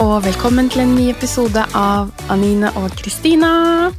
og 0.00 0.22
velkommen 0.24 0.68
til 0.72 0.82
en 0.84 0.94
ny 0.96 1.08
episode 1.12 1.62
av 1.76 2.10
Anine 2.32 2.70
og 2.78 2.92
Kristina. 2.98 3.90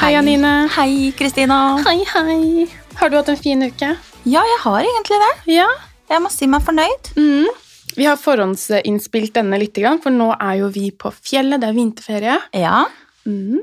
Hei, 0.00 0.12
Anine. 0.18 0.68
Hei, 0.74 1.10
Kristina. 1.16 1.58
Hei, 1.86 1.98
hei. 2.08 2.66
Har 2.98 3.10
du 3.12 3.16
hatt 3.18 3.30
en 3.32 3.40
fin 3.40 3.62
uke? 3.64 3.92
Ja, 4.28 4.42
jeg 4.46 4.60
har 4.64 4.80
egentlig 4.86 5.18
det. 5.24 5.32
Ja. 5.58 5.68
Jeg 6.10 6.22
må 6.24 6.30
si 6.32 6.48
meg 6.50 6.64
fornøyd. 6.66 7.12
Mm. 7.16 7.48
Vi 7.96 8.06
har 8.08 8.18
forhåndsinnspilt 8.20 9.34
denne 9.36 9.58
litt, 9.60 9.78
for 10.02 10.12
nå 10.14 10.30
er 10.38 10.60
jo 10.62 10.70
vi 10.72 10.90
på 10.92 11.12
fjellet. 11.14 11.60
Det 11.62 11.68
er 11.70 11.78
vinterferie. 11.78 12.38
Ja, 12.54 12.84
Mm. 13.24 13.60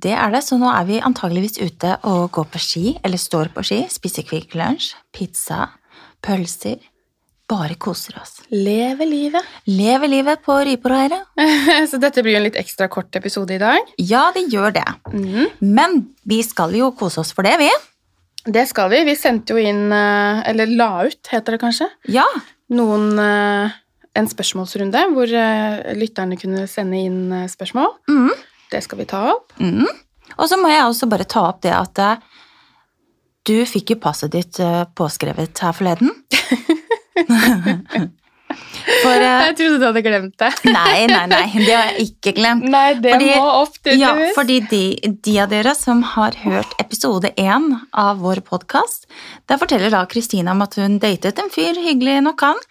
det 0.00 0.12
er 0.16 0.30
det. 0.32 0.40
Så 0.42 0.56
nå 0.56 0.64
er 0.72 0.84
vi 0.88 0.98
antageligvis 1.00 1.58
ute 1.60 1.98
og 2.04 2.30
går 2.32 2.44
på 2.54 2.58
ski, 2.58 2.98
eller 3.04 3.18
står 3.18 3.50
på 3.52 3.62
ski, 3.62 3.82
spiser 3.90 4.22
Kvikk 4.24 4.54
Lunsj, 4.54 4.94
pizza, 5.12 5.68
pølser. 6.22 6.78
Bare 7.50 7.74
koser 7.76 8.16
oss. 8.22 8.38
Leve 8.48 9.04
livet. 9.04 9.44
Lever 9.68 10.08
livet 10.08 10.40
på 10.46 10.54
Rypereiret. 10.64 11.26
Så 11.90 11.98
dette 12.00 12.22
blir 12.24 12.38
jo 12.38 12.40
en 12.40 12.46
litt 12.46 12.56
ekstra 12.56 12.86
kort 12.88 13.12
episode 13.18 13.52
i 13.52 13.60
dag. 13.60 13.90
Ja, 14.00 14.30
det 14.32 14.46
gjør 14.52 14.72
det. 14.72 14.86
Mm. 15.12 15.50
Men 15.60 15.98
vi 16.24 16.38
skal 16.46 16.72
jo 16.78 16.88
kose 16.96 17.20
oss 17.20 17.34
for 17.36 17.44
det, 17.44 17.58
vi. 17.60 17.68
Det 18.48 18.64
skal 18.68 18.88
vi. 18.92 19.02
Vi 19.10 19.16
sendte 19.16 19.52
jo 19.52 19.60
inn, 19.60 19.86
eh, 19.92 20.40
eller 20.50 20.72
la 20.72 20.88
ut, 21.04 21.20
heter 21.32 21.56
det 21.56 21.60
kanskje, 21.60 21.88
Ja. 22.12 22.24
noen 22.72 23.12
eh, 23.20 23.76
en 24.16 24.28
spørsmålsrunde 24.30 25.02
hvor 25.12 25.28
eh, 25.28 25.92
lytterne 26.00 26.38
kunne 26.40 26.64
sende 26.70 27.00
inn 27.00 27.48
spørsmål. 27.52 27.92
Mm. 28.08 28.32
Det 28.72 28.80
skal 28.84 29.02
vi 29.02 29.08
ta 29.10 29.20
opp. 29.34 29.52
Mm. 29.60 29.84
Og 30.38 30.48
så 30.48 30.56
må 30.60 30.72
jeg 30.72 30.84
også 30.86 31.08
bare 31.12 31.28
ta 31.28 31.44
opp 31.50 31.60
det 31.64 31.72
at 31.76 32.00
du 33.44 33.58
fikk 33.68 33.92
jo 33.92 34.00
passet 34.00 34.32
ditt 34.32 34.56
påskrevet 34.96 35.60
her 35.60 35.76
forleden. 35.76 36.08
For 38.84 39.16
uh, 39.16 39.40
Jeg 39.48 39.56
trodde 39.58 39.78
du 39.80 39.86
hadde 39.86 40.02
glemt 40.04 40.34
det. 40.38 40.50
Nei, 40.68 41.06
nei, 41.10 41.24
nei, 41.30 41.46
det 41.56 41.72
har 41.72 41.88
jeg 41.94 42.10
ikke 42.10 42.34
glemt. 42.36 42.66
Nei, 42.70 42.94
det 43.00 43.14
Fordi- 43.16 43.38
må 43.40 43.48
opp, 43.62 43.78
Ja, 43.98 44.12
fordi 44.36 44.58
de, 44.70 44.82
de 45.24 45.34
av 45.42 45.50
dere 45.50 45.74
som 45.78 46.02
har 46.14 46.36
hørt 46.44 46.74
episode 46.82 47.32
én 47.40 47.70
av 47.90 48.20
vår 48.22 48.42
podkast, 48.46 49.08
der 49.48 49.58
forteller 49.58 49.90
da 49.94 50.04
Kristina 50.10 50.54
om 50.54 50.62
at 50.66 50.76
hun 50.78 51.00
datet 51.02 51.40
en 51.42 51.50
fyr, 51.50 51.74
hyggelig 51.80 52.20
nok 52.28 52.46
han, 52.46 52.62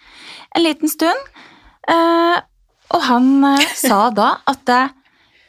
en 0.56 0.64
liten 0.64 0.88
stund. 0.92 1.30
Uh, 1.90 2.40
og 2.94 3.00
han 3.10 3.30
uh, 3.44 3.70
sa 3.76 4.08
da 4.14 4.38
at 4.50 4.76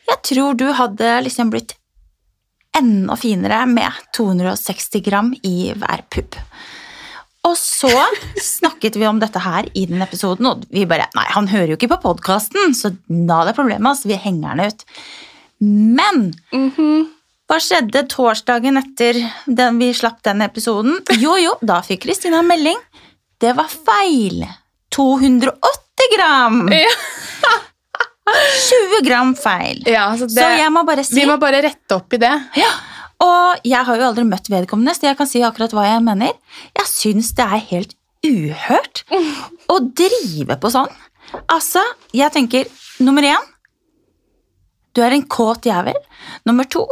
jeg 0.05 0.21
tror 0.25 0.57
du 0.59 0.67
hadde 0.75 1.19
liksom 1.25 1.49
blitt 1.53 1.77
enda 2.75 3.15
finere 3.15 3.61
med 3.69 3.91
260 4.17 5.03
gram 5.05 5.31
i 5.47 5.71
hver 5.77 6.03
pupp. 6.11 6.35
Og 7.45 7.53
så 7.59 7.91
snakket 8.41 8.95
vi 8.97 9.05
om 9.07 9.19
dette 9.21 9.39
her 9.43 9.67
i 9.77 9.85
den 9.89 10.01
episoden, 10.01 10.47
og 10.49 10.63
vi 10.73 10.85
bare 10.89 11.05
Nei, 11.15 11.25
han 11.35 11.47
hører 11.51 11.73
jo 11.73 11.77
ikke 11.77 11.91
på 11.93 12.01
podkasten, 12.07 12.73
så 12.77 12.89
da 13.07 13.41
er 13.43 13.51
det 13.51 13.57
problemet 13.59 13.85
hans. 13.91 14.05
Vi 14.09 14.17
henger 14.17 14.55
han 14.55 14.63
ut. 14.65 14.85
Men 15.61 16.33
Mhm. 16.51 17.05
hva 17.47 17.59
skjedde 17.61 18.07
torsdagen 18.09 18.77
etter 18.81 19.19
den 19.45 19.77
vi 19.79 19.91
slapp 19.93 20.21
den 20.25 20.41
episoden? 20.41 20.97
Jo, 21.21 21.35
jo, 21.37 21.53
da 21.61 21.81
fikk 21.85 22.01
Kristina 22.07 22.39
en 22.41 22.47
melding. 22.49 22.77
Det 23.39 23.53
var 23.55 23.69
feil. 23.69 24.41
280 24.95 26.09
gram! 26.15 26.67
Ja. 26.71 26.89
20 28.25 29.05
gram 29.05 29.35
feil. 29.37 29.83
Ja, 29.85 30.07
så 30.17 30.25
det, 30.25 30.33
Så 30.41 30.47
jeg 30.57 30.71
må 30.73 30.81
bare 30.87 31.03
si 31.05 31.13
vi 31.19 31.25
må 31.29 31.35
bare 31.39 31.59
rette 31.61 31.95
opp 31.99 32.13
i 32.13 32.17
det. 32.17 32.33
ja. 32.57 32.71
Og 33.23 33.61
jeg 33.67 33.85
har 33.87 33.99
jo 33.99 34.07
aldri 34.09 34.25
møtt 34.27 34.49
vedkommende, 34.51 34.93
så 34.95 35.07
jeg 35.09 35.17
kan 35.19 35.29
si 35.29 35.41
akkurat 35.45 35.73
hva 35.75 35.85
jeg 35.87 36.03
mener. 36.03 36.33
Jeg 36.75 36.89
syns 36.91 37.31
det 37.37 37.45
er 37.45 37.63
helt 37.71 37.95
uhørt 38.25 39.03
å 39.71 39.79
drive 39.95 40.57
på 40.61 40.71
sånn. 40.73 40.91
Altså, 41.51 41.81
jeg 42.15 42.31
tenker 42.33 42.67
nummer 43.03 43.25
én 43.25 43.51
Du 44.95 45.01
er 45.03 45.11
en 45.15 45.25
kåt 45.27 45.65
jævel. 45.67 45.97
Nummer 46.45 46.67
to 46.69 46.85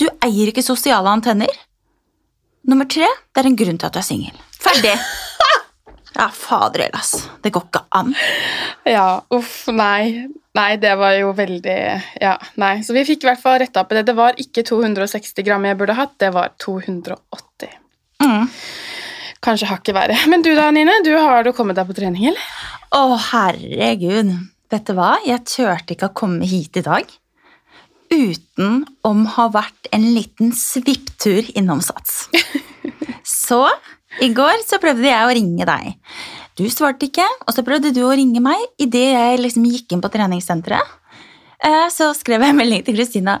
Du 0.00 0.06
eier 0.24 0.48
ikke 0.48 0.64
sosiale 0.64 1.10
antenner. 1.10 1.50
Nummer 2.64 2.86
tre 2.86 3.04
Det 3.34 3.42
er 3.42 3.48
en 3.50 3.58
grunn 3.58 3.78
til 3.78 3.86
at 3.88 3.92
du 3.96 4.00
er 4.00 4.08
singel. 4.08 4.38
Ferdig. 4.62 4.96
Ja, 6.12 6.26
fader 6.28 6.82
heller, 6.84 6.98
ass. 7.00 7.28
Det 7.40 7.48
går 7.54 7.62
ikke 7.70 7.80
an. 7.96 8.10
Ja, 8.84 9.22
uff, 9.32 9.62
nei. 9.72 10.28
Nei, 10.52 10.76
det 10.76 10.92
var 11.00 11.14
jo 11.16 11.30
veldig 11.36 11.78
Ja, 12.20 12.34
nei. 12.60 12.74
Så 12.84 12.92
vi 12.96 13.06
fikk 13.08 13.24
i 13.24 13.30
hvert 13.30 13.40
fall 13.40 13.60
retta 13.62 13.84
opp 13.84 13.92
i 13.94 13.98
det. 13.98 14.06
Det 14.10 14.16
var 14.18 14.36
ikke 14.40 14.64
260 14.68 15.46
gram 15.46 15.64
jeg 15.64 15.78
burde 15.80 15.96
hatt, 15.96 16.18
det 16.20 16.32
var 16.34 16.52
280. 16.60 17.72
Mm. 18.22 18.50
Kanskje 19.42 19.70
hakket 19.72 19.96
verre. 19.96 20.18
Men 20.30 20.44
du 20.44 20.52
da, 20.54 20.68
Nine? 20.74 21.00
Du 21.06 21.14
har 21.16 21.42
du 21.46 21.54
kommet 21.56 21.80
deg 21.80 21.88
på 21.88 21.96
trening, 21.96 22.28
eller? 22.30 22.52
Å, 22.92 23.16
herregud. 23.32 24.36
Vet 24.72 24.86
du 24.88 24.94
hva? 24.96 25.16
Jeg 25.26 25.44
turte 25.48 25.96
ikke 25.96 26.12
å 26.12 26.16
komme 26.16 26.48
hit 26.48 26.78
i 26.80 26.84
dag 26.84 27.08
uten 28.12 28.82
om 29.08 29.24
ha 29.36 29.46
vært 29.52 29.88
en 29.96 30.04
liten 30.12 30.52
svipptur 30.56 31.48
innom 31.56 31.80
Sats. 31.84 32.26
Så 33.44 33.64
i 34.20 34.28
går 34.36 34.60
så 34.66 34.76
prøvde 34.82 35.08
jeg 35.08 35.24
å 35.24 35.32
ringe 35.32 35.66
deg. 35.68 35.94
Du 36.58 36.66
svarte 36.68 37.06
ikke, 37.08 37.24
og 37.48 37.54
så 37.56 37.64
prøvde 37.64 37.94
du 37.96 38.02
å 38.04 38.12
ringe 38.12 38.40
meg 38.44 38.60
idet 38.82 39.06
jeg 39.14 39.40
liksom 39.40 39.64
gikk 39.70 39.94
inn 39.96 40.02
på 40.04 40.10
treningssenteret. 40.12 40.84
Eh, 41.64 41.86
Så 41.94 42.10
skrev 42.18 42.42
jeg 42.44 42.56
melding 42.58 42.82
til 42.84 42.96
Kristina. 42.98 43.38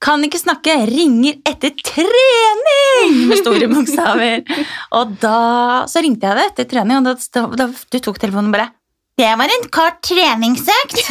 Kan 0.00 0.22
ikke 0.24 0.38
snakke, 0.40 0.72
ringer 0.88 1.40
etter 1.44 1.74
trening! 1.84 3.16
Med 3.28 3.40
store 3.42 3.66
bokstaver. 3.68 4.44
Og 4.96 5.16
da 5.20 5.34
så 5.90 6.00
ringte 6.04 6.28
jeg 6.30 6.38
deg 6.38 6.52
etter 6.52 6.68
trening, 6.70 7.00
og 7.02 7.08
da, 7.10 7.42
da, 7.60 7.66
du 7.68 7.98
tok 8.00 8.20
telefonen 8.22 8.52
bare 8.54 8.70
Det 9.20 9.28
var 9.36 9.52
en 9.52 9.66
kort 9.74 10.00
treningsøkt. 10.06 11.02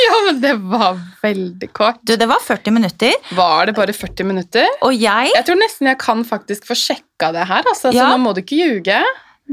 Ja, 0.00 0.14
men 0.24 0.38
det 0.40 0.54
var 0.64 0.94
veldig 1.20 1.66
kort. 1.76 1.98
Du, 2.08 2.14
det 2.16 2.24
var 2.30 2.40
40 2.40 2.72
minutter, 2.72 3.12
Var 3.36 3.66
det 3.68 3.74
bare 3.76 3.92
40 3.92 4.24
minutter? 4.24 4.64
og 4.86 4.94
jeg 4.96 5.34
Jeg 5.34 5.44
tror 5.44 5.58
nesten 5.60 5.90
jeg 5.90 5.98
kan 6.00 6.22
faktisk 6.24 6.64
få 6.70 6.78
sjekka 6.78 7.28
det 7.36 7.44
her, 7.50 7.66
altså, 7.68 7.90
så 7.92 8.06
nå 8.14 8.16
må 8.22 8.32
du 8.32 8.40
ikke 8.40 8.56
ljuge. 8.62 9.02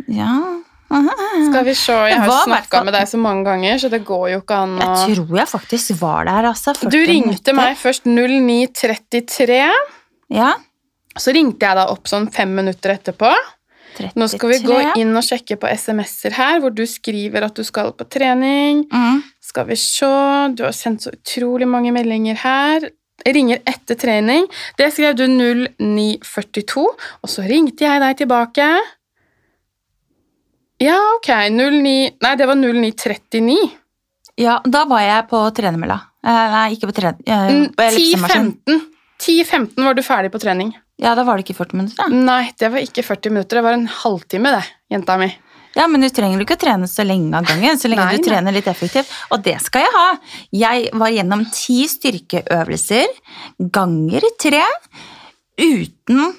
Ja 0.08 0.32
Skal 0.88 1.66
vi 1.68 1.74
se, 1.76 1.96
Jeg 2.08 2.22
har 2.22 2.46
snakka 2.46 2.84
med 2.88 2.96
deg 2.96 3.10
så 3.10 3.20
mange 3.20 3.44
ganger, 3.48 3.80
så 3.82 3.90
det 3.92 4.04
går 4.08 4.30
jo 4.32 4.40
ikke 4.44 4.62
an 4.64 4.78
å 4.80 4.88
Jeg 4.88 5.18
tror 5.18 5.42
jeg 5.42 5.52
faktisk 5.52 5.98
var 6.00 6.30
der, 6.30 6.48
altså. 6.54 6.74
40 6.78 6.94
Du 6.94 7.00
ringte 7.10 7.56
meg 7.58 7.76
først 7.80 8.08
09.33. 8.08 9.60
Ja. 10.38 10.54
Så 11.18 11.34
ringte 11.36 11.68
jeg 11.68 11.80
da 11.80 11.88
opp 11.92 12.08
sånn 12.10 12.30
fem 12.34 12.54
minutter 12.56 12.96
etterpå. 12.96 13.34
33. 13.98 14.14
Nå 14.22 14.28
skal 14.30 14.52
vi 14.52 14.60
gå 14.62 14.78
inn 15.02 15.16
og 15.18 15.26
sjekke 15.26 15.58
på 15.60 15.70
SMS-er 15.74 16.36
her, 16.38 16.60
hvor 16.62 16.74
du 16.76 16.84
skriver 16.88 17.48
at 17.48 17.58
du 17.58 17.66
skal 17.66 17.92
på 17.98 18.06
trening. 18.14 18.86
Mm. 18.94 19.24
Skal 19.44 19.68
vi 19.72 19.78
se 19.80 20.12
Du 20.54 20.64
har 20.68 20.76
sendt 20.76 21.08
så 21.08 21.14
utrolig 21.16 21.68
mange 21.70 21.92
meldinger 21.96 22.38
her. 22.44 22.88
Jeg 23.26 23.34
ringer 23.36 23.64
etter 23.68 23.98
trening. 23.98 24.46
Det 24.78 24.92
skrev 24.94 25.18
du 25.18 25.26
0942, 25.26 26.86
og 26.86 27.32
så 27.32 27.46
ringte 27.50 27.88
jeg 27.88 28.04
deg 28.04 28.22
tilbake. 28.22 28.68
Ja, 30.84 30.98
ok. 31.18 31.30
09 31.50 32.18
Nei, 32.22 32.34
det 32.38 32.48
var 32.50 32.56
0939. 32.60 33.58
Ja, 34.38 34.60
da 34.66 34.84
var 34.86 35.02
jeg 35.02 35.24
på 35.32 35.40
tredemølla. 35.58 35.96
Eh, 36.22 36.44
nei, 36.54 36.66
ikke 36.76 36.92
på 36.92 36.98
tredje... 37.00 37.24
Eh, 37.26 37.48
Mm, 37.56 37.72
på 37.74 37.86
ellipsemaskin. 37.88 38.52
10.15. 38.68 38.84
10.15 39.18 39.88
var 39.88 39.96
du 39.98 40.04
ferdig 40.06 40.30
på 40.36 40.40
trening. 40.44 40.76
Ja, 41.02 41.16
da 41.18 41.24
var 41.26 41.38
det 41.40 41.46
ikke 41.48 41.58
40 41.58 41.78
minutter, 41.80 41.98
da. 42.04 42.08
Nei, 42.14 42.52
det 42.58 42.70
var 42.74 42.84
ikke 42.86 43.04
40 43.06 43.34
minutter. 43.34 43.58
Det 43.58 43.64
var 43.66 43.78
en 43.78 43.88
halvtime, 43.90 44.52
det, 44.54 44.64
jenta 44.94 45.16
mi. 45.18 45.32
Ja, 45.78 45.86
men 45.90 46.02
du 46.02 46.08
trenger 46.14 46.42
ikke 46.42 46.56
å 46.58 46.62
trene 46.62 46.88
så 46.90 47.04
lenge 47.06 47.38
av 47.38 47.46
gangen, 47.50 47.78
så 47.78 47.90
lenge 47.90 48.06
Nei, 48.06 48.18
du 48.18 48.24
nei. 48.24 48.30
trener 48.30 48.56
litt 48.56 48.70
effektivt. 48.70 49.10
Og 49.34 49.42
det 49.46 49.58
skal 49.66 49.84
jeg 49.86 49.94
ha. 49.94 50.06
Jeg 50.58 50.88
var 50.98 51.14
gjennom 51.14 51.44
ti 51.54 51.84
styrkeøvelser 51.90 53.14
ganger 53.74 54.26
tre 54.42 54.64
uten 55.58 56.34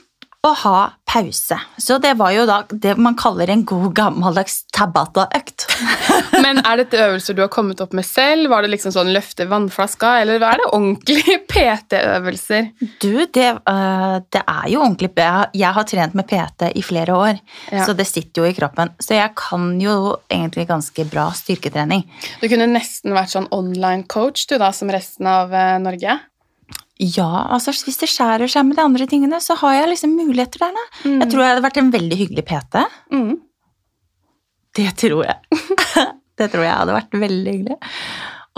å 0.46 0.52
ha 0.62 0.78
pause. 1.08 1.56
Så 1.80 1.96
det 2.02 2.14
var 2.20 2.32
jo 2.34 2.44
da 2.48 2.58
det 2.68 2.94
man 3.00 3.16
kaller 3.18 3.50
en 3.50 3.64
god 3.68 3.92
gammeldags 3.96 4.60
tabata-økt. 4.76 5.64
Men 6.44 6.60
er 6.62 6.82
dette 6.82 7.00
øvelser 7.00 7.36
du 7.36 7.42
har 7.44 7.50
kommet 7.52 7.80
opp 7.80 7.94
med 7.96 8.06
selv? 8.06 8.50
Var 8.52 8.64
det 8.66 8.72
liksom 8.74 8.92
sånn 8.94 9.12
løfte 9.14 9.46
vannflaska, 9.48 10.18
eller 10.22 10.44
er 10.44 10.60
det 10.60 10.68
ordentlige 10.76 11.38
PT-øvelser? 11.52 12.68
Du, 13.00 13.24
det, 13.34 13.48
øh, 13.70 14.18
det 14.32 14.42
er 14.44 14.68
jo 14.72 14.82
ordentlig 14.84 15.10
Jeg 15.54 15.72
har, 15.74 15.84
trent 15.88 16.14
med 16.18 16.28
PT 16.28 16.68
i 16.76 16.82
flere 16.84 17.14
år, 17.16 17.38
Ja. 17.72 17.86
så 17.86 17.94
det 17.96 18.06
sitter 18.06 18.42
jo 18.42 18.48
i 18.50 18.54
kroppen. 18.54 18.90
Så 19.00 19.14
jeg 19.16 19.32
kan 19.38 19.80
jo 19.80 20.16
egentlig 20.30 20.66
ganske 20.68 21.04
bra 21.08 21.30
styrketrening. 21.32 22.04
Du 22.42 22.48
kunne 22.48 22.68
nesten 22.68 23.14
vært 23.16 23.32
sånn 23.32 23.48
online 23.54 24.04
coach 24.04 24.46
du 24.50 24.58
da, 24.58 24.70
som 24.72 24.90
resten 24.92 25.26
av 25.26 25.54
eh, 25.54 25.78
Norge. 25.80 26.18
Ja, 26.98 27.46
altså 27.54 27.70
hvis 27.86 28.00
det 28.00 28.08
skjærer 28.10 28.50
seg 28.50 28.66
med 28.66 28.78
de 28.78 28.82
andre 28.82 29.06
tingene, 29.10 29.38
så 29.42 29.54
har 29.60 29.76
jeg 29.76 29.92
liksom 29.92 30.16
muligheter 30.18 30.64
der. 30.64 30.74
Da. 30.74 30.86
Jeg 31.12 31.28
tror 31.30 31.44
jeg 31.44 31.52
hadde 31.52 31.66
vært 31.68 31.78
en 31.78 31.92
veldig 31.94 32.18
hyggelig 32.18 32.44
PT. 32.48 32.82
Mm. 33.14 33.36
Det 34.78 34.88
tror 34.98 35.22
jeg. 35.28 35.60
det 36.42 36.48
tror 36.50 36.66
jeg 36.66 36.74
hadde 36.74 36.96
vært 36.98 37.14
veldig 37.22 37.54
hyggelig. 37.54 37.78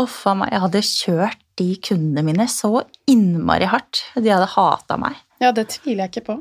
Uff 0.01 0.23
a 0.31 0.35
meg, 0.41 0.55
jeg 0.55 0.65
hadde 0.65 0.83
kjørt 0.89 1.45
de 1.61 1.69
kundene 1.85 2.25
mine 2.25 2.47
så 2.49 2.73
innmari 3.11 3.69
hardt. 3.69 4.07
De 4.17 4.33
hadde 4.33 4.49
hata 4.55 4.97
meg. 5.01 5.21
Ja, 5.45 5.53
det 5.57 5.69
tviler 5.75 6.07
jeg 6.07 6.15
ikke 6.15 6.27
på. 6.31 6.39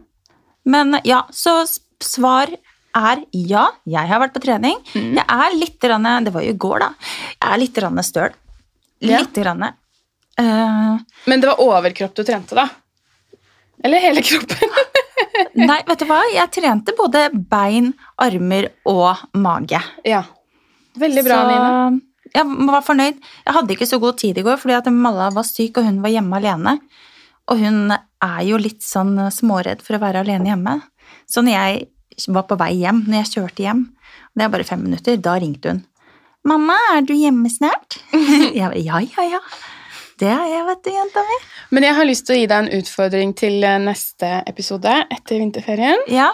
Men 0.69 0.99
ja, 1.07 1.25
så 1.35 1.61
svar 2.03 2.51
er 2.95 3.21
ja, 3.35 3.65
jeg 3.87 4.09
har 4.09 4.23
vært 4.23 4.35
på 4.37 4.43
trening. 4.43 4.79
Mm. 4.95 5.19
Jeg 5.19 5.27
er 5.27 5.57
litt, 5.57 5.89
rann, 5.91 6.07
det 6.23 6.33
var 6.35 6.47
jo 6.47 6.55
i 6.55 6.61
går 6.63 6.85
da, 6.85 6.89
jeg 7.35 7.51
er 7.51 7.61
litt 7.61 7.83
støl. 8.07 8.39
Litt. 8.99 9.43
Ja. 9.43 9.73
Men 10.39 11.41
det 11.41 11.49
var 11.49 11.61
overkropp 11.63 12.15
du 12.15 12.23
trente, 12.23 12.55
da? 12.55 12.67
Eller 13.83 14.03
hele 14.03 14.23
kroppen? 14.25 14.75
nei, 15.69 15.79
vet 15.87 16.01
du 16.01 16.07
hva? 16.09 16.19
Jeg 16.33 16.51
trente 16.55 16.95
både 16.97 17.27
bein, 17.51 17.93
armer 18.19 18.71
og 18.89 19.23
mage. 19.39 19.81
ja. 20.07 20.23
Veldig 20.99 21.21
bra, 21.23 21.35
så 21.37 21.47
Nina. 21.47 21.99
jeg 22.33 22.67
var 22.67 22.83
fornøyd. 22.83 23.19
Jeg 23.45 23.55
hadde 23.55 23.75
ikke 23.75 23.87
så 23.87 23.99
god 24.01 24.17
tid 24.19 24.39
i 24.41 24.43
går 24.43 24.57
fordi 24.59 24.75
at 24.75 24.89
Malla 24.91 25.29
var 25.31 25.45
syk, 25.47 25.77
og 25.79 25.85
hun 25.85 26.01
var 26.03 26.11
hjemme 26.11 26.39
alene. 26.41 26.73
Og 27.49 27.61
hun 27.61 27.93
er 27.93 28.41
jo 28.45 28.59
litt 28.59 28.83
sånn 28.83 29.13
småredd 29.31 29.83
for 29.85 29.95
å 29.95 30.01
være 30.01 30.25
alene 30.25 30.51
hjemme. 30.51 30.75
Så 31.29 31.43
når 31.45 31.55
jeg 31.55 32.33
var 32.35 32.49
på 32.49 32.57
vei 32.59 32.73
hjem, 32.81 33.05
når 33.07 33.21
jeg 33.21 33.31
kjørte 33.35 33.63
hjem, 33.63 33.85
det 34.35 34.45
er 34.45 34.51
bare 34.53 34.67
fem 34.67 34.81
minutter, 34.83 35.17
da 35.17 35.37
ringte 35.39 35.71
hun. 35.71 35.85
'Mamma, 36.43 36.75
er 36.95 37.01
du 37.03 37.13
hjemme 37.13 37.49
snart?' 37.51 37.99
jeg 38.57 38.63
bare, 38.63 38.79
ja, 38.79 38.99
ja, 39.03 39.25
ja. 39.35 39.39
Det 40.19 40.29
har 40.29 40.47
jeg, 40.51 40.65
vet 40.67 40.81
du, 40.83 40.89
jenta 40.91 41.21
mi. 41.23 41.37
Men 41.75 41.85
jeg 41.87 41.95
har 41.95 42.07
lyst 42.09 42.25
til 42.27 42.35
å 42.35 42.39
gi 42.41 42.47
deg 42.51 42.65
en 42.65 42.81
utfordring 42.81 43.31
til 43.39 43.63
eh, 43.63 43.77
neste 43.79 44.31
episode 44.51 44.95
etter 45.15 45.39
vinterferien. 45.39 46.01
Ja, 46.11 46.31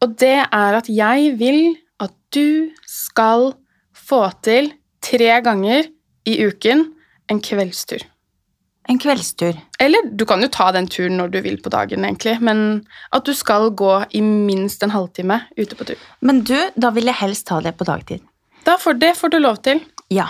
Og 0.00 0.14
det 0.20 0.36
er 0.46 0.76
at 0.78 0.86
jeg 0.88 1.34
vil 1.40 1.74
at 2.00 2.14
du 2.32 2.70
skal 2.88 3.50
få 3.92 4.22
til 4.46 4.70
tre 5.04 5.34
ganger 5.44 5.90
i 6.24 6.38
uken 6.46 6.86
en 7.30 7.40
kveldstur. 7.44 8.06
en 8.90 8.98
kveldstur. 8.98 9.54
Eller 9.78 10.08
du 10.18 10.24
kan 10.26 10.40
jo 10.42 10.48
ta 10.50 10.70
den 10.72 10.88
turen 10.90 11.16
når 11.20 11.28
du 11.30 11.40
vil 11.44 11.58
på 11.62 11.70
dagen, 11.70 12.02
egentlig, 12.04 12.40
men 12.40 12.86
at 13.12 13.24
du 13.28 13.34
skal 13.34 13.68
gå 13.70 13.92
i 14.16 14.20
minst 14.24 14.82
en 14.82 14.90
halvtime 14.90 15.36
ute 15.58 15.76
på 15.78 15.84
tur. 15.86 16.00
Men 16.20 16.40
du, 16.42 16.56
da 16.74 16.90
vil 16.90 17.06
jeg 17.06 17.14
helst 17.20 17.46
ta 17.46 17.60
det 17.60 17.76
på 17.78 17.86
dagtid. 17.86 18.24
Da 18.66 18.74
får, 18.80 18.98
det 18.98 19.12
får 19.16 19.30
du 19.30 19.38
lov 19.38 19.60
til. 19.62 19.78
Ja. 20.10 20.26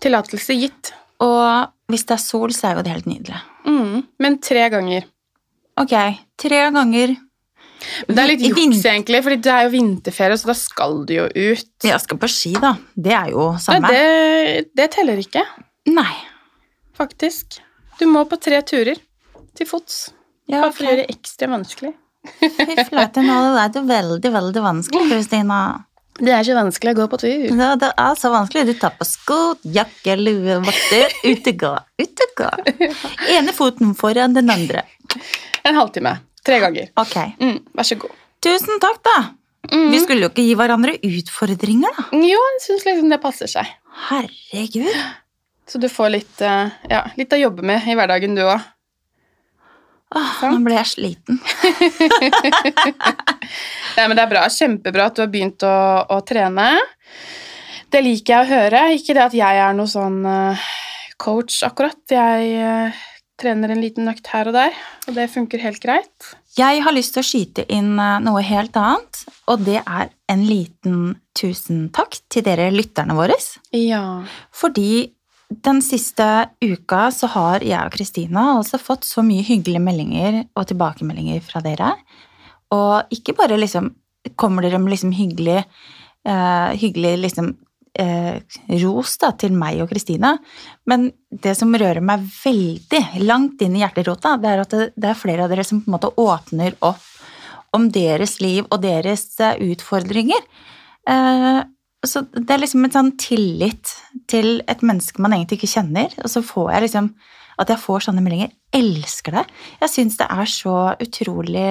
Tillatelse 0.00 0.54
gitt. 0.56 0.94
Og 1.24 1.92
hvis 1.92 2.04
det 2.08 2.14
er 2.18 2.22
sol, 2.22 2.52
så 2.54 2.70
er 2.70 2.78
jo 2.78 2.84
det 2.86 2.92
helt 2.92 3.08
nydelig. 3.10 3.38
Mm, 3.68 4.02
men 4.22 4.36
tre 4.44 4.68
ganger. 4.72 5.06
Ok, 5.78 5.94
tre 6.38 6.60
ganger. 6.74 7.14
Men 8.08 8.16
det 8.16 8.22
er 8.22 8.30
litt 8.32 8.44
juks, 8.48 8.80
egentlig, 8.90 9.20
for 9.22 9.36
det 9.38 9.52
er 9.54 9.66
jo 9.68 9.72
vinterferie, 9.76 10.38
så 10.40 10.50
da 10.50 10.56
skal 10.58 10.96
du 11.06 11.12
jo 11.14 11.26
ut. 11.30 11.68
Jeg 11.86 12.00
skal 12.02 12.18
på 12.18 12.30
ski, 12.30 12.52
da. 12.58 12.72
Det 12.98 13.14
er 13.14 13.30
jo 13.34 13.52
Nei, 13.54 13.62
samme. 13.62 13.90
det, 13.94 14.64
det 14.78 14.88
teller 14.96 15.22
ikke, 15.22 15.44
Nei. 15.94 16.10
faktisk. 16.98 17.60
Du 17.98 18.06
må 18.10 18.24
på 18.30 18.38
tre 18.42 18.60
turer 18.66 18.98
til 19.58 19.66
fots. 19.70 20.08
Ja, 20.50 20.62
Bare 20.64 20.72
for 20.74 20.86
å 20.86 20.90
gjøre 20.90 21.04
det 21.04 21.14
ekstra 21.14 21.50
vanskelig. 21.52 21.94
Fy 22.40 22.84
flate, 22.88 23.22
nå 23.24 23.36
er 23.62 23.70
det 23.72 23.82
veldig, 23.86 24.32
veldig 24.34 24.62
vanskelig, 24.64 25.06
Kristina. 25.12 25.60
Det 26.18 26.32
er 26.34 26.42
ikke 26.42 26.58
vanskelig 26.58 26.92
å 26.94 26.98
gå 26.98 27.06
på 27.12 27.20
tur. 27.22 27.42
Det, 27.60 27.68
det 27.82 27.90
er 28.04 28.16
så 28.18 28.30
vanskelig. 28.32 28.64
Du 28.68 28.74
tar 28.80 28.94
på 28.98 29.06
sko, 29.06 29.38
jakke, 29.76 30.16
lue, 30.18 30.58
votter, 30.66 31.14
utegå, 31.32 31.74
og 31.74 31.84
gå. 31.98 32.04
Ut 32.04 32.24
og 32.24 32.32
gå. 32.42 32.96
Ene 33.34 33.54
foten 33.54 33.94
foran 33.98 34.34
den 34.36 34.50
andre. 34.54 34.82
En 35.66 35.78
halvtime. 35.78 36.16
Tre 36.46 36.58
ganger. 36.62 36.90
Ok. 36.98 37.16
Mm, 37.38 37.58
vær 37.76 37.86
så 37.86 37.98
god. 38.00 38.14
Tusen 38.44 38.82
takk, 38.82 39.00
da. 39.06 39.16
Mm. 39.72 39.88
Vi 39.92 40.00
skulle 40.00 40.26
jo 40.26 40.30
ikke 40.32 40.44
gi 40.46 40.54
hverandre 40.58 40.94
utfordringer, 41.04 41.94
da. 41.98 42.06
Jo, 42.16 42.42
jeg 42.54 42.62
syns 42.64 42.86
liksom 42.88 43.12
det 43.12 43.20
passer 43.22 43.50
seg. 43.50 43.70
Herregud. 44.08 44.90
Så 45.68 45.80
du 45.82 45.88
får 45.92 46.14
litt, 46.14 46.40
eh, 46.40 46.70
ja, 46.88 47.02
litt 47.18 47.34
å 47.34 47.40
jobbe 47.40 47.66
med 47.66 47.84
i 47.84 47.96
hverdagen, 47.98 48.36
du 48.38 48.46
òg. 48.46 48.62
Åh, 50.16 50.36
nå 50.48 50.62
ble 50.64 50.78
jeg 50.78 50.88
sliten. 50.88 51.40
Nei, 53.96 54.06
men 54.06 54.16
det 54.16 54.22
er 54.24 54.30
bra. 54.30 54.46
Kjempebra 54.52 55.10
at 55.10 55.18
du 55.18 55.24
har 55.24 55.32
begynt 55.32 55.64
å, 55.68 55.74
å 56.08 56.20
trene. 56.24 56.70
Det 57.92 58.00
liker 58.04 58.34
jeg 58.34 58.46
å 58.46 58.48
høre. 58.48 58.82
Ikke 58.96 59.16
det 59.16 59.26
at 59.26 59.36
jeg 59.36 59.60
er 59.64 59.76
noe 59.76 59.90
sånn 59.90 60.22
eh, 60.28 60.66
coach, 61.20 61.60
akkurat. 61.66 62.00
Jeg 62.08 62.54
eh, 62.56 63.02
trener 63.40 63.74
en 63.74 63.82
liten 63.84 64.08
økt 64.10 64.32
her 64.32 64.50
og 64.50 64.56
der, 64.56 64.76
og 65.06 65.16
det 65.18 65.28
funker 65.32 65.62
helt 65.62 65.82
greit. 65.84 66.32
Jeg 66.58 66.80
har 66.82 66.94
lyst 66.94 67.14
til 67.14 67.22
å 67.22 67.28
skyte 67.28 67.66
inn 67.70 67.92
eh, 68.00 68.16
noe 68.24 68.42
helt 68.44 68.76
annet, 68.80 69.22
og 69.50 69.64
det 69.68 69.82
er 69.84 70.08
en 70.32 70.44
liten 70.48 71.18
tusen 71.38 71.86
takk 71.94 72.18
til 72.32 72.44
dere 72.48 72.70
lytterne 72.74 73.16
våre. 73.16 73.36
Ja. 73.76 74.24
Fordi 74.56 75.10
den 75.48 75.80
siste 75.82 76.24
uka 76.60 77.08
så 77.14 77.30
har 77.32 77.64
jeg 77.64 77.80
og 77.80 77.94
Kristina 77.94 78.42
altså 78.58 78.80
fått 78.80 79.06
så 79.08 79.24
mye 79.24 79.44
hyggelige 79.46 79.82
meldinger 79.82 80.42
og 80.52 80.66
tilbakemeldinger 80.68 81.40
fra 81.44 81.62
dere. 81.64 81.94
Og 82.74 83.14
ikke 83.14 83.36
bare 83.38 83.56
liksom 83.56 83.94
kommer 84.36 84.66
dere 84.66 84.80
med 84.82 84.92
liksom 84.92 85.14
hyggelig, 85.16 85.62
uh, 86.28 86.76
hyggelig 86.76 87.14
liksom 87.22 87.54
uh, 88.00 88.34
ros 88.82 89.16
da, 89.22 89.32
til 89.40 89.56
meg 89.56 89.80
og 89.80 89.88
Kristina, 89.88 90.34
men 90.90 91.08
det 91.30 91.54
som 91.56 91.72
rører 91.72 92.04
meg 92.04 92.26
veldig 92.28 93.24
langt 93.24 93.64
inn 93.64 93.78
i 93.78 93.80
hjerterota, 93.80 94.36
det 94.36 94.50
er 94.52 94.64
at 94.64 94.74
det, 94.74 94.90
det 95.00 95.12
er 95.12 95.22
flere 95.22 95.46
av 95.46 95.54
dere 95.54 95.64
som 95.64 95.80
på 95.80 95.88
en 95.88 95.96
måte 95.96 96.12
åpner 96.20 96.76
opp 96.84 97.06
om 97.76 97.88
deres 97.92 98.38
liv 98.44 98.66
og 98.68 98.82
deres 98.84 99.24
eh, 99.44 99.58
utfordringer. 99.72 100.44
Eh, 101.08 101.60
så 102.06 102.22
det 102.30 102.52
er 102.54 102.62
liksom 102.62 102.86
en 102.86 102.94
sånn 102.94 103.10
tillit 103.18 103.90
til 104.30 104.60
et 104.70 104.84
menneske 104.86 105.22
man 105.22 105.34
egentlig 105.34 105.60
ikke 105.60 105.72
kjenner, 105.72 106.14
og 106.22 106.30
så 106.30 106.44
får 106.46 106.72
jeg 106.74 106.86
liksom 106.86 107.12
at 107.58 107.72
jeg 107.72 107.82
får 107.82 108.06
sånne 108.06 108.22
meldinger. 108.22 108.52
Elsker 108.74 109.34
det. 109.34 109.44
Jeg 109.82 109.90
syns 109.90 110.18
det 110.20 110.28
er 110.30 110.50
så 110.52 110.76
utrolig 111.02 111.70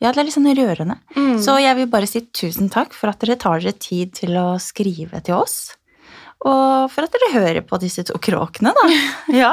Ja, 0.00 0.10
det 0.10 0.20
er 0.20 0.26
litt 0.26 0.36
sånn 0.36 0.48
rørende. 0.56 0.98
Mm. 1.16 1.38
Så 1.44 1.58
jeg 1.60 1.76
vil 1.78 1.88
bare 1.92 2.08
si 2.08 2.22
tusen 2.32 2.70
takk 2.72 2.92
for 2.96 3.12
at 3.12 3.20
dere 3.20 3.38
tar 3.40 3.60
dere 3.60 3.76
tid 3.76 4.14
til 4.16 4.36
å 4.40 4.54
skrive 4.60 5.20
til 5.24 5.36
oss. 5.36 5.58
Og 6.40 6.88
for 6.88 7.04
at 7.04 7.12
dere 7.12 7.34
hører 7.34 7.64
på 7.68 7.76
disse 7.82 8.04
to 8.08 8.16
kråkene, 8.20 8.72
da. 8.76 8.86
Ja. 9.42 9.52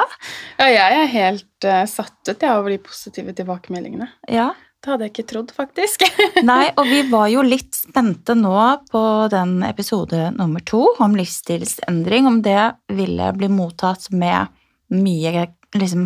ja, 0.60 0.68
jeg 0.72 1.02
er 1.02 1.12
helt 1.12 1.68
uh, 1.68 1.84
satt 1.88 2.16
ut 2.32 2.40
jeg, 2.40 2.52
over 2.52 2.72
de 2.72 2.80
positive 2.84 3.36
tilbakemeldingene. 3.36 4.12
ja. 4.32 4.54
Det 4.88 4.94
hadde 4.94 5.08
jeg 5.10 5.12
ikke 5.18 5.24
trodd, 5.28 5.50
faktisk. 5.52 6.04
Nei, 6.48 6.70
og 6.80 6.86
vi 6.88 7.02
var 7.12 7.26
jo 7.28 7.42
litt 7.44 7.76
spente 7.76 8.32
nå 8.40 8.54
på 8.88 9.02
den 9.34 9.58
episode 9.68 10.30
nummer 10.38 10.64
to 10.64 10.80
om 11.04 11.18
livsstilsendring, 11.20 12.24
om 12.30 12.38
det 12.46 12.62
ville 12.96 13.28
bli 13.36 13.50
mottatt 13.52 14.06
med 14.16 14.48
mye 14.96 15.44
liksom 15.76 16.06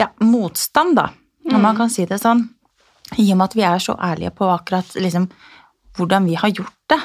ja, 0.00 0.08
motstand, 0.24 0.96
da, 0.96 1.10
om 1.50 1.60
man 1.60 1.74
Mm. 1.74 1.80
kan 1.82 1.92
si 1.92 2.06
det 2.08 2.22
sånn. 2.22 2.40
I 3.20 3.28
og 3.34 3.36
med 3.36 3.50
at 3.50 3.58
vi 3.58 3.66
er 3.68 3.84
så 3.84 3.98
ærlige 4.00 4.32
på 4.32 4.48
akkurat 4.48 4.96
liksom 4.96 5.28
hvordan 5.98 6.24
vi 6.24 6.40
har 6.40 6.56
gjort 6.56 6.80
det. 6.88 7.00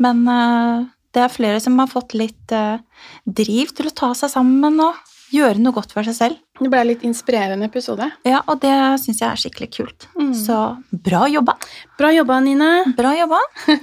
Men 0.00 0.24
uh, 0.26 0.86
det 1.12 1.26
er 1.26 1.28
flere 1.36 1.60
som 1.60 1.76
har 1.78 1.92
fått 1.92 2.16
litt 2.16 2.56
uh, 2.56 2.80
driv 3.28 3.76
til 3.76 3.92
å 3.92 3.94
ta 3.94 4.14
seg 4.16 4.32
sammen 4.32 4.80
og 4.80 4.96
gjøre 5.30 5.60
noe 5.60 5.76
godt 5.76 5.92
for 5.92 6.08
seg 6.08 6.16
selv. 6.16 6.40
Det 6.60 6.68
ble 6.68 6.80
en 6.82 6.88
litt 6.90 7.04
inspirerende 7.08 7.64
episode. 7.70 8.04
Ja, 8.28 8.42
og 8.44 8.58
det 8.60 8.74
syns 9.00 9.22
jeg 9.22 9.26
er 9.30 9.38
skikkelig 9.40 9.68
kult. 9.72 10.06
Mm. 10.12 10.32
Så 10.36 10.56
bra 10.92 11.22
jobba. 11.32 11.54
Bra 11.96 12.10
jobba, 12.12 12.36
Nine. 12.44 12.68
Bra 12.98 13.14
jobba. 13.16 13.38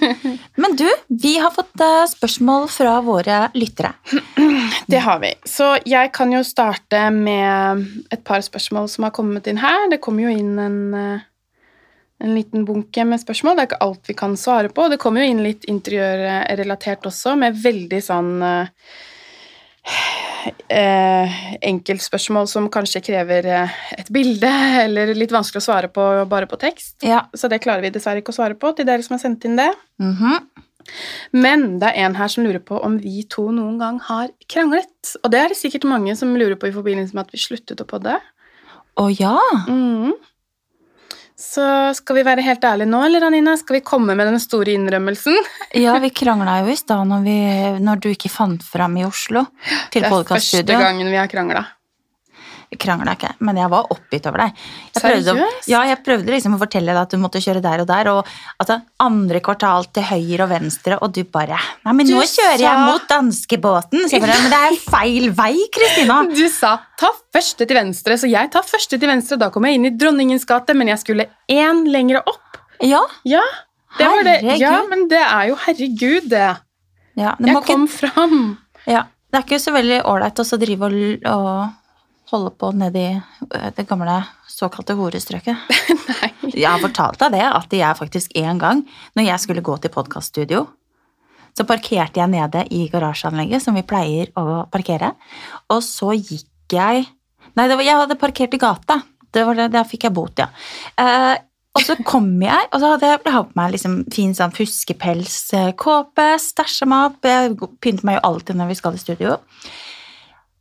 Men 0.62 0.75
du, 0.77 0.86
vi 1.10 1.34
har 1.41 1.55
fått 1.55 1.81
eh, 1.81 2.03
spørsmål 2.12 2.67
fra 2.69 3.00
våre 3.01 3.39
lyttere. 3.57 3.96
Det 4.93 5.01
har 5.01 5.24
vi. 5.25 5.34
Så 5.50 5.72
jeg 5.89 6.13
kan 6.13 6.36
jo 6.36 6.43
starte 6.46 7.07
med 7.15 7.88
et 8.13 8.22
par 8.27 8.46
spørsmål 8.46 8.91
som 8.93 9.10
har 9.10 9.15
kommet 9.17 9.50
inn 9.50 9.63
her. 9.63 9.89
Det 9.89 10.01
kommer 10.03 10.27
jo 10.27 10.38
inn 10.38 10.53
en, 10.62 10.79
eh, 10.93 11.25
en 12.22 12.38
liten 12.38 12.65
bunke 12.69 13.10
med 13.10 13.25
spørsmål. 13.25 13.57
Det 13.57 13.65
er 13.65 13.72
ikke 13.72 13.86
alt 13.89 14.13
vi 14.13 14.19
kan 14.22 14.38
svare 14.38 14.69
på. 14.69 14.86
Det 14.93 15.01
kommer 15.01 15.25
jo 15.25 15.34
inn 15.34 15.41
litt 15.46 15.65
interiørrelatert 15.65 17.10
også, 17.10 17.34
med 17.41 17.57
veldig 17.65 18.05
sånn 18.05 18.34
eh, 20.73 21.39
enkeltspørsmål 21.69 22.47
som 22.51 22.69
kanskje 22.73 23.01
krever 23.05 23.47
eh, 23.51 23.75
et 23.97 24.11
bilde, 24.13 24.51
eller 24.85 25.13
litt 25.17 25.33
vanskelig 25.35 25.63
å 25.63 25.67
svare 25.67 25.91
på 25.93 26.05
bare 26.29 26.49
på 26.49 26.59
tekst. 26.61 26.97
Ja. 27.05 27.25
Så 27.33 27.49
det 27.51 27.61
klarer 27.65 27.85
vi 27.85 27.93
dessverre 27.95 28.23
ikke 28.23 28.35
å 28.35 28.39
svare 28.39 28.57
på 28.59 28.73
til 28.77 28.87
dere 28.89 29.05
som 29.05 29.17
har 29.17 29.23
sendt 29.25 29.47
inn 29.47 29.59
det. 29.59 29.71
Mhm. 30.03 30.63
Men 31.35 31.65
det 31.81 31.89
er 31.89 32.05
en 32.05 32.15
her 32.15 32.29
som 32.31 32.45
lurer 32.45 32.61
på 32.63 32.77
om 32.79 32.93
vi 33.03 33.25
to 33.27 33.49
noen 33.51 33.75
gang 33.81 33.97
har 34.05 34.29
kranglet. 34.47 35.17
Og 35.19 35.33
det 35.33 35.41
er 35.41 35.51
det 35.51 35.57
sikkert 35.59 35.83
mange 35.83 36.15
som 36.15 36.31
lurer 36.39 36.55
på 36.55 36.69
i 36.69 36.75
forbindelse 36.75 37.17
med 37.17 37.27
at 37.27 37.35
vi 37.35 37.41
sluttet 37.43 37.83
å 37.83 37.89
podde. 37.89 38.15
Å 38.97 39.07
ja. 39.11 39.35
Mhm. 39.67 40.15
Så 41.38 41.63
skal 41.94 42.17
vi 42.17 42.24
være 42.25 42.41
helt 42.41 42.63
ærlige 42.65 42.89
nå, 42.89 43.03
eller 43.06 43.27
Anina? 43.27 43.53
Skal 43.62 43.77
vi 43.77 43.84
komme 43.86 44.15
med 44.17 44.25
den 44.25 44.39
store 44.41 44.74
innrømmelsen? 44.74 45.38
Ja, 45.77 45.94
vi 46.01 46.10
krangla 46.10 46.62
jo 46.63 46.72
i 46.74 46.77
stad 46.79 47.06
når, 47.06 47.77
når 47.84 48.01
du 48.01 48.10
ikke 48.10 48.32
fant 48.34 48.63
fram 48.65 48.98
i 48.98 49.06
Oslo 49.06 49.46
til 49.94 50.01
Det 50.01 50.10
er 50.10 50.24
første 50.25 50.63
gangen 50.65 51.12
vi 51.12 51.20
har 51.20 51.29
krangla. 51.29 51.62
Vi 52.67 52.75
krangla 52.83 53.13
ikke, 53.15 53.29
men 53.47 53.55
jeg 53.62 53.71
var 53.71 53.86
oppgitt 53.93 54.25
over 54.27 54.41
deg. 54.43 54.57
Jeg 54.91 55.03
prøvde, 55.03 55.36
ja, 55.71 55.83
jeg 55.88 56.00
prøvde 56.03 56.33
liksom 56.33 56.57
å 56.57 56.59
fortelle 56.59 56.91
deg 56.91 57.00
at 57.00 57.13
du 57.13 57.21
måtte 57.21 57.39
kjøre 57.39 57.62
der 57.63 57.83
og 57.83 57.88
der, 57.88 58.09
og 58.12 58.31
at 58.59 58.71
det 58.74 58.77
andre 59.05 59.39
kvartal 59.45 59.88
til 59.95 60.03
høyre 60.09 60.43
og 60.43 60.51
venstre, 60.51 60.97
og 61.00 61.13
du 61.15 61.21
bare 61.24 61.55
Nei, 61.86 61.93
men 61.95 62.09
Du 62.09 62.12
nå 62.17 62.25
kjører 62.27 62.65
jeg 62.65 62.81
mot 62.83 63.07
danskebåten! 63.07 64.03
Så 64.09 64.17
jeg 64.17 64.25
bare, 64.25 64.36
men 64.43 64.51
det 64.51 64.59
er 64.67 64.77
feil 64.83 65.29
vei, 65.38 65.53
Kristina! 65.71 66.19
Du 66.38 66.43
sa 66.51 66.75
'ta 67.00 67.13
første 67.33 67.63
til 67.65 67.77
venstre', 67.79 68.19
så 68.19 68.27
jeg 68.27 68.51
tar 68.51 68.67
første 68.67 69.00
til 69.00 69.07
venstre. 69.07 69.39
Da 69.39 69.50
kom 69.53 69.63
jeg 69.63 69.79
inn 69.79 69.88
i 69.88 69.95
Dronningens 69.95 70.43
gate, 70.50 70.75
men 70.75 70.91
jeg 70.91 71.00
skulle 71.00 71.29
én 71.47 71.86
lengre 71.88 72.19
opp. 72.27 72.59
Ja, 72.83 73.05
Ja, 73.24 73.41
det 73.97 74.05
var 74.12 74.24
det. 74.27 74.38
Herregud. 74.43 74.59
Ja, 74.59 74.83
men 74.91 75.07
det 75.07 75.24
er 75.24 75.47
jo 75.47 75.55
herregud, 75.55 76.29
det. 76.29 76.47
ja 77.17 77.31
det 77.39 77.47
jeg 77.47 77.55
Jeg 77.55 77.55
ikke 77.55 77.74
kom 77.74 77.88
fram. 77.88 78.57
Ja, 78.86 79.03
Det 79.31 79.39
er 79.39 79.43
ikke 79.47 79.59
så 79.59 79.71
veldig 79.71 80.03
ålreit 80.07 80.39
å 80.39 80.57
drive 80.59 80.88
og, 80.88 81.25
og 81.31 81.87
holde 82.31 82.51
på 82.60 82.72
nedi 82.75 83.05
eh, 83.13 83.69
det 83.75 83.88
gamle 83.89 84.19
såkalte 84.51 84.96
horestrøket. 84.98 85.69
Nei. 86.12 86.31
Jeg 86.53 86.69
har 86.69 86.81
fortalt 86.81 87.19
deg 87.22 87.38
det, 87.38 87.46
at 87.46 87.75
jeg 87.75 88.00
faktisk 88.00 88.36
en 88.39 88.62
gang, 88.62 88.84
når 89.17 89.29
jeg 89.31 89.46
skulle 89.46 89.65
gå 89.65 89.77
til 89.81 89.93
podkaststudio, 89.93 90.65
så 91.57 91.65
parkerte 91.65 92.22
jeg 92.22 92.29
nede 92.29 92.63
i 92.74 92.86
garasjeanlegget, 92.91 93.63
som 93.63 93.77
vi 93.77 93.86
pleier 93.88 94.29
å 94.38 94.65
parkere, 94.72 95.15
og 95.74 95.81
så 95.86 96.13
gikk 96.17 96.77
jeg 96.77 97.07
Nei, 97.57 97.63
det 97.72 97.77
var, 97.79 97.86
jeg 97.88 97.98
hadde 97.98 98.15
parkert 98.22 98.53
i 98.53 98.57
gata. 98.62 98.96
Det 99.34 99.41
var 99.48 99.55
det, 99.57 99.63
Der 99.74 99.86
fikk 99.88 100.03
jeg 100.05 100.13
bot, 100.13 100.38
ja. 100.38 100.46
Eh, 101.00 101.39
og 101.77 101.81
så 101.81 101.96
kom 102.05 102.27
jeg, 102.41 102.67
og 102.69 102.81
så 102.81 102.91
hadde 102.91 103.10
jeg, 103.10 103.22
hatt 103.34 103.50
på 103.50 103.57
meg 103.57 103.72
liksom 103.74 103.96
fin 104.13 104.36
sånn 104.38 104.53
fuskepelskåpe, 104.53 106.27
stæsja 106.41 106.86
meg 106.89 107.12
opp. 107.12 107.25
Jeg 107.25 107.55
pynter 107.81 108.05
meg 108.05 108.19
jo 108.19 108.24
alltid 108.29 108.60
når 108.60 108.72
vi 108.72 108.77
skal 108.77 108.98
i 108.98 109.01
studio. 109.01 109.36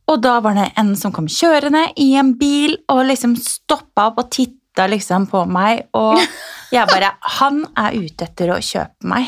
Og 0.07 0.21
da 0.23 0.37
var 0.43 0.55
det 0.55 0.69
en 0.79 0.93
som 0.95 1.11
kom 1.11 1.25
kjørende 1.27 1.81
i 1.99 2.13
en 2.19 2.33
bil 2.39 2.77
og 2.93 3.01
liksom 3.09 3.33
stoppa 3.41 4.05
opp 4.11 4.21
og 4.23 4.29
titta 4.31 4.85
liksom 4.87 5.25
på 5.31 5.41
meg, 5.51 5.87
og 5.97 6.15
jeg 6.75 6.87
bare 6.87 7.09
Han 7.39 7.63
er 7.75 7.97
ute 7.97 8.27
etter 8.29 8.53
å 8.55 8.59
kjøpe 8.63 9.09
meg. 9.11 9.27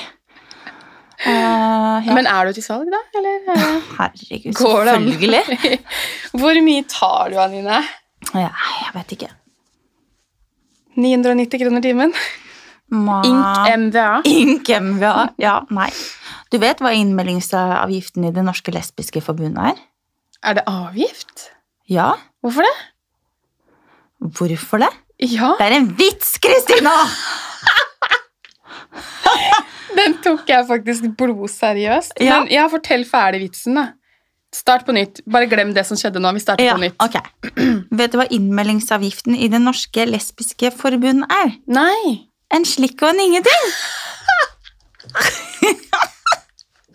Uh, 1.20 2.00
ja. 2.00 2.14
Men 2.16 2.30
er 2.32 2.48
du 2.48 2.56
til 2.56 2.64
salg, 2.64 2.88
da? 2.94 3.02
Eller 3.20 3.50
Herregud, 3.98 4.54
selvfølgelig. 4.56 5.80
Hvor 6.40 6.62
mye 6.64 6.86
tar 6.88 7.34
du, 7.34 7.40
Anine? 7.44 7.82
Ja, 8.32 8.48
jeg 8.86 8.94
vet 8.96 9.18
ikke. 9.18 9.32
990 11.00 11.60
kroner 11.64 11.84
timen? 11.84 12.14
Ma- 12.96 13.20
Ink 13.28 13.68
MVA. 13.84 14.08
Ink 14.32 14.72
MVA. 14.82 15.28
Ja, 15.44 15.60
nei. 15.76 15.90
Du 16.50 16.58
vet 16.64 16.80
hva 16.82 16.92
innmeldingsavgiften 16.98 18.26
i 18.26 18.32
Det 18.34 18.44
norske 18.48 18.72
lesbiske 18.74 19.22
forbundet 19.22 19.74
er? 19.74 19.84
Er 20.44 20.54
det 20.60 20.64
avgift? 20.70 21.50
Ja. 21.90 22.12
Hvorfor 22.44 22.62
det? 22.64 22.76
Hvorfor 24.38 24.78
det? 24.86 24.92
Ja, 25.20 25.56
Det 25.60 25.66
er 25.68 25.74
en 25.82 25.90
vits, 26.00 26.38
Kristina! 26.40 26.94
den 30.00 30.14
tok 30.24 30.48
jeg 30.48 30.64
faktisk 30.70 31.04
blodseriøst. 31.20 32.14
Ja. 32.24 32.38
Men 32.40 32.48
ja, 32.54 32.68
fortell 32.72 33.04
ferdig 33.08 33.42
vitsen, 33.48 33.76
da. 33.80 33.86
Start 34.56 34.86
på 34.88 34.92
nytt. 34.96 35.20
Bare 35.30 35.46
glem 35.52 35.74
det 35.76 35.84
som 35.86 35.98
skjedde 36.00 36.22
nå. 36.24 36.32
Vi 36.34 36.40
starter 36.42 36.64
Ja, 36.66 36.74
på 36.78 36.82
nytt. 36.82 36.96
ok. 37.04 37.16
Vet 38.00 38.12
du 38.14 38.18
hva 38.18 38.26
innmeldingsavgiften 38.34 39.36
i 39.38 39.48
Det 39.52 39.60
norske 39.62 40.06
lesbiske 40.10 40.72
forbund 40.74 41.22
er? 41.30 41.52
Nei. 41.70 42.26
En 42.50 42.66
slikk 42.66 43.02
og 43.04 43.10
en 43.12 43.20
ingenting. 43.28 43.66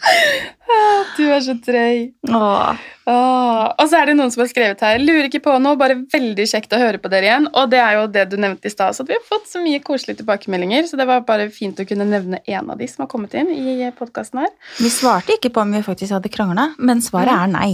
Du 1.15 1.23
er 1.31 1.41
så 1.45 1.55
trøy. 1.63 2.09
Åh. 2.27 2.81
Åh. 3.07 3.65
Og 3.79 3.85
så 3.91 3.99
er 4.01 4.09
det 4.11 4.15
noen 4.19 4.33
som 4.33 4.43
har 4.43 4.49
skrevet 4.51 4.81
her. 4.83 4.99
Lurer 5.03 5.29
ikke 5.29 5.43
på 5.45 5.53
noe, 5.63 5.79
bare 5.79 5.97
veldig 6.11 6.47
kjekt 6.51 6.75
å 6.75 6.81
høre 6.81 6.99
på 6.99 7.11
dere 7.13 7.29
igjen. 7.29 7.47
Og 7.53 7.69
det 7.71 7.79
er 7.85 7.99
jo 7.99 8.07
det 8.11 8.25
du 8.33 8.37
nevnte 8.41 8.67
i 8.67 8.73
stad, 8.73 8.97
så 8.97 9.07
vi 9.07 9.15
har 9.15 9.23
fått 9.29 9.47
så 9.53 9.63
mye 9.63 9.83
koselige 9.85 10.23
tilbakemeldinger. 10.23 10.89
Så 10.91 10.99
det 10.99 11.07
var 11.11 11.23
bare 11.29 11.47
fint 11.55 11.79
å 11.79 11.87
kunne 11.89 12.09
nevne 12.09 12.41
en 12.43 12.73
av 12.75 12.81
de 12.81 12.89
som 12.91 13.05
har 13.05 13.11
kommet 13.13 13.37
inn 13.39 13.53
i 13.55 13.77
podkasten 13.95 14.43
her. 14.43 14.51
Vi 14.81 14.91
svarte 14.93 15.37
ikke 15.37 15.53
på 15.55 15.63
om 15.63 15.77
vi 15.77 15.85
faktisk 15.87 16.17
hadde 16.17 16.33
krangla, 16.33 16.71
men 16.83 17.05
svaret 17.05 17.37
er 17.37 17.53
nei. 17.55 17.73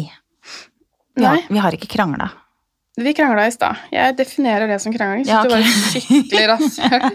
Ja, 1.18 1.34
Nei. 1.34 1.44
vi 1.48 1.62
har 1.62 1.74
ikke 1.74 1.90
krangla. 1.90 2.30
Vi 3.00 3.12
krangla 3.16 3.46
i 3.48 3.52
stad. 3.54 3.78
Jeg 3.94 4.16
definerer 4.18 4.68
det 4.68 4.76
som 4.82 4.92
krangling. 4.92 5.24
Så 5.24 5.32
Ja, 5.32 5.42
du 5.42 5.54
var 5.54 5.62
skikkelig 5.64 6.46
rasshøl. 6.50 7.06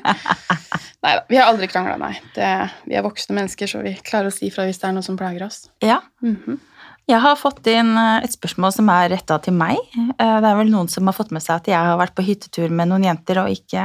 Nei 1.06 1.12
da, 1.20 1.22
vi 1.30 1.38
har 1.38 1.52
aldri 1.52 1.68
krangla, 1.70 1.98
nei. 2.02 2.16
Det, 2.34 2.48
vi 2.90 2.96
er 2.98 3.04
voksne 3.06 3.36
mennesker, 3.38 3.70
så 3.70 3.84
vi 3.86 3.92
klarer 4.08 4.32
å 4.32 4.34
si 4.34 4.50
fra 4.54 4.66
hvis 4.66 4.80
det 4.82 4.88
er 4.90 4.96
noe 4.98 5.06
som 5.06 5.18
plager 5.20 5.46
oss. 5.46 5.68
Ja. 5.86 6.00
Mhm. 6.26 6.58
Jeg 7.06 7.22
har 7.22 7.36
fått 7.38 7.68
inn 7.70 7.92
eh, 8.02 8.24
et 8.26 8.34
spørsmål 8.34 8.72
som 8.74 8.88
er 8.90 9.12
retta 9.14 9.36
til 9.46 9.54
meg. 9.54 9.78
Eh, 9.94 10.16
Det 10.42 10.50
er 10.50 10.56
vel 10.58 10.72
noen 10.74 10.90
som 10.90 11.06
har 11.06 11.14
fått 11.14 11.30
med 11.36 11.44
seg 11.46 11.60
at 11.60 11.68
jeg 11.70 11.78
har 11.78 12.00
vært 12.02 12.16
på 12.18 12.26
hyttetur 12.26 12.74
med 12.74 12.90
noen 12.90 13.06
jenter 13.06 13.44
og 13.44 13.52
ikke 13.54 13.84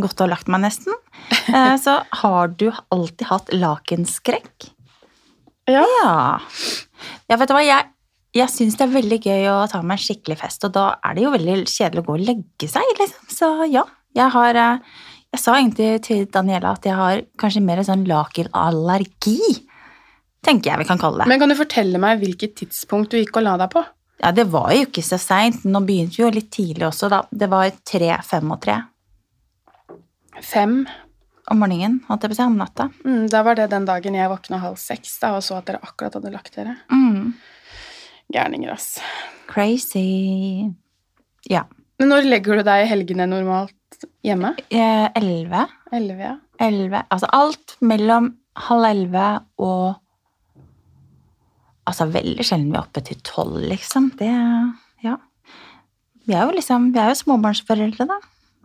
gått 0.00 0.22
og 0.24 0.30
lagt 0.32 0.48
meg, 0.48 0.62
nesten. 0.64 0.96
Eh, 1.52 1.74
Så 1.76 1.98
har 2.22 2.48
du 2.56 2.70
alltid 2.88 3.26
hatt 3.28 3.52
lakenskrekk? 3.52 4.70
Ja. 5.68 5.84
Ja. 6.00 6.14
Ja, 7.28 7.36
vet 7.36 7.48
du 7.52 7.54
hva, 7.58 7.60
jeg, 7.60 7.90
jeg 8.36 8.48
syns 8.52 8.76
det 8.78 8.84
er 8.86 8.92
veldig 8.94 9.18
gøy 9.24 9.46
å 9.50 9.56
ta 9.70 9.80
meg 9.82 9.98
en 9.98 10.04
skikkelig 10.04 10.36
fest, 10.40 10.64
og 10.68 10.74
da 10.76 10.84
er 11.04 11.16
det 11.16 11.24
jo 11.24 11.32
veldig 11.34 11.56
kjedelig 11.66 12.02
å 12.02 12.06
gå 12.06 12.14
og 12.18 12.26
legge 12.28 12.68
seg, 12.70 12.92
liksom. 13.00 13.30
Så 13.34 13.48
ja, 13.72 13.82
jeg 14.16 14.30
har 14.36 14.58
eh, 14.60 14.78
Jeg 15.30 15.40
sa 15.44 15.52
egentlig 15.58 15.88
til 16.02 16.24
Daniela 16.26 16.72
at 16.74 16.86
jeg 16.88 16.96
har 16.98 17.20
kanskje 17.38 17.60
mer 17.62 17.82
sånn 17.86 18.02
lakenallergi, 18.10 19.38
tenker 20.42 20.72
jeg 20.72 20.80
vi 20.80 20.86
kan 20.88 20.98
kalle 20.98 21.22
det. 21.22 21.28
Men 21.30 21.38
kan 21.38 21.52
du 21.52 21.54
fortelle 21.58 22.00
meg 22.02 22.18
hvilket 22.22 22.56
tidspunkt 22.58 23.12
du 23.12 23.18
gikk 23.20 23.36
og 23.38 23.44
la 23.46 23.52
deg 23.60 23.70
på? 23.70 23.84
Ja, 24.20 24.32
det 24.36 24.48
var 24.52 24.72
jo 24.74 24.88
ikke 24.88 25.04
så 25.06 25.16
seint. 25.22 25.62
Nå 25.64 25.80
begynte 25.86 26.18
vi 26.18 26.24
jo 26.24 26.32
litt 26.34 26.50
tidlig 26.52 26.84
også, 26.88 27.08
da. 27.12 27.22
Det 27.30 27.46
var 27.48 27.70
tre, 27.88 28.10
fem 28.26 28.50
og 28.52 28.58
tre 28.64 28.80
Fem. 30.42 30.82
om 31.50 31.58
morgenen, 31.58 32.00
holdt 32.08 32.22
jeg 32.24 32.30
på 32.30 32.36
å 32.36 32.38
si, 32.38 32.44
om 32.46 32.58
natta. 32.60 32.88
Mm, 33.04 33.24
da 33.32 33.40
var 33.46 33.56
det 33.58 33.70
den 33.72 33.86
dagen 33.88 34.14
jeg 34.14 34.30
våkna 34.30 34.60
halv 34.62 34.76
seks 34.78 35.16
da, 35.22 35.32
og 35.38 35.42
så 35.42 35.56
at 35.58 35.66
dere 35.66 35.80
akkurat 35.82 36.14
hadde 36.18 36.30
lagt 36.34 36.54
dere. 36.54 36.76
Mm. 36.92 37.32
Gærninger, 38.30 38.72
ass. 38.72 39.00
Crazy. 39.50 40.70
Ja. 41.50 41.64
Men 41.98 42.12
når 42.12 42.28
legger 42.28 42.60
du 42.60 42.66
deg 42.66 42.84
i 42.84 42.90
helgene 42.90 43.26
normalt 43.28 44.04
hjemme? 44.24 44.54
Eh, 44.70 45.08
Elleve. 45.18 45.66
Elleve, 45.92 46.28
ja. 46.28 46.36
Elleve. 46.62 47.02
Altså 47.10 47.28
alt 47.34 47.74
mellom 47.80 48.34
halv 48.68 48.86
elleve 48.90 49.26
og 49.58 49.98
Altså 51.88 52.04
veldig 52.12 52.44
sjelden 52.44 52.68
vi 52.70 52.76
er 52.76 52.84
oppe 52.84 53.00
til 53.02 53.18
tolv, 53.26 53.56
liksom. 53.66 54.10
Det 54.18 54.30
Ja. 55.02 55.16
Vi 56.28 56.34
er 56.36 56.44
jo 56.46 56.52
liksom 56.54 56.92
Vi 56.92 57.00
er 57.00 57.08
jo 57.08 57.16
småbarnsforeldre, 57.18 58.06
da. 58.06 58.18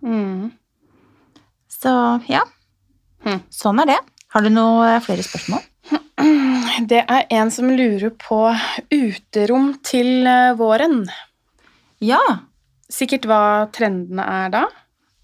Mm. 0.05 0.51
Så 1.71 1.93
ja. 2.29 2.43
Hm. 3.25 3.41
Sånn 3.49 3.79
er 3.81 3.89
det. 3.95 3.99
Har 4.35 4.43
du 4.45 4.51
noen 4.51 5.01
flere 5.01 5.23
spørsmål? 5.25 5.63
Det 6.89 7.01
er 7.07 7.25
en 7.37 7.51
som 7.53 7.69
lurer 7.71 8.11
på 8.19 8.39
uterom 8.91 9.73
til 9.85 10.25
eh, 10.27 10.53
våren. 10.59 11.03
Ja. 12.03 12.19
Sikkert 12.91 13.25
hva 13.29 13.41
trendene 13.73 14.25
er 14.45 14.51
da. 14.53 14.63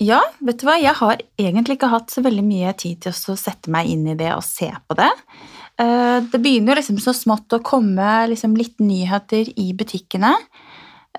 Ja, 0.02 0.20
vet 0.42 0.58
du 0.62 0.66
hva, 0.66 0.80
jeg 0.82 0.96
har 0.98 1.20
egentlig 1.38 1.76
ikke 1.78 1.92
hatt 1.92 2.10
så 2.10 2.24
veldig 2.26 2.44
mye 2.48 2.72
tid 2.74 3.04
til 3.04 3.14
å 3.14 3.38
sette 3.38 3.70
meg 3.74 3.92
inn 3.92 4.08
i 4.10 4.16
det 4.18 4.32
og 4.34 4.42
se 4.46 4.72
på 4.90 4.98
det. 4.98 5.12
Eh, 5.78 6.20
Det 6.32 6.42
begynner 6.42 6.74
jo 6.74 6.80
liksom 6.82 6.98
så 7.04 7.14
smått 7.14 7.54
å 7.54 7.62
komme 7.66 8.08
liksom 8.32 8.56
litt 8.58 8.80
nyheter 8.82 9.52
i 9.62 9.72
butikkene. 9.78 10.34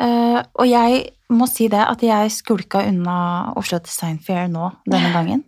Eh, 0.00 0.40
Og 0.58 0.66
jeg 0.66 1.10
må 1.32 1.46
si 1.48 1.68
det 1.72 1.80
at 1.86 2.02
jeg 2.02 2.32
skulka 2.34 2.82
unna 2.88 3.52
Oslo 3.56 3.78
Design 3.78 4.18
Fair 4.18 4.48
nå 4.48 4.72
denne 4.86 5.12
gangen. 5.16 5.44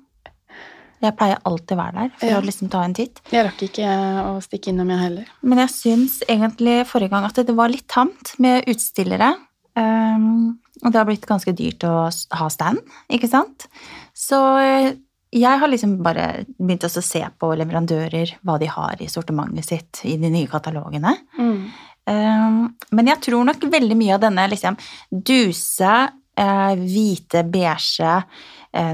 Jeg 1.04 1.16
pleier 1.18 1.40
alltid 1.44 1.76
å 1.76 1.80
være 1.80 1.94
der 2.00 2.12
for 2.18 2.26
Ja. 2.32 2.40
å 2.40 2.44
liksom 2.44 2.70
ta 2.72 2.82
en 2.84 2.94
titt. 2.96 3.20
Jeg 3.30 3.46
rakk 3.46 3.62
ikke 3.68 3.88
å 4.24 4.34
stikke 4.42 4.72
innom, 4.72 4.90
jeg 4.94 5.02
heller. 5.04 5.26
Men 5.42 5.58
jeg 5.64 5.68
syns 5.74 6.18
egentlig 6.28 6.86
forrige 6.88 7.10
gang 7.14 7.24
at 7.28 7.34
det 7.46 7.54
var 7.56 7.68
litt 7.72 7.86
tamt 7.88 8.34
med 8.38 8.64
utstillere. 8.70 9.34
Um, 9.76 10.58
og 10.84 10.92
det 10.92 10.98
har 11.00 11.06
blitt 11.08 11.26
ganske 11.26 11.52
dyrt 11.56 11.82
å 11.86 12.10
ha 12.38 12.48
stand, 12.52 12.78
ikke 13.10 13.28
sant? 13.30 13.66
Så 14.14 14.38
eh, 14.60 14.92
jeg 15.34 15.58
har 15.58 15.70
liksom 15.70 15.96
bare 16.04 16.44
begynt 16.58 16.84
å 16.86 16.90
se 17.02 17.22
på 17.40 17.48
leverandører, 17.58 18.36
hva 18.46 18.58
de 18.60 18.68
har 18.70 19.00
i 19.02 19.08
sortimentet 19.10 19.66
sitt 19.66 20.02
i 20.06 20.16
de 20.20 20.30
nye 20.30 20.46
katalogene. 20.50 21.16
Mm. 21.38 21.64
Um, 22.06 22.58
men 22.92 23.08
jeg 23.08 23.22
tror 23.24 23.46
nok 23.48 23.64
veldig 23.72 23.96
mye 23.96 24.14
av 24.14 24.20
denne 24.26 24.44
liksom 24.52 24.76
duse, 25.10 25.94
uh, 26.38 26.74
hvite, 26.78 27.42
beige, 27.50 28.12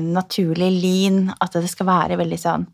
naturlig 0.04 0.70
lin, 0.82 1.22
at 1.40 1.54
det 1.56 1.70
skal 1.72 1.88
være 1.88 2.18
veldig 2.20 2.38
sånn 2.40 2.66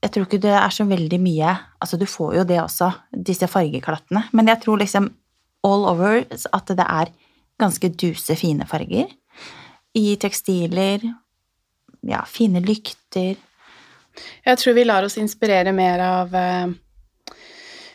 Jeg 0.00 0.12
tror 0.14 0.24
ikke 0.24 0.40
det 0.40 0.54
er 0.56 0.72
så 0.72 0.86
veldig 0.88 1.18
mye 1.20 1.50
Altså, 1.82 1.98
du 2.00 2.06
får 2.08 2.38
jo 2.38 2.44
det 2.48 2.60
også, 2.62 2.88
disse 3.12 3.48
fargeklattene, 3.50 4.24
men 4.32 4.48
jeg 4.48 4.62
tror 4.62 4.80
liksom 4.80 5.10
all 5.66 5.84
over 5.90 6.22
at 6.24 6.72
det 6.72 6.86
er 6.86 7.10
ganske 7.60 7.90
duse, 8.00 8.36
fine 8.40 8.64
farger. 8.64 9.10
I 9.92 10.14
tekstiler, 10.16 11.02
ja, 12.08 12.22
fine 12.24 12.62
lykter. 12.64 13.36
Jeg 14.44 14.60
tror 14.60 14.76
vi 14.76 14.84
lar 14.86 15.04
oss 15.06 15.18
inspirere 15.20 15.72
mer 15.76 16.02
av 16.04 16.34
eh, 16.36 16.72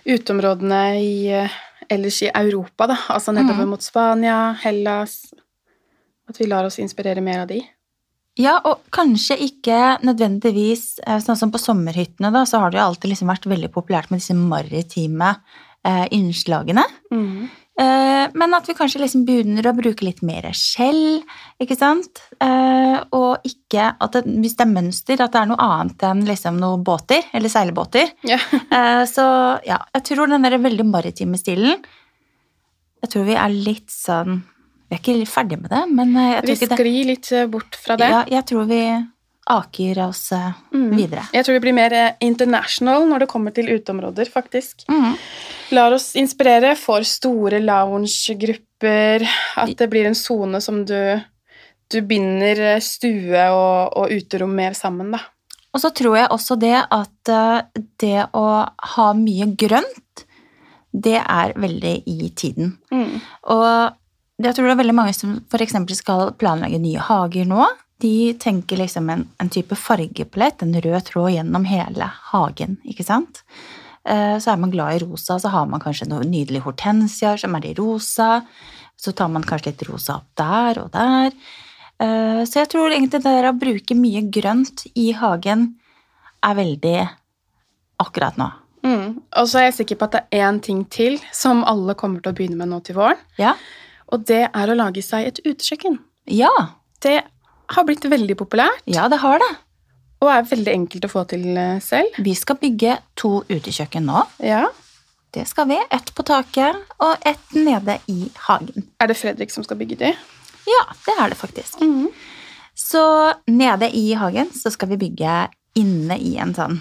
uteområdene 0.05 0.83
i, 1.01 1.15
eh, 1.33 1.57
ellers 1.89 2.21
i 2.24 2.29
Europa, 2.29 2.88
da. 2.93 3.00
Altså 3.09 3.33
nedover 3.35 3.65
mm. 3.65 3.74
mot 3.74 3.83
Spania, 3.85 4.39
Hellas. 4.62 5.24
At 6.29 6.39
vi 6.41 6.50
lar 6.50 6.65
oss 6.65 6.79
inspirere 6.81 7.21
mer 7.21 7.43
av 7.43 7.50
de. 7.50 7.62
Ja, 8.39 8.57
og 8.67 8.83
kanskje 8.95 9.37
ikke 9.45 9.95
nødvendigvis 10.03 10.97
eh, 11.05 11.21
Sånn 11.23 11.39
som 11.39 11.53
på 11.53 11.61
sommerhyttene, 11.61 12.33
da, 12.35 12.43
så 12.47 12.59
har 12.59 12.73
det 12.73 12.81
jo 12.81 12.87
alltid 12.89 13.13
liksom 13.13 13.31
vært 13.31 13.47
veldig 13.47 13.69
populært 13.71 14.11
med 14.11 14.19
disse 14.19 14.35
maritime 14.35 15.37
eh, 15.87 16.03
innslagene. 16.15 16.83
Mm. 17.15 17.45
Eh, 17.75 18.25
men 18.39 18.55
at 18.55 18.69
vi 18.69 18.75
kanskje 18.75 19.01
liksom 19.01 19.25
begynner 19.27 19.67
å 19.67 19.75
bruke 19.75 20.05
litt 20.07 20.21
mer 20.23 20.47
skjell, 20.55 21.19
ikke 21.59 21.75
sant? 21.75 22.21
Eh, 22.43 22.97
og 23.15 23.43
ikke 23.47 23.89
at 23.91 24.15
det, 24.15 24.23
hvis 24.43 24.55
det 24.55 24.63
er 24.63 24.71
mønster, 24.71 25.19
at 25.19 25.35
det 25.35 25.41
er 25.41 25.49
noe 25.49 25.67
annet 25.69 26.05
enn 26.07 26.23
liksom 26.27 26.59
noen 26.61 26.85
båter, 26.87 27.27
eller 27.35 27.51
seilbåter. 27.51 28.15
Ja. 28.27 28.39
Eh, 28.75 29.03
så 29.07 29.23
ja, 29.63 29.77
jeg 29.95 30.03
tror 30.09 30.27
den 30.27 30.43
der 30.43 30.57
veldig 30.59 30.83
maritime 30.89 31.37
stilen 31.39 31.77
Jeg 33.03 33.11
tror 33.13 33.23
vi 33.27 33.35
er 33.39 33.53
litt 33.53 33.93
sånn 33.93 34.41
Vi 34.89 34.95
er 34.95 35.01
ikke 35.01 35.25
ferdig 35.27 35.57
med 35.61 35.71
det, 35.73 35.83
men 35.91 36.15
eh, 36.15 36.31
jeg 36.35 36.41
Vi 36.41 36.47
tror 36.47 36.55
ikke 36.55 36.69
det 36.69 36.77
sklir 36.79 37.05
litt 37.09 37.31
eh, 37.31 37.45
bort 37.49 37.75
fra 37.81 37.95
det. 37.97 38.09
ja, 38.11 38.23
Jeg 38.37 38.45
tror 38.51 38.65
vi 38.69 38.81
aker 39.47 39.99
oss 40.07 40.31
eh, 40.33 40.51
Mm. 40.73 40.91
videre. 40.97 41.23
Jeg 41.33 41.45
tror 41.45 41.53
vi 41.53 41.63
blir 41.67 41.73
mer 41.77 41.93
international 42.21 43.05
når 43.09 43.19
det 43.25 43.27
kommer 43.29 43.51
til 43.53 43.69
uteområder, 43.69 44.25
faktisk. 44.29 44.83
Mm. 44.89 45.15
Lar 45.71 45.93
oss 45.93 46.11
inspirere, 46.15 46.75
for 46.77 47.01
store 47.05 47.59
lounge-grupper, 47.61 49.25
at 49.57 49.75
det 49.77 49.89
blir 49.89 50.05
en 50.09 50.15
sone 50.17 50.61
som 50.61 50.83
du, 50.85 50.97
du 51.91 52.01
binder 52.01 52.79
stue 52.83 53.45
og, 53.51 53.95
og 53.97 54.11
uterom 54.13 54.53
mer 54.55 54.73
sammen, 54.77 55.11
da. 55.15 55.19
Og 55.75 55.81
så 55.83 55.89
tror 55.91 56.15
jeg 56.17 56.29
også 56.31 56.55
det 56.61 56.75
at 56.87 57.31
det 57.99 58.27
å 58.33 58.45
ha 58.95 59.07
mye 59.17 59.49
grønt, 59.59 60.25
det 60.95 61.17
er 61.19 61.51
veldig 61.59 61.95
i 62.07 62.29
tiden. 62.39 62.77
Mm. 62.93 63.17
Og 63.51 63.95
jeg 64.41 64.55
tror 64.55 64.67
det 64.67 64.73
er 64.75 64.81
veldig 64.83 64.95
mange 64.97 65.13
som 65.15 65.37
f.eks. 65.51 65.75
skal 65.95 66.33
planlegge 66.39 66.79
nye 66.81 66.99
hager 66.99 67.45
nå. 67.47 67.65
De 68.03 68.33
tenker 68.41 68.77
liksom 68.81 69.09
en, 69.09 69.23
en 69.39 69.49
type 69.49 69.75
fargepalett, 69.79 70.61
en 70.65 70.75
rød 70.83 71.05
tråd 71.07 71.31
gjennom 71.37 71.63
hele 71.69 72.09
hagen, 72.31 72.77
ikke 72.83 73.05
sant? 73.07 73.43
Eh, 74.03 74.35
Så 74.43 74.51
er 74.51 74.57
man 74.59 74.71
glad 74.73 74.95
i 74.97 75.05
rosa, 75.05 75.39
så 75.39 75.49
har 75.53 75.65
man 75.71 75.79
kanskje 75.79 76.09
noen 76.11 76.27
nydelige 76.31 76.65
hortensiaer 76.67 77.39
som 77.39 77.55
er 77.55 77.69
i 77.69 77.73
rosa. 77.77 78.41
Så 78.99 79.13
tar 79.15 79.31
man 79.31 79.43
kanskje 79.47 79.71
litt 79.71 79.85
rosa 79.87 80.17
opp 80.19 80.27
der 80.35 80.81
og 80.83 80.91
der. 80.91 81.31
Eh, 81.99 82.43
Så 82.43 82.59
jeg 82.59 82.69
tror 82.75 82.91
egentlig 82.91 83.23
det 83.23 83.31
der 83.31 83.49
å 83.49 83.55
bruke 83.57 83.95
mye 83.95 84.21
grønt 84.27 84.85
i 84.95 85.11
hagen 85.15 85.75
er 86.43 86.55
veldig 86.59 86.99
akkurat 88.03 88.37
nå. 88.37 88.51
Mm. 88.85 89.15
Og 89.39 89.47
så 89.49 89.59
er 89.63 89.69
jeg 89.69 89.79
sikker 89.79 89.97
på 89.97 90.05
at 90.09 90.11
det 90.17 90.23
er 90.35 90.43
én 90.51 90.59
ting 90.61 90.83
til 90.91 91.17
som 91.33 91.63
alle 91.65 91.95
kommer 91.97 92.21
til 92.21 92.33
å 92.33 92.37
begynne 92.37 92.59
med 92.59 92.69
nå 92.69 92.83
til 92.85 92.99
våren. 92.99 93.17
Ja? 93.39 93.55
Og 94.13 94.25
det 94.29 94.43
er 94.53 94.69
å 94.71 94.75
lage 94.77 95.01
seg 95.05 95.27
et 95.31 95.39
utekjøkken. 95.45 96.00
Ja, 96.29 96.51
Det 97.01 97.21
har 97.74 97.83
blitt 97.85 98.05
veldig 98.05 98.35
populært 98.38 98.81
ja 98.85 99.07
det 99.09 99.17
har 99.24 99.39
det. 99.41 99.51
og 100.21 100.29
er 100.31 100.43
veldig 100.50 100.71
enkelt 100.74 101.05
å 101.05 101.09
få 101.12 101.24
til 101.29 101.57
eh, 101.57 101.79
selv. 101.81 102.15
Vi 102.17 102.33
skal 102.38 102.57
bygge 102.62 102.97
to 103.15 103.43
utekjøkken 103.50 104.05
nå. 104.05 104.24
Ja. 104.39 104.67
Det 105.33 105.43
skal 105.50 105.67
vi. 105.67 105.77
Ett 105.91 106.13
på 106.15 106.24
taket 106.24 106.77
og 107.03 107.17
ett 107.25 107.51
nede 107.53 107.97
i 108.07 108.29
hagen. 108.47 108.85
Er 109.01 109.07
det 109.12 109.17
Fredrik 109.19 109.51
som 109.51 109.63
skal 109.65 109.77
bygge 109.77 109.97
de? 110.00 110.13
Ja, 110.65 110.83
det 111.05 111.17
er 111.19 111.29
det 111.29 111.38
faktisk. 111.38 111.81
Mm. 111.81 112.07
Så 112.75 113.01
nede 113.47 113.89
i 113.95 114.13
hagen 114.17 114.50
så 114.55 114.71
skal 114.71 114.89
vi 114.93 114.97
bygge 114.97 115.50
inne 115.75 116.17
i 116.17 116.38
en 116.41 116.55
sånn 116.55 116.79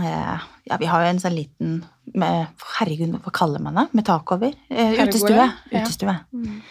Ja, 0.00 0.78
vi 0.80 0.88
har 0.88 1.02
jo 1.04 1.10
en 1.10 1.20
sånn 1.20 1.34
liten 1.36 1.72
med, 2.16 2.52
Herregud, 2.78 3.18
hva 3.24 3.32
kaller 3.34 3.60
man 3.62 3.76
det? 3.76 3.86
Med 3.92 4.06
tak 4.08 4.30
over? 4.32 4.54
Eh, 4.70 4.94
Pergole, 4.96 5.08
utestue. 5.10 5.48
ja. 5.72 5.82
utestue. 5.82 6.14
Mm. 6.32 6.62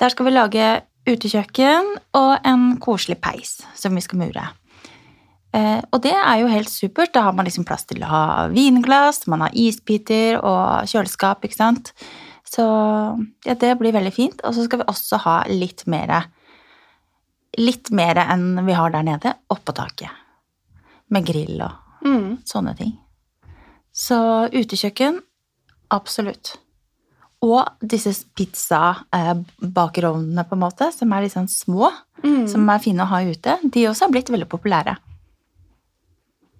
Der 0.00 0.12
skal 0.12 0.26
vi 0.26 0.32
lage 0.34 0.70
utekjøkken 1.08 1.92
og 2.18 2.32
en 2.46 2.64
koselig 2.82 3.20
peis 3.22 3.60
som 3.78 3.94
vi 3.96 4.02
skal 4.04 4.20
mure. 4.24 4.48
Eh, 5.56 5.78
og 5.90 6.02
det 6.04 6.14
er 6.14 6.40
jo 6.42 6.50
helt 6.50 6.70
supert. 6.70 7.12
Da 7.14 7.24
har 7.26 7.36
man 7.36 7.48
liksom 7.48 7.66
plass 7.68 7.86
til 7.88 8.02
å 8.04 8.10
ha 8.10 8.24
vinglass, 8.52 9.26
man 9.30 9.46
har 9.46 9.54
isbiter 9.56 10.38
og 10.38 10.90
kjøleskap, 10.90 11.46
ikke 11.46 11.58
sant. 11.58 11.94
Så 12.46 12.64
ja, 13.46 13.54
det 13.54 13.76
blir 13.78 13.94
veldig 13.94 14.12
fint. 14.14 14.42
Og 14.46 14.54
så 14.56 14.66
skal 14.66 14.82
vi 14.82 14.90
også 14.90 15.22
ha 15.26 15.40
litt 15.50 15.86
mer 15.90 16.30
Litt 17.58 17.88
mer 17.90 18.14
enn 18.22 18.60
vi 18.62 18.76
har 18.78 18.92
der 18.94 19.02
nede, 19.02 19.32
oppå 19.50 19.72
taket. 19.74 20.12
Med 21.10 21.24
grill 21.26 21.58
og 21.66 21.79
Mm. 22.04 22.38
sånne 22.44 22.76
ting. 22.76 22.98
Så 23.92 24.48
utekjøkken, 24.52 25.20
absolutt. 25.90 26.56
Og 27.42 27.66
disse 27.80 28.24
pizza-bakerovnene, 28.36 30.44
på 30.48 30.52
en 30.56 30.60
måte, 30.62 30.92
som 30.92 31.12
er 31.12 31.22
litt 31.24 31.32
sånn 31.34 31.48
små, 31.48 31.90
Mm. 32.22 32.46
som 32.48 32.68
er 32.68 32.78
fine 32.78 33.00
å 33.02 33.06
ha 33.06 33.20
ute, 33.24 33.58
de 33.70 33.86
også 33.88 34.00
har 34.04 34.10
blitt 34.12 34.28
veldig 34.28 34.48
populære. 34.48 34.96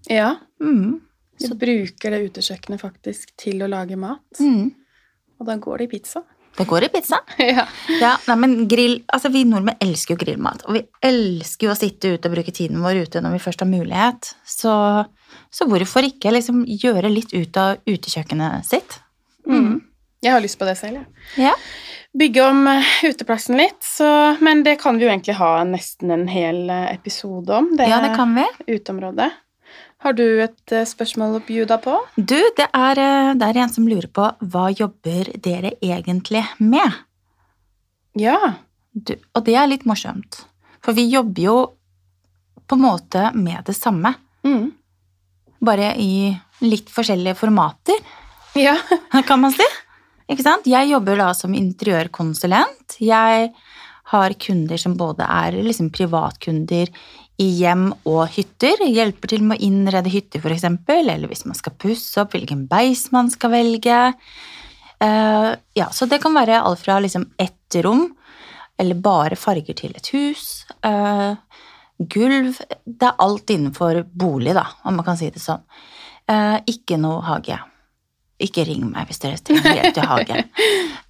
Ja. 0.09 0.37
Mm. 0.61 1.01
Vi 1.39 1.49
bruker 1.49 2.11
det 2.11 2.31
utekjøkkenet 2.31 2.81
faktisk 2.81 3.29
til 3.37 3.61
å 3.63 3.69
lage 3.69 3.97
mat. 3.97 4.39
Mm. 4.41 4.75
Og 5.39 5.47
da 5.47 5.57
går 5.57 5.79
det 5.79 5.85
i 5.85 5.89
pizza. 5.99 6.23
Det 6.59 6.67
går 6.69 6.87
i 6.87 6.89
pizza. 6.93 7.21
ja. 7.39 7.67
Ja, 8.01 8.15
nei, 8.29 8.37
men 8.43 8.57
grill, 8.69 8.99
altså 9.13 9.31
Vi 9.33 9.45
nordmenn 9.49 9.79
elsker 9.81 10.15
jo 10.15 10.23
grillmat, 10.25 10.65
og 10.67 10.77
vi 10.77 10.83
elsker 11.07 11.69
jo 11.69 11.75
å 11.75 11.79
sitte 11.79 12.15
ute 12.15 12.29
og 12.29 12.35
bruke 12.35 12.55
tiden 12.55 12.83
vår 12.85 13.05
ute 13.07 13.23
når 13.25 13.37
vi 13.37 13.45
først 13.45 13.65
har 13.65 13.71
mulighet. 13.71 14.33
Så, 14.45 14.73
så 15.51 15.69
hvorfor 15.71 16.09
ikke 16.09 16.35
liksom 16.35 16.65
gjøre 16.67 17.13
litt 17.13 17.33
ut 17.37 17.61
av 17.61 17.79
utekjøkkenet 17.89 18.67
sitt? 18.69 18.99
Mm. 19.49 19.79
Jeg 20.21 20.37
har 20.37 20.45
lyst 20.45 20.59
på 20.61 20.69
det 20.69 20.77
selv, 20.77 21.01
jeg. 21.01 21.49
Ja. 21.49 21.55
Bygge 22.21 22.43
om 22.43 22.67
eh, 22.67 22.89
uteplassen 23.07 23.57
litt, 23.57 23.79
så, 23.87 24.09
men 24.43 24.65
det 24.67 24.81
kan 24.83 24.99
vi 24.99 25.07
jo 25.07 25.13
egentlig 25.13 25.37
ha 25.39 25.53
nesten 25.65 26.11
en 26.13 26.27
hel 26.29 26.65
eh, 26.67 26.89
episode 26.97 27.55
om. 27.55 27.71
Det, 27.79 27.87
ja, 27.89 28.01
det 28.03 28.11
kan 28.19 28.35
vi. 28.35 28.45
uteområdet. 28.67 29.31
Har 30.01 30.15
du 30.17 30.25
et 30.41 30.73
eh, 30.73 30.87
spørsmål 30.89 31.37
å 31.39 31.43
bjuda 31.45 31.77
på? 31.85 31.97
Du, 32.17 32.39
det 32.57 32.67
er, 32.73 33.01
eh, 33.01 33.33
det 33.37 33.49
er 33.51 33.59
en 33.65 33.73
som 33.73 33.89
lurer 33.89 34.09
på 34.17 34.31
hva 34.53 34.69
jobber 34.73 35.29
dere 35.45 35.75
egentlig 35.85 36.43
med? 36.59 36.95
Ja. 38.19 38.39
Du, 38.97 39.13
og 39.37 39.45
det 39.47 39.55
er 39.61 39.69
litt 39.71 39.85
morsomt, 39.87 40.41
for 40.83 40.97
vi 40.97 41.05
jobber 41.13 41.45
jo 41.45 41.59
på 42.67 42.79
en 42.79 42.85
måte 42.87 43.29
med 43.37 43.65
det 43.69 43.77
samme, 43.77 44.15
Mm. 44.43 44.71
bare 45.61 45.91
i 46.01 46.33
litt 46.65 46.89
forskjellige 46.89 47.37
formater, 47.37 47.99
Ja. 48.57 48.77
kan 49.29 49.41
man 49.41 49.53
si. 49.53 49.67
Ikke 50.31 50.43
sant? 50.47 50.65
Jeg 50.67 50.89
jobber 50.89 51.17
da 51.19 51.33
som 51.35 51.53
interiørkonsulent. 51.55 52.97
Jeg 53.03 53.53
har 54.11 54.35
kunder 54.43 54.81
som 54.81 54.97
både 54.99 55.27
er 55.27 55.59
liksom 55.63 55.91
privatkunder 55.95 56.91
i 57.41 57.49
hjem 57.61 57.91
og 58.09 58.25
hytter. 58.35 58.83
Hjelper 58.85 59.33
til 59.33 59.45
med 59.47 59.61
å 59.61 59.67
innrede 59.69 60.13
hytter, 60.13 60.43
f.eks., 60.43 60.67
eller 60.91 61.31
hvis 61.31 61.47
man 61.49 61.59
skal 61.59 61.77
pusse 61.81 62.21
opp, 62.23 62.35
hvilken 62.35 62.67
beis 62.71 63.07
man 63.15 63.31
skal 63.33 63.55
velge. 63.55 64.01
Uh, 65.01 65.55
ja, 65.79 65.89
så 65.95 66.09
det 66.11 66.21
kan 66.21 66.37
være 66.37 66.61
alt 66.61 66.83
fra 66.83 66.99
liksom 67.01 67.31
ett 67.41 67.79
rom, 67.87 68.09
eller 68.81 68.99
bare 69.01 69.39
farger 69.39 69.79
til 69.79 69.95
et 69.97 70.13
hus. 70.13 70.67
Uh, 70.85 71.39
gulv 72.01 72.59
Det 72.85 73.09
er 73.09 73.19
alt 73.21 73.53
innenfor 73.53 74.03
bolig, 74.11 74.57
da, 74.57 74.67
om 74.85 74.99
man 74.99 75.07
kan 75.07 75.21
si 75.21 75.31
det 75.33 75.43
sånn. 75.43 75.63
Uh, 76.31 76.59
ikke 76.69 76.99
noe 77.01 77.23
hage. 77.27 77.57
Ikke 78.41 78.65
ring 78.65 78.87
meg 78.89 79.09
hvis 79.11 79.21
dere 79.21 79.37
trenger 79.45 79.75
hjelp 79.77 79.95
til 79.99 80.07
hage. 80.09 80.37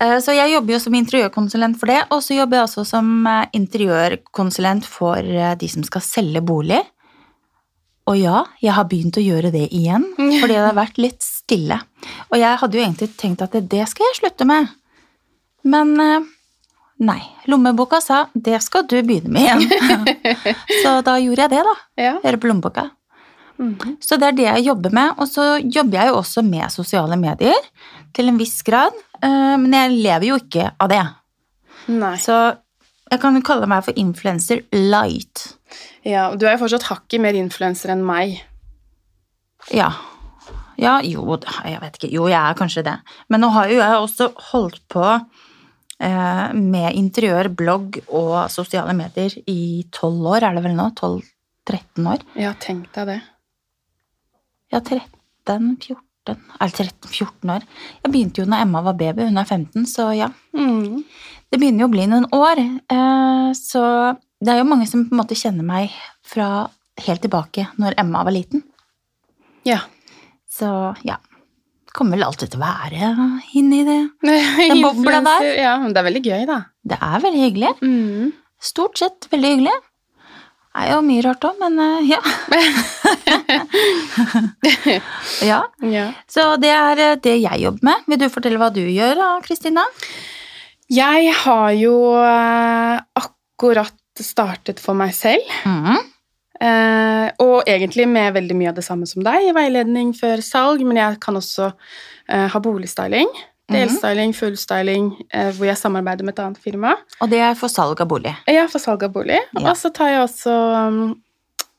Eh, 0.00 0.16
Så 0.24 0.34
jeg 0.34 0.50
jobber 0.54 0.74
jo 0.74 0.78
som 0.82 0.94
interiørkonsulent 0.98 1.78
for 1.78 1.86
det, 1.92 2.00
og 2.10 2.22
så 2.26 2.34
jobber 2.38 2.58
jeg 2.58 2.66
også 2.68 2.84
som 2.88 3.10
eh, 3.30 3.44
interiørkonsulent 3.58 4.88
for 4.88 5.18
eh, 5.22 5.54
de 5.60 5.68
som 5.70 5.84
skal 5.86 6.02
selge 6.02 6.42
bolig. 6.42 6.80
Og 8.10 8.16
ja, 8.18 8.40
jeg 8.64 8.74
har 8.74 8.88
begynt 8.90 9.20
å 9.20 9.22
gjøre 9.22 9.52
det 9.54 9.68
igjen, 9.76 10.08
fordi 10.16 10.56
det 10.56 10.64
har 10.64 10.74
vært 10.74 10.98
litt 10.98 11.22
stille. 11.22 11.76
Og 12.32 12.38
jeg 12.40 12.58
hadde 12.58 12.78
jo 12.78 12.82
egentlig 12.82 13.10
tenkt 13.20 13.44
at 13.44 13.54
det 13.70 13.84
skal 13.92 14.08
jeg 14.08 14.18
slutte 14.18 14.46
med. 14.48 14.72
Men 15.62 15.92
nei, 16.98 17.20
lommeboka 17.46 18.00
sa 18.02 18.24
det 18.34 18.58
skal 18.64 18.88
du 18.90 18.96
begynne 19.06 19.30
med 19.30 19.44
igjen. 19.44 20.08
Så 20.82 20.96
da 21.06 21.14
gjorde 21.22 21.44
jeg 21.46 21.52
det, 21.54 21.62
da. 21.68 21.76
ja. 22.02 22.14
Høre 22.24 22.40
på 22.40 22.50
lommeboka. 22.50 22.88
Mhm. 23.60 23.98
Så 24.00 24.16
det 24.18 24.28
er 24.30 24.36
det 24.38 24.46
jeg 24.48 24.64
jobber 24.70 24.92
med. 24.96 25.14
Og 25.20 25.28
så 25.28 25.44
jobber 25.60 25.98
jeg 26.00 26.08
jo 26.08 26.18
også 26.22 26.42
med 26.46 26.72
sosiale 26.72 27.16
medier 27.20 27.58
til 28.16 28.28
en 28.32 28.38
viss 28.40 28.62
grad. 28.66 28.92
eh, 29.22 29.56
Men 29.60 29.72
jeg 29.72 30.02
lever 30.02 30.26
jo 30.30 30.38
ikke 30.40 30.70
av 30.80 30.88
det. 30.88 31.02
Nei. 31.88 32.14
Så 32.16 32.56
jeg 33.10 33.20
kan 33.20 33.34
jo 33.34 33.42
kalle 33.42 33.66
meg 33.66 33.84
for 33.84 33.92
influencer 34.00 34.62
light. 34.72 35.54
Ja, 36.04 36.30
og 36.30 36.38
du 36.38 36.46
er 36.46 36.56
jo 36.56 36.64
fortsatt 36.66 36.88
hakket 36.88 37.20
mer 37.20 37.34
influenser 37.34 37.90
enn 37.92 38.04
meg. 38.06 38.40
Ja. 39.74 39.90
Ja, 40.80 41.00
jo, 41.04 41.36
jeg 41.66 41.80
vet 41.82 41.98
ikke. 41.98 42.10
Jo, 42.10 42.26
jeg 42.28 42.40
er 42.40 42.54
kanskje 42.56 42.82
det. 42.86 42.94
Men 43.28 43.42
nå 43.42 43.50
har 43.52 43.68
jo 43.68 43.76
jeg 43.82 43.98
også 44.00 44.30
holdt 44.52 44.80
på 44.88 45.04
eh, 46.00 46.52
med 46.56 46.94
interiør, 46.96 47.50
blogg 47.54 47.98
og 48.08 48.48
sosiale 48.50 48.94
medier 48.96 49.34
i 49.46 49.84
tolv 49.92 50.24
år, 50.32 50.42
er 50.48 50.54
det 50.56 50.64
vel 50.64 50.78
nå? 50.78 50.88
12-13 50.96 52.08
år? 52.08 52.24
Ja, 52.40 52.54
tenk 52.58 52.88
deg 52.96 53.06
det. 53.12 53.18
Ja, 54.72 54.80
13-14 54.80 55.96
Eller 56.30 56.74
13-14 56.76 57.50
år. 57.56 57.64
Jeg 58.04 58.12
begynte 58.12 58.42
jo 58.42 58.48
når 58.48 58.62
Emma 58.66 58.82
var 58.86 58.94
baby, 59.00 59.24
hun 59.26 59.40
er 59.40 59.48
15, 59.48 59.86
så 59.90 60.10
ja. 60.14 60.28
Mm. 60.54 61.00
Det 61.50 61.58
begynner 61.58 61.82
jo 61.84 61.88
å 61.88 61.94
bli 61.94 62.04
noen 62.10 62.28
år. 62.36 62.60
eh, 62.60 63.48
Så 63.58 63.82
det 64.40 64.52
er 64.52 64.60
jo 64.60 64.68
mange 64.68 64.86
som 64.86 65.02
på 65.08 65.16
en 65.16 65.20
måte 65.22 65.34
kjenner 65.38 65.66
meg 65.66 65.90
fra 66.22 66.68
helt 67.06 67.22
tilbake 67.24 67.66
når 67.80 67.96
Emma 67.98 68.22
var 68.24 68.32
liten. 68.36 68.62
Ja. 69.66 69.80
Så 70.50 70.68
ja. 71.06 71.16
kommer 71.92 72.16
vel 72.16 72.24
alltid 72.28 72.52
til 72.52 72.60
å 72.60 72.66
være 72.68 73.10
inni 73.58 73.82
det. 73.88 74.00
Den 74.70 74.82
bobla 74.84 75.20
der. 75.26 75.48
Ja, 75.58 75.74
men 75.82 75.92
det 75.92 76.00
er 76.02 76.08
veldig 76.12 76.22
gøy, 76.28 76.44
da. 76.48 76.60
Det 76.86 76.98
er 77.00 77.24
veldig 77.26 77.42
hyggelig. 77.48 77.72
Mm. 77.82 78.30
Stort 78.60 79.00
sett 79.00 79.26
veldig 79.32 79.54
hyggelig. 79.56 79.76
Det 80.70 80.84
er 80.86 80.92
jo 80.94 81.00
mye 81.02 81.22
rart 81.26 81.44
òg, 81.48 81.56
men 81.58 81.80
eh, 81.82 82.12
ja. 82.12 82.20
ja. 85.50 85.58
Ja. 85.82 86.04
Så 86.30 86.44
det 86.62 86.70
er 86.70 87.02
eh, 87.02 87.16
det 87.24 87.34
jeg 87.42 87.64
jobber 87.64 87.88
med. 87.88 88.04
Vil 88.06 88.20
du 88.22 88.28
fortelle 88.30 88.60
hva 88.60 88.68
du 88.70 88.84
gjør 88.84 89.18
da, 89.18 89.32
Kristina? 89.42 89.82
Jeg 90.90 91.34
har 91.42 91.74
jo 91.74 91.96
eh, 92.22 93.02
akkurat 93.18 94.22
startet 94.22 94.78
for 94.82 94.98
meg 94.98 95.12
selv. 95.16 95.42
Mhm. 95.66 96.06
Uh, 96.60 97.30
og 97.40 97.64
egentlig 97.64 98.04
med 98.04 98.34
veldig 98.36 98.52
mye 98.52 98.68
av 98.68 98.76
det 98.76 98.82
samme 98.84 99.06
som 99.08 99.22
deg, 99.24 99.46
veiledning 99.56 100.10
før 100.12 100.42
salg, 100.44 100.82
men 100.84 100.98
jeg 101.00 101.16
kan 101.24 101.38
også 101.38 101.70
uh, 101.72 102.48
ha 102.52 102.60
boligstyling. 102.60 103.30
Delstyling, 103.70 104.34
fullstyling, 104.36 105.10
eh, 105.32 105.50
hvor 105.56 105.68
jeg 105.68 105.78
samarbeider 105.78 106.26
med 106.26 106.34
et 106.34 106.42
annet 106.44 106.62
firma. 106.62 106.94
Og 107.20 107.30
det 107.32 107.40
er 107.44 107.58
for 107.58 107.72
salg 107.72 108.00
av 108.02 108.08
bolig. 108.10 108.32
Ja, 108.50 108.66
for 108.70 108.82
salg 108.82 109.04
av 109.06 109.12
bolig. 109.14 109.38
Ja. 109.56 109.64
Og 109.70 109.76
så 109.78 109.92
tar 109.94 110.12
jeg 110.12 110.24
også 110.24 110.56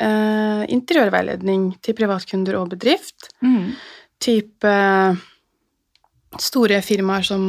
eh, 0.01 0.63
interiørveiledning 0.77 1.67
til 1.83 1.97
privatkunder 1.97 2.57
og 2.61 2.71
bedrift. 2.73 3.31
Mm. 3.43 3.73
Type 4.21 4.71
eh, 4.71 5.21
store 6.39 6.81
firmaer 6.85 7.27
som, 7.27 7.45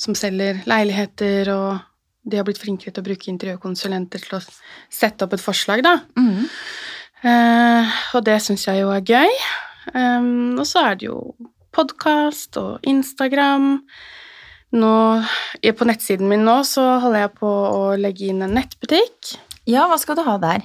som 0.00 0.16
selger 0.18 0.64
leiligheter, 0.68 1.52
og 1.54 1.78
de 2.24 2.40
har 2.40 2.46
blitt 2.46 2.60
flinkere 2.62 2.94
til 2.94 3.04
å 3.04 3.06
bruke 3.06 3.30
interiørkonsulenter 3.32 4.22
til 4.24 4.38
å 4.38 4.42
sette 4.92 5.26
opp 5.26 5.36
et 5.36 5.44
forslag, 5.44 5.84
da. 5.84 5.98
Mm. 6.18 6.46
Uh, 7.24 7.92
og 8.16 8.24
det 8.26 8.36
syns 8.44 8.66
jeg 8.68 8.82
jo 8.82 8.90
er 8.92 9.04
gøy. 9.04 9.30
Um, 9.92 10.56
og 10.58 10.64
så 10.68 10.82
er 10.88 10.98
det 11.00 11.08
jo 11.10 11.18
podkast 11.74 12.58
og 12.60 12.84
Instagram. 12.88 13.80
Nå, 14.74 14.94
på 15.62 15.86
nettsiden 15.86 16.30
min 16.30 16.46
nå 16.46 16.60
så 16.66 16.84
holder 17.02 17.26
jeg 17.26 17.34
på 17.38 17.50
å 17.50 17.82
legge 17.98 18.30
inn 18.30 18.42
en 18.46 18.56
nettbutikk. 18.58 19.36
Ja, 19.70 19.86
hva 19.88 19.96
skal 20.00 20.18
du 20.18 20.24
ha 20.26 20.34
der? 20.42 20.64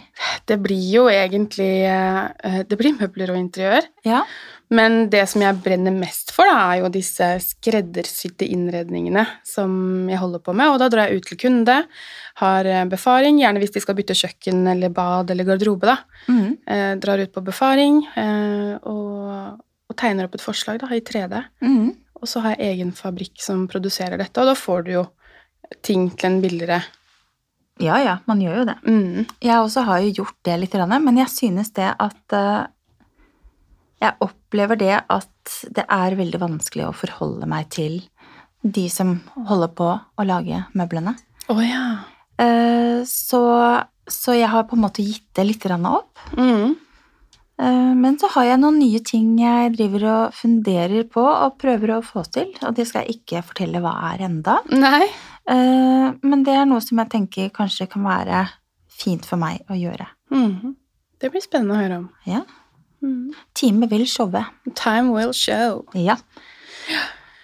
Det 0.50 0.58
blir 0.60 0.88
jo 0.92 1.06
egentlig 1.08 1.86
eh, 1.88 2.64
Det 2.68 2.76
blir 2.76 2.98
møbler 2.98 3.32
og 3.32 3.40
interiør. 3.40 3.86
Ja. 4.04 4.26
Men 4.70 5.08
det 5.10 5.24
som 5.32 5.42
jeg 5.42 5.58
brenner 5.64 5.94
mest 5.96 6.30
for, 6.34 6.46
da, 6.46 6.58
er 6.70 6.84
jo 6.84 6.92
disse 6.94 7.26
skreddersydde 7.42 8.46
innredningene 8.54 9.24
som 9.48 9.72
jeg 10.12 10.20
holder 10.22 10.44
på 10.46 10.54
med. 10.54 10.70
Og 10.70 10.78
da 10.82 10.90
drar 10.94 11.10
jeg 11.10 11.22
ut 11.22 11.30
til 11.32 11.40
kunde, 11.42 11.78
har 12.44 12.70
eh, 12.70 12.86
befaring, 12.92 13.40
gjerne 13.42 13.64
hvis 13.64 13.74
de 13.74 13.82
skal 13.84 13.98
bytte 13.98 14.18
kjøkken 14.20 14.62
eller 14.76 14.94
bad 14.94 15.34
eller 15.34 15.48
garderobe. 15.48 15.90
da. 15.90 15.98
Mm. 16.30 16.52
Eh, 16.70 16.92
drar 17.02 17.24
ut 17.24 17.34
på 17.34 17.46
befaring 17.50 18.04
eh, 18.14 18.76
og, 18.84 19.19
og 19.90 19.98
tegner 19.98 20.28
opp 20.30 20.36
et 20.38 20.44
forslag 20.46 20.80
da, 20.82 20.90
i 20.94 21.02
3D. 21.02 21.40
Mm. 21.66 21.90
Og 22.20 22.28
så 22.30 22.42
har 22.44 22.56
jeg 22.56 22.76
egen 22.76 22.92
fabrikk 22.96 23.42
som 23.42 23.66
produserer 23.72 24.20
dette, 24.20 24.38
og 24.42 24.50
da 24.52 24.56
får 24.58 24.86
du 24.86 24.92
jo 24.98 25.06
ting 25.86 26.10
til 26.18 26.32
en 26.32 26.42
billigere 26.44 26.82
Ja, 27.80 27.96
ja, 28.04 28.18
man 28.28 28.42
gjør 28.44 28.58
jo 28.60 28.66
det. 28.68 28.78
mm. 28.84 29.26
Jeg 29.46 29.56
også 29.62 29.86
har 29.88 30.02
jo 30.04 30.12
gjort 30.22 30.36
det 30.44 30.58
litt, 30.60 30.74
men 30.76 31.18
jeg 31.22 31.30
synes 31.32 31.72
det 31.78 31.94
at 32.00 32.34
eh, 32.36 32.68
Jeg 34.02 34.16
opplever 34.20 34.76
det 34.80 34.96
at 35.10 35.54
det 35.76 35.86
er 35.90 36.16
veldig 36.16 36.40
vanskelig 36.40 36.88
å 36.88 36.96
forholde 36.96 37.48
meg 37.48 37.70
til 37.70 38.02
de 38.64 38.90
som 38.90 39.22
holder 39.48 39.72
på 39.72 39.88
å 40.20 40.24
lage 40.28 40.66
møblene. 40.76 41.16
Oh, 41.50 41.62
ja. 41.64 42.04
Eh, 42.38 43.04
Så, 43.06 43.40
så 44.08 44.36
jeg 44.36 44.50
har 44.50 44.64
på 44.68 44.76
en 44.76 44.84
måte 44.84 45.04
gitt 45.04 45.28
det 45.36 45.46
litt 45.48 45.66
opp. 45.72 46.20
Mm. 46.36 46.76
Eh, 47.60 47.94
Men 47.96 48.18
så 48.20 48.30
har 48.36 48.46
jeg 48.48 48.62
noen 48.62 48.80
nye 48.80 49.02
ting 49.04 49.34
jeg 49.40 49.74
driver 49.76 50.06
og 50.14 50.38
funderer 50.38 51.04
på 51.12 51.24
og 51.24 51.58
prøver 51.60 51.98
å 51.98 52.04
få 52.06 52.24
til, 52.32 52.54
og 52.64 52.76
det 52.78 52.88
skal 52.88 53.04
jeg 53.04 53.20
ikke 53.20 53.44
fortelle 53.50 53.82
hva 53.84 53.96
er 54.14 54.24
enda. 54.30 54.60
Nei. 54.72 55.08
Eh, 55.50 56.08
Men 56.24 56.44
det 56.48 56.56
er 56.56 56.66
noe 56.70 56.82
som 56.82 57.02
jeg 57.04 57.10
tenker 57.10 57.50
kanskje 57.50 57.90
kan 57.92 58.04
være 58.08 58.48
fint 58.88 59.26
for 59.26 59.38
meg 59.38 59.64
å 59.70 59.76
gjøre. 59.76 60.08
Mhm. 60.32 60.76
Det 61.20 61.32
blir 61.32 61.44
spennende 61.44 61.76
å 61.76 61.82
høre 61.82 61.98
om. 61.98 62.10
Ja. 62.26 62.44
Mm. 63.04 63.32
Time 63.54 63.88
vil 63.92 64.06
showe. 64.08 64.46
Time 64.76 65.12
will 65.12 65.34
show. 65.34 65.86
Ja. 65.94 66.16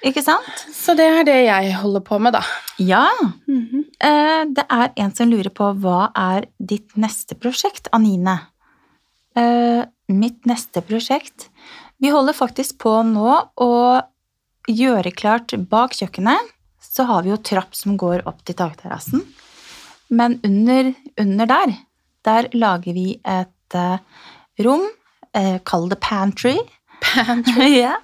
Ikke 0.05 0.23
sant? 0.23 0.63
Så 0.71 0.95
det 0.95 1.05
er 1.09 1.23
det 1.27 1.35
jeg 1.45 1.73
holder 1.75 2.03
på 2.05 2.19
med, 2.21 2.33
da. 2.33 2.41
Ja. 2.79 3.09
Mm 3.47 3.67
-hmm. 3.67 4.53
Det 4.55 4.65
er 4.69 4.93
en 4.95 5.15
som 5.15 5.29
lurer 5.29 5.49
på 5.49 5.73
hva 5.73 6.11
er 6.15 6.45
ditt 6.59 6.95
neste 6.95 7.35
prosjekt, 7.35 7.87
Anine? 7.91 8.39
Mitt 10.11 10.45
neste 10.45 10.83
prosjekt 10.85 11.47
Vi 11.97 12.11
holder 12.13 12.35
faktisk 12.37 12.77
på 12.83 12.91
nå 13.07 13.31
å 13.61 13.71
gjøre 14.69 15.13
klart 15.13 15.53
bak 15.69 15.93
kjøkkenet. 15.93 16.53
Så 16.81 17.05
har 17.05 17.23
vi 17.25 17.31
jo 17.31 17.41
trapp 17.41 17.75
som 17.77 17.97
går 17.99 18.23
opp 18.29 18.39
til 18.45 18.57
takterrassen. 18.57 19.21
Men 20.09 20.39
under, 20.45 20.91
under 21.21 21.49
der, 21.49 21.73
der 22.25 22.49
lager 22.57 22.95
vi 22.97 23.15
et 23.21 23.77
uh, 23.77 23.97
rom. 24.65 24.85
Uh, 25.37 25.57
Kall 25.67 25.87
det 25.91 25.99
pantry. 26.01 26.55
Pantry. 27.03 27.69
ja. 27.85 27.95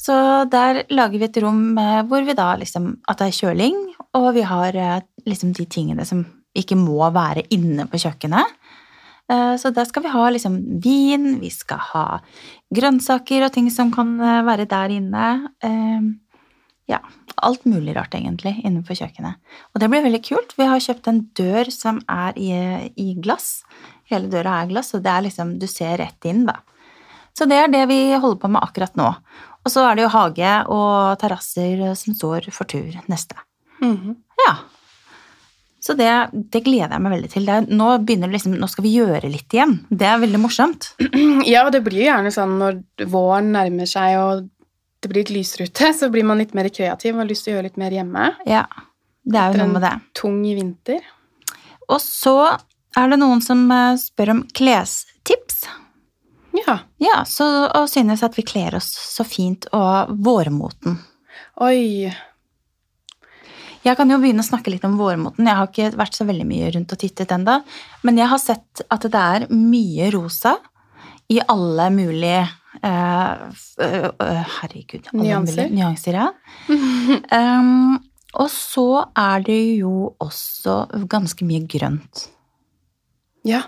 Så 0.00 0.14
der 0.52 0.84
lager 0.94 1.18
vi 1.18 1.28
et 1.28 1.40
rom 1.42 1.78
hvor 2.08 2.24
vi 2.24 2.36
da 2.38 2.52
liksom 2.56 2.92
At 3.10 3.20
det 3.20 3.28
er 3.28 3.38
kjøling, 3.40 3.78
og 4.16 4.30
vi 4.36 4.44
har 4.46 4.76
eh, 4.78 5.00
liksom 5.26 5.52
de 5.56 5.66
tingene 5.68 6.06
som 6.06 6.22
ikke 6.56 6.78
må 6.78 7.02
være 7.14 7.44
inne 7.54 7.84
på 7.90 8.00
kjøkkenet. 8.00 8.54
Eh, 9.30 9.56
Så 9.60 9.70
der 9.74 9.84
skal 9.84 10.02
vi 10.02 10.08
ha 10.08 10.28
liksom 10.30 10.80
vin, 10.82 11.38
vi 11.40 11.50
skal 11.50 11.78
ha 11.92 12.20
grønnsaker 12.74 13.44
og 13.46 13.52
ting 13.52 13.70
som 13.70 13.90
kan 13.92 14.18
eh, 14.20 14.42
være 14.46 14.68
der 14.68 14.88
inne. 15.00 15.26
Eh, 15.62 16.00
Ja, 16.88 17.02
alt 17.44 17.66
mulig 17.68 17.92
rart 17.94 18.14
egentlig 18.16 18.54
innenfor 18.64 18.96
kjøkkenet. 18.96 19.36
Og 19.74 19.80
det 19.82 19.90
blir 19.92 20.00
veldig 20.06 20.22
kult. 20.24 20.54
Vi 20.56 20.64
har 20.64 20.80
kjøpt 20.80 21.08
en 21.10 21.18
dør 21.36 21.68
som 21.70 21.98
er 22.08 22.32
i, 22.40 22.48
i 22.96 23.12
glass. 23.20 23.62
Hele 24.08 24.30
døra 24.32 24.62
er 24.62 24.70
glass, 24.70 24.94
og 24.96 25.02
det 25.04 25.12
er 25.12 25.26
liksom 25.26 25.58
Du 25.60 25.66
ser 25.68 25.98
rett 26.00 26.24
inn, 26.24 26.46
da. 26.46 26.54
Så 27.36 27.44
det 27.46 27.58
er 27.60 27.68
det 27.68 27.84
vi 27.90 27.98
holder 28.16 28.40
på 28.40 28.48
med 28.48 28.62
akkurat 28.64 28.96
nå. 28.96 29.10
Og 29.66 29.68
så 29.70 29.84
er 29.84 29.96
det 29.98 30.06
jo 30.06 30.14
hage 30.16 30.54
og 30.72 31.18
terrasser 31.20 31.84
som 31.94 32.14
står 32.16 32.48
for 32.56 32.64
tur 32.64 32.96
neste. 33.06 33.36
Mhm. 33.84 34.16
Ja. 34.46 34.54
Så 35.88 35.94
det, 35.96 36.10
det 36.52 36.60
gleder 36.66 36.92
jeg 36.92 37.00
meg 37.00 37.14
veldig 37.14 37.28
til. 37.32 37.46
Det 37.48 37.52
er, 37.54 37.68
nå, 37.72 37.84
det 38.04 38.18
liksom, 38.28 38.58
nå 38.60 38.66
skal 38.68 38.84
vi 38.84 38.90
gjøre 38.98 39.30
litt 39.32 39.54
igjen. 39.56 39.78
Det 39.88 40.04
er 40.04 40.20
veldig 40.20 40.40
morsomt. 40.42 40.90
Ja, 41.48 41.62
og 41.64 41.72
det 41.72 41.80
blir 41.86 42.02
jo 42.02 42.08
gjerne 42.10 42.32
sånn 42.34 42.58
når 42.60 42.82
våren 43.08 43.48
nærmer 43.54 43.88
seg 43.88 44.18
og 44.20 44.42
det 45.00 45.08
blir 45.08 45.22
litt 45.22 45.32
lysere 45.32 45.68
ute, 45.70 45.88
så 46.00 46.10
blir 46.12 46.26
man 46.28 46.42
litt 46.42 46.52
mer 46.58 46.68
kreativ 46.68 47.14
og 47.14 47.22
har 47.22 47.30
lyst 47.30 47.46
til 47.46 47.54
å 47.54 47.56
gjøre 47.56 47.70
litt 47.70 47.80
mer 47.80 47.96
hjemme. 47.96 48.26
Ja, 48.50 48.66
det 49.24 49.40
er 49.40 49.54
jo 49.54 49.62
noe 49.62 49.76
med 49.78 49.86
det. 49.86 49.94
Tung 50.20 50.42
vinter. 50.44 51.08
Og 51.88 52.02
så 52.04 52.36
er 52.98 53.08
det 53.08 53.20
noen 53.22 53.40
som 53.44 53.64
eh, 53.72 53.96
spør 54.00 54.34
om 54.34 54.44
klestips. 54.52 55.62
Ja. 56.66 56.80
Ja, 57.00 57.22
så, 57.28 57.46
og 57.72 57.88
synes 57.88 58.24
at 58.26 58.36
vi 58.36 58.44
kler 58.44 58.76
oss 58.76 58.90
så 58.92 59.24
fint 59.24 59.70
og 59.72 60.12
vårmoten. 60.20 61.00
Oi. 61.64 62.10
Jeg 63.88 63.96
kan 63.96 64.10
jo 64.12 64.18
begynne 64.20 64.44
å 64.44 64.48
snakke 64.48 64.72
litt 64.72 64.84
om 64.84 64.98
vårmoten. 65.00 65.46
Jeg 65.48 65.56
har 65.56 65.68
ikke 65.70 65.92
vært 65.96 66.16
så 66.18 66.26
veldig 66.28 66.44
mye 66.48 66.72
rundt 66.74 66.92
og 66.92 67.00
tittet 67.00 67.32
enda, 67.32 67.60
men 68.04 68.20
jeg 68.20 68.28
har 68.28 68.40
sett 68.42 68.82
at 68.92 69.06
det 69.08 69.22
er 69.22 69.46
mye 69.52 70.10
rosa 70.12 70.58
i 71.32 71.38
alle 71.44 71.86
mulige 71.92 72.42
uh, 72.84 73.48
uh, 73.48 74.42
Herregud. 74.58 75.08
alle 75.12 75.24
Nyanser. 75.24 75.62
mulige 75.62 75.76
Nyanser, 75.76 76.20
ja. 76.20 76.28
um, 77.40 77.96
og 78.38 78.50
så 78.52 78.86
er 79.16 79.44
det 79.46 79.60
jo 79.80 80.12
også 80.20 80.82
ganske 81.08 81.48
mye 81.48 81.64
grønt. 81.68 82.28
Ja. 83.48 83.64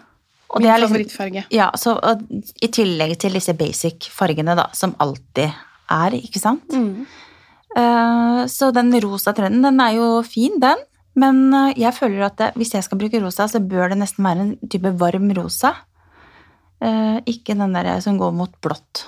Og 0.50 0.60
Min 0.60 0.68
liksom- 0.72 0.88
favorittfarge. 0.90 1.44
Ja, 1.54 1.70
så 1.78 1.96
og, 1.96 2.24
I 2.60 2.68
tillegg 2.68 3.16
til 3.22 3.32
disse 3.38 3.54
basic 3.54 4.10
fargene, 4.12 4.56
da, 4.58 4.68
som 4.74 4.96
alltid 4.98 5.48
er, 5.90 6.16
ikke 6.20 6.42
sant? 6.42 6.68
Mm. 6.74 7.06
Eh, 7.76 8.46
Så 8.50 8.70
den 8.74 8.92
rosa 9.02 9.32
trenden, 9.32 9.62
den 9.62 9.80
er 9.80 9.94
jo 9.94 10.22
fin, 10.22 10.58
den. 10.60 10.76
Men 11.14 11.52
eh, 11.54 11.74
jeg 11.76 11.94
føler 11.94 12.26
at 12.26 12.36
det, 12.38 12.50
hvis 12.56 12.74
jeg 12.74 12.84
skal 12.86 12.98
bruke 12.98 13.20
rosa, 13.22 13.46
så 13.48 13.60
bør 13.60 13.90
det 13.92 13.98
nesten 13.98 14.24
være 14.24 14.40
en 14.46 14.68
type 14.68 14.92
varm 14.98 15.30
rosa. 15.36 15.74
Eh, 16.80 17.20
Ikke 17.26 17.54
den 17.58 17.72
der 17.74 18.00
som 18.00 18.18
går 18.18 18.32
mot 18.32 18.52
blått. 18.62 19.04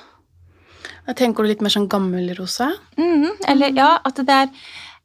Da 1.06 1.14
tenker 1.18 1.42
du 1.42 1.48
litt 1.50 1.62
mer 1.62 1.72
sånn 1.74 1.88
gammelrosa? 1.90 2.70
Mm, 2.96 3.30
Eller 3.48 3.72
ja, 3.74 3.98
at 4.04 4.14
det 4.22 4.28
er 4.30 4.50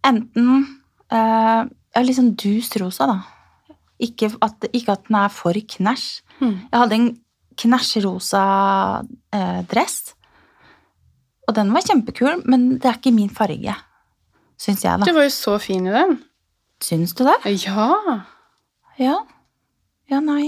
enten 0.05 0.67
ja, 1.09 1.65
litt 2.03 2.17
sånn 2.19 2.35
dus 2.37 2.69
rosa, 2.77 3.07
da. 3.09 3.75
Ikke 3.99 4.29
at, 4.45 4.67
ikke 4.77 4.93
at 4.93 5.07
den 5.07 5.17
er 5.17 5.31
for 5.33 5.57
knæsj. 5.57 6.21
Mm. 6.37 6.51
Jeg 6.69 6.77
hadde 6.83 6.97
en 6.99 7.07
knæsjrosa 7.57 8.43
eh, 9.33 9.61
dress, 9.71 10.13
og 11.47 11.55
den 11.55 11.71
var 11.73 11.85
kjempekul, 11.87 12.41
men 12.45 12.69
det 12.77 12.85
er 12.91 12.97
ikke 12.99 13.13
min 13.15 13.29
farge. 13.33 13.75
Syns 14.59 14.83
jeg, 14.83 14.99
da. 14.99 15.05
Du 15.07 15.13
var 15.15 15.27
jo 15.27 15.33
så 15.33 15.55
fin 15.61 15.85
i 15.87 15.93
den. 15.93 16.17
Syns 16.83 17.13
du 17.17 17.23
det? 17.27 17.37
Ja. 17.65 17.87
Ja. 18.99 19.17
Ja, 20.09 20.19
nei 20.23 20.45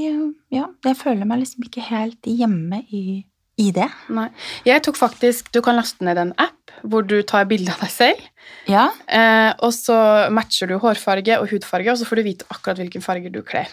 Ja, 0.55 0.69
jeg 0.85 0.95
føler 0.97 1.27
meg 1.27 1.41
liksom 1.41 1.65
ikke 1.67 1.83
helt 1.83 2.25
hjemme 2.29 2.79
i, 2.95 3.25
i 3.59 3.71
det. 3.75 3.89
Nei. 4.15 4.29
Jeg 4.65 4.81
tok 4.85 4.95
faktisk 4.95 5.49
Du 5.51 5.59
kan 5.65 5.75
laste 5.75 6.05
ned 6.07 6.17
en 6.21 6.31
app 6.39 6.55
hvor 6.87 7.03
du 7.03 7.17
tar 7.27 7.43
bilde 7.49 7.73
av 7.73 7.81
deg 7.83 7.91
selv. 7.91 8.21
Ja. 8.71 8.85
Eh, 9.11 9.51
og 9.65 9.73
så 9.75 9.97
matcher 10.31 10.69
du 10.71 10.77
hårfarge 10.79 11.35
og 11.41 11.49
hudfarge, 11.51 11.91
og 11.91 11.99
så 11.99 12.07
får 12.07 12.21
du 12.21 12.23
vite 12.29 12.47
akkurat 12.53 12.79
hvilken 12.79 13.03
farge 13.03 13.27
du 13.33 13.41
kler. 13.43 13.67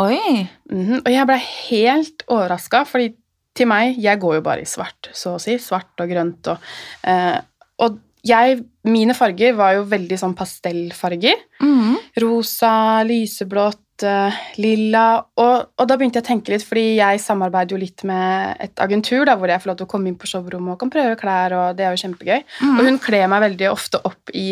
Oi. 0.00 0.46
Mhm, 0.72 1.02
Og 1.04 1.10
jeg 1.12 1.26
ble 1.28 1.36
helt 1.44 2.24
overraska, 2.32 2.86
fordi 2.88 3.10
til 3.56 3.68
meg 3.70 3.98
Jeg 4.00 4.20
går 4.22 4.38
jo 4.38 4.44
bare 4.46 4.64
i 4.64 4.68
svart, 4.68 5.10
så 5.16 5.36
å 5.36 5.42
si. 5.42 5.58
Svart 5.62 5.98
og 6.02 6.10
grønt 6.12 6.52
og 6.52 6.70
eh, 7.08 7.38
Og 7.82 7.98
jeg 8.26 8.60
Mine 8.88 9.14
farger 9.16 9.54
var 9.56 9.74
jo 9.76 9.86
veldig 9.88 10.16
sånn 10.20 10.34
pastellfarger. 10.36 11.36
Mhm. 11.60 11.96
Rosa, 12.20 13.02
lyseblått, 13.04 14.04
eh, 14.08 14.38
lilla. 14.56 15.20
Og, 15.36 15.70
og 15.76 15.88
da 15.88 15.96
begynte 15.96 16.20
jeg 16.20 16.24
å 16.24 16.28
tenke 16.30 16.52
litt, 16.52 16.64
fordi 16.64 16.96
jeg 16.96 17.20
samarbeider 17.20 17.76
jo 17.76 17.80
litt 17.80 18.04
med 18.08 18.56
et 18.64 18.80
agentur 18.80 19.28
da, 19.28 19.36
hvor 19.36 19.52
jeg 19.52 19.60
får 19.60 19.70
lov 19.70 19.78
til 19.80 19.88
å 19.88 19.92
komme 19.92 20.08
inn 20.08 20.18
på 20.20 20.28
showrommet 20.30 20.74
og 20.74 20.80
kan 20.80 20.92
prøve 20.92 21.18
klær, 21.20 21.56
og 21.56 21.76
det 21.76 21.86
er 21.86 21.94
jo 21.94 22.02
kjempegøy. 22.06 22.40
Mm. 22.64 22.74
Og 22.74 22.88
hun 22.88 23.00
kler 23.04 23.28
meg 23.32 23.44
veldig 23.46 23.70
ofte 23.70 24.00
opp 24.08 24.32
i, 24.32 24.46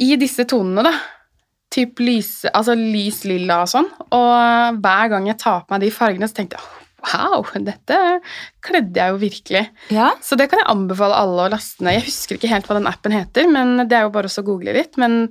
i 0.00 0.12
disse 0.20 0.48
tonene, 0.48 0.88
da. 0.88 0.94
Typ 1.72 2.00
lys, 2.04 2.46
altså 2.52 2.76
lys 2.76 3.22
lilla 3.28 3.62
og 3.62 3.72
sånn. 3.72 3.88
Og 4.12 4.80
hver 4.80 5.12
gang 5.12 5.28
jeg 5.28 5.40
tar 5.44 5.64
på 5.64 5.76
meg 5.76 5.84
de 5.84 5.92
fargene, 5.92 6.28
så 6.28 6.40
tenkte 6.40 6.60
jeg 6.60 6.81
wow, 7.02 7.42
dette 7.66 7.98
kledde 8.64 9.00
jeg 9.00 9.12
jo 9.14 9.18
virkelig. 9.22 9.62
Ja. 9.94 10.12
Så 10.22 10.36
det 10.38 10.48
kan 10.50 10.62
jeg 10.62 10.70
anbefale 10.70 11.16
alle 11.18 11.46
å 11.46 11.52
laste 11.52 11.84
ned. 11.84 11.98
Jeg 11.98 12.06
husker 12.08 12.38
ikke 12.38 12.50
helt 12.52 12.68
hva 12.70 12.78
den 12.78 12.88
appen 12.90 13.14
heter, 13.14 13.48
men 13.50 13.84
det 13.88 13.98
er 13.98 14.06
jo 14.06 14.14
bare 14.14 14.30
å 14.30 14.44
google 14.46 14.74
litt. 14.76 14.96
Men, 15.00 15.28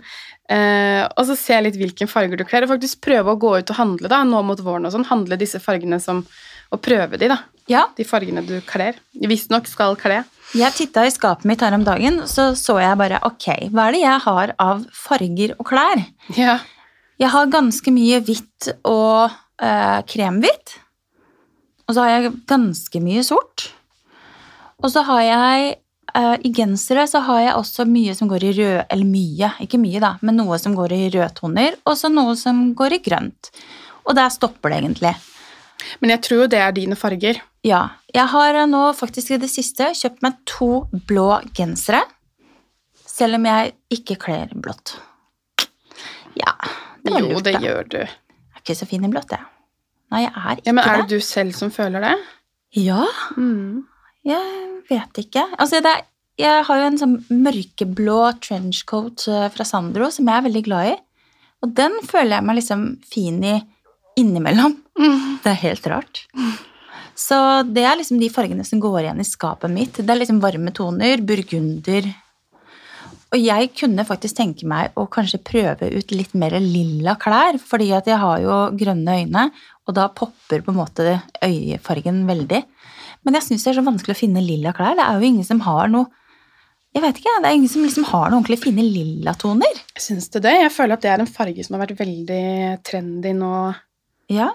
eh, 0.50 1.06
og 1.08 1.26
så 1.30 1.38
se 1.40 1.60
litt 1.64 1.80
hvilken 1.80 2.12
farger 2.12 2.38
du 2.38 2.46
kler, 2.48 2.68
og 2.68 2.74
faktisk 2.76 3.02
prøve 3.06 3.34
å 3.34 3.40
gå 3.40 3.54
ut 3.60 3.72
og 3.74 3.80
handle 3.80 4.12
da, 4.12 4.24
nå 4.28 4.44
mot 4.46 4.60
våren 4.60 4.86
og 4.90 4.96
sånn. 4.96 5.08
Handle 5.12 5.40
disse 5.40 5.62
fargene 5.64 6.02
som 6.02 6.26
Og 6.72 6.80
prøve 6.80 7.18
de, 7.20 7.28
da. 7.28 7.36
ja. 7.68 7.82
De 7.98 8.06
fargene 8.08 8.40
du 8.48 8.54
kler. 8.64 8.96
Visstnok 9.28 9.66
skal 9.68 9.98
kle. 10.00 10.22
Jeg 10.56 10.72
titta 10.72 11.04
i 11.04 11.12
skapet 11.12 11.44
mitt 11.44 11.60
her 11.60 11.76
om 11.76 11.84
dagen, 11.84 12.22
så 12.32 12.54
så 12.56 12.78
jeg 12.80 12.96
bare 13.00 13.20
ok, 13.28 13.48
hva 13.76 13.90
er 13.90 13.98
det 13.98 14.00
jeg 14.06 14.22
har 14.24 14.54
av 14.58 14.86
farger 14.96 15.52
og 15.58 15.68
klær? 15.68 16.00
Ja. 16.38 16.62
Jeg 17.20 17.30
har 17.36 17.52
ganske 17.52 17.92
mye 17.92 18.22
hvitt 18.24 18.72
og 18.88 19.36
øh, 19.60 20.00
kremhvitt. 20.08 20.78
Og 21.92 21.96
så 21.98 22.06
har 22.06 22.12
jeg 22.14 22.36
ganske 22.48 23.00
mye 23.04 23.22
sort. 23.28 23.68
Og 24.80 24.94
så 24.94 25.04
har 25.04 25.22
jeg 25.26 25.74
uh, 26.16 26.38
I 26.40 26.52
gensere 26.56 27.04
så 27.10 27.20
har 27.28 27.42
jeg 27.44 27.58
også 27.58 27.86
mye 27.90 28.16
som 28.16 28.32
går 28.32 28.46
i 28.48 28.54
rød 28.56 28.78
Eller 28.88 29.10
mye, 29.10 29.52
ikke 29.66 29.80
mye, 29.82 30.00
da, 30.00 30.14
men 30.24 30.40
noe 30.40 30.56
som 30.62 30.78
går 30.78 30.96
i 30.96 31.02
rødtoner, 31.18 31.76
og 31.84 32.00
så 32.00 32.08
noe 32.14 32.38
som 32.40 32.70
går 32.78 32.96
i 32.96 33.02
grønt. 33.04 33.52
Og 34.08 34.16
der 34.16 34.32
stopper 34.32 34.72
det 34.72 34.80
egentlig. 34.80 35.14
Men 36.00 36.16
jeg 36.16 36.24
tror 36.24 36.44
jo 36.46 36.50
det 36.54 36.64
er 36.64 36.74
dine 36.80 36.96
farger. 36.96 37.44
Ja. 37.68 37.84
Jeg 38.16 38.32
har 38.32 38.58
eh, 38.64 38.70
nå 38.70 38.88
faktisk 38.98 39.36
i 39.36 39.42
det 39.42 39.52
siste 39.52 39.92
kjøpt 39.98 40.24
meg 40.24 40.40
to 40.50 40.72
blå 41.10 41.28
gensere. 41.58 42.06
Selv 43.04 43.38
om 43.38 43.46
jeg 43.50 43.76
ikke 43.94 44.18
kler 44.24 44.54
blått. 44.56 44.96
Ja, 46.40 46.56
det 47.04 47.12
var 47.12 47.26
jo, 47.26 47.34
lurt, 47.36 47.46
det 47.50 47.58
da. 47.58 47.66
gjør 47.68 47.90
du. 47.92 48.00
Jeg 48.06 48.56
er 48.56 48.64
ikke 48.64 48.80
så 48.80 48.88
fin 48.88 49.04
i 49.04 49.12
blått, 49.12 49.36
jeg. 49.36 49.44
Nei, 50.12 50.22
jeg 50.26 50.32
er 50.36 50.56
ikke 50.56 50.64
det. 50.64 50.68
Ja, 50.68 50.74
men 50.78 50.84
Er 50.86 50.98
det. 50.98 51.08
det 51.10 51.18
du 51.22 51.26
selv 51.26 51.54
som 51.56 51.72
føler 51.72 52.02
det? 52.04 52.16
Ja, 52.76 53.06
Mm. 53.38 53.84
jeg 54.26 54.82
vet 54.90 55.14
ikke. 55.26 55.46
Altså, 55.58 55.82
det 55.82 55.92
er, 55.92 56.02
jeg 56.38 56.64
har 56.68 56.78
jo 56.82 56.86
en 56.88 56.98
sånn 56.98 57.18
mørkeblå 57.30 58.40
trenchcoat 58.42 59.28
eh, 59.28 59.50
fra 59.50 59.64
Sandro 59.68 60.10
som 60.12 60.26
jeg 60.28 60.36
er 60.38 60.48
veldig 60.50 60.64
glad 60.66 60.92
i. 60.94 60.98
Og 61.64 61.74
den 61.78 61.92
føler 62.08 62.38
jeg 62.40 62.44
meg 62.44 62.56
liksom 62.58 62.86
fin 63.06 63.44
i 63.44 63.62
innimellom. 64.18 64.76
Det 65.44 65.52
er 65.52 65.62
helt 65.62 65.88
rart. 65.88 66.26
Så 67.16 67.38
det 67.72 67.84
er 67.86 67.96
liksom 68.00 68.20
de 68.20 68.30
fargene 68.34 68.66
som 68.66 68.80
går 68.82 69.04
igjen 69.06 69.20
i 69.22 69.28
skapet 69.28 69.70
mitt. 69.72 69.94
Det 69.94 70.10
er 70.10 70.20
liksom 70.20 70.42
varme 70.42 70.74
toner, 70.74 71.18
burgunder. 71.22 72.08
Og 73.32 73.40
jeg 73.40 73.70
kunne 73.80 74.04
faktisk 74.04 74.36
tenke 74.36 74.66
meg 74.68 74.92
å 75.00 75.06
kanskje 75.08 75.40
prøve 75.48 75.88
ut 75.96 76.12
litt 76.12 76.34
mer 76.36 76.52
lilla 76.60 77.14
klær, 77.16 77.56
fordi 77.64 77.92
at 77.96 78.10
jeg 78.10 78.18
har 78.20 78.42
jo 78.44 78.58
grønne 78.76 79.14
øyne, 79.22 79.46
og 79.90 79.96
da 79.98 80.08
popper 80.14 80.62
på 80.66 80.72
en 80.74 80.78
måte 80.80 81.20
øyefargen 81.44 82.24
veldig. 82.28 82.62
Men 83.26 83.38
jeg 83.38 83.46
syns 83.48 83.64
det 83.66 83.72
er 83.74 83.80
så 83.80 83.86
vanskelig 83.86 84.16
å 84.16 84.20
finne 84.22 84.42
lilla 84.46 84.74
klær. 84.78 84.96
Det 84.98 85.06
er 85.06 85.20
jo 85.22 85.30
ingen 85.32 85.46
som 85.48 85.60
har 85.68 85.90
noe 85.94 86.08
Jeg 86.94 87.04
vet 87.06 87.20
ikke, 87.22 87.34
det 87.40 87.48
er 87.48 87.56
ingen 87.56 87.70
som 87.72 87.84
liksom 87.86 88.04
har 88.10 88.26
noen 88.30 88.42
ordentlig 88.42 88.58
fine 88.66 88.84
lillatoner. 88.84 89.78
Syns 89.96 90.26
du 90.34 90.42
det? 90.44 90.52
Jeg 90.60 90.72
føler 90.76 90.98
at 90.98 91.06
det 91.06 91.12
er 91.14 91.22
en 91.24 91.30
farge 91.30 91.64
som 91.64 91.78
har 91.78 91.86
vært 91.86 92.00
veldig 92.02 92.82
trendy 92.84 93.32
nå 93.38 93.52
Ja, 94.28 94.50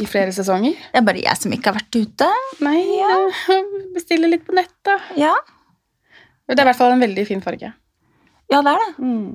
i 0.00 0.06
flere 0.08 0.32
sesonger. 0.32 0.72
det 0.92 1.00
er 1.00 1.04
bare 1.04 1.20
jeg 1.24 1.36
som 1.40 1.52
ikke 1.52 1.70
har 1.72 1.76
vært 1.76 1.96
ute. 1.96 2.26
Nei, 2.64 2.80
bestille 3.94 4.28
litt 4.32 4.46
på 4.48 4.56
nett, 4.56 4.72
da. 4.84 4.96
Ja, 5.16 5.34
Det 6.48 6.56
er 6.58 6.64
i 6.64 6.68
hvert 6.70 6.78
fall 6.80 6.92
en 6.96 7.00
veldig 7.04 7.26
fin 7.28 7.40
farge. 7.44 7.72
Ja 8.52 8.60
det 8.62 8.74
er 8.74 8.82
det. 8.82 8.90
Mm. 9.02 9.30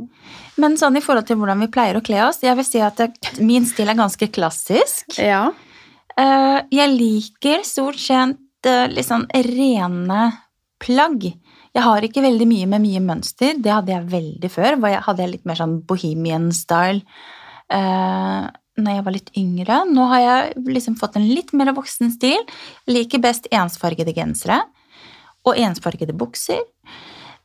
Men 0.61 0.77
sånn 0.79 0.99
i 0.99 1.03
forhold 1.03 1.27
til 1.27 1.39
hvordan 1.39 1.63
vi 1.65 1.71
pleier 1.73 1.97
å 1.99 2.03
kle 2.05 2.21
oss, 2.27 2.41
jeg 2.43 2.55
vil 2.59 2.67
si 2.67 2.81
at 2.83 2.99
det, 3.01 3.35
min 3.43 3.67
stil 3.67 3.91
er 3.91 3.99
ganske 3.99 4.29
klassisk. 4.33 5.17
Ja. 5.19 5.49
Eh, 6.19 6.59
jeg 6.71 6.93
liker 6.95 7.65
stort 7.67 7.99
sett 8.01 8.67
eh, 8.69 8.87
litt 8.91 9.07
sånn 9.07 9.27
rene 9.47 10.23
plagg. 10.81 11.27
Jeg 11.71 11.85
har 11.85 12.03
ikke 12.03 12.23
veldig 12.23 12.47
mye 12.49 12.69
med 12.73 12.83
mye 12.83 13.03
mønster. 13.03 13.55
Det 13.59 13.71
hadde 13.71 13.93
jeg 13.93 14.09
veldig 14.11 14.51
før. 14.51 14.79
hvor 14.79 14.91
jeg 14.91 15.05
hadde 15.05 15.29
litt 15.31 15.45
mer 15.47 15.59
sånn 15.59 15.77
bohemian 15.87 16.49
style 16.51 16.99
uh, 17.71 18.49
når 18.75 18.97
jeg 18.97 19.05
var 19.05 19.15
litt 19.15 19.31
yngre. 19.39 19.77
Nå 19.87 20.07
har 20.11 20.23
jeg 20.25 20.65
liksom 20.67 20.97
fått 20.99 21.15
en 21.15 21.29
litt 21.29 21.53
mer 21.55 21.71
voksen 21.77 22.11
stil. 22.11 22.43
Liker 22.91 23.23
best 23.23 23.47
ensfargede 23.55 24.11
gensere 24.17 24.59
og 25.47 25.57
ensfargede 25.57 26.13
bukser. 26.17 26.59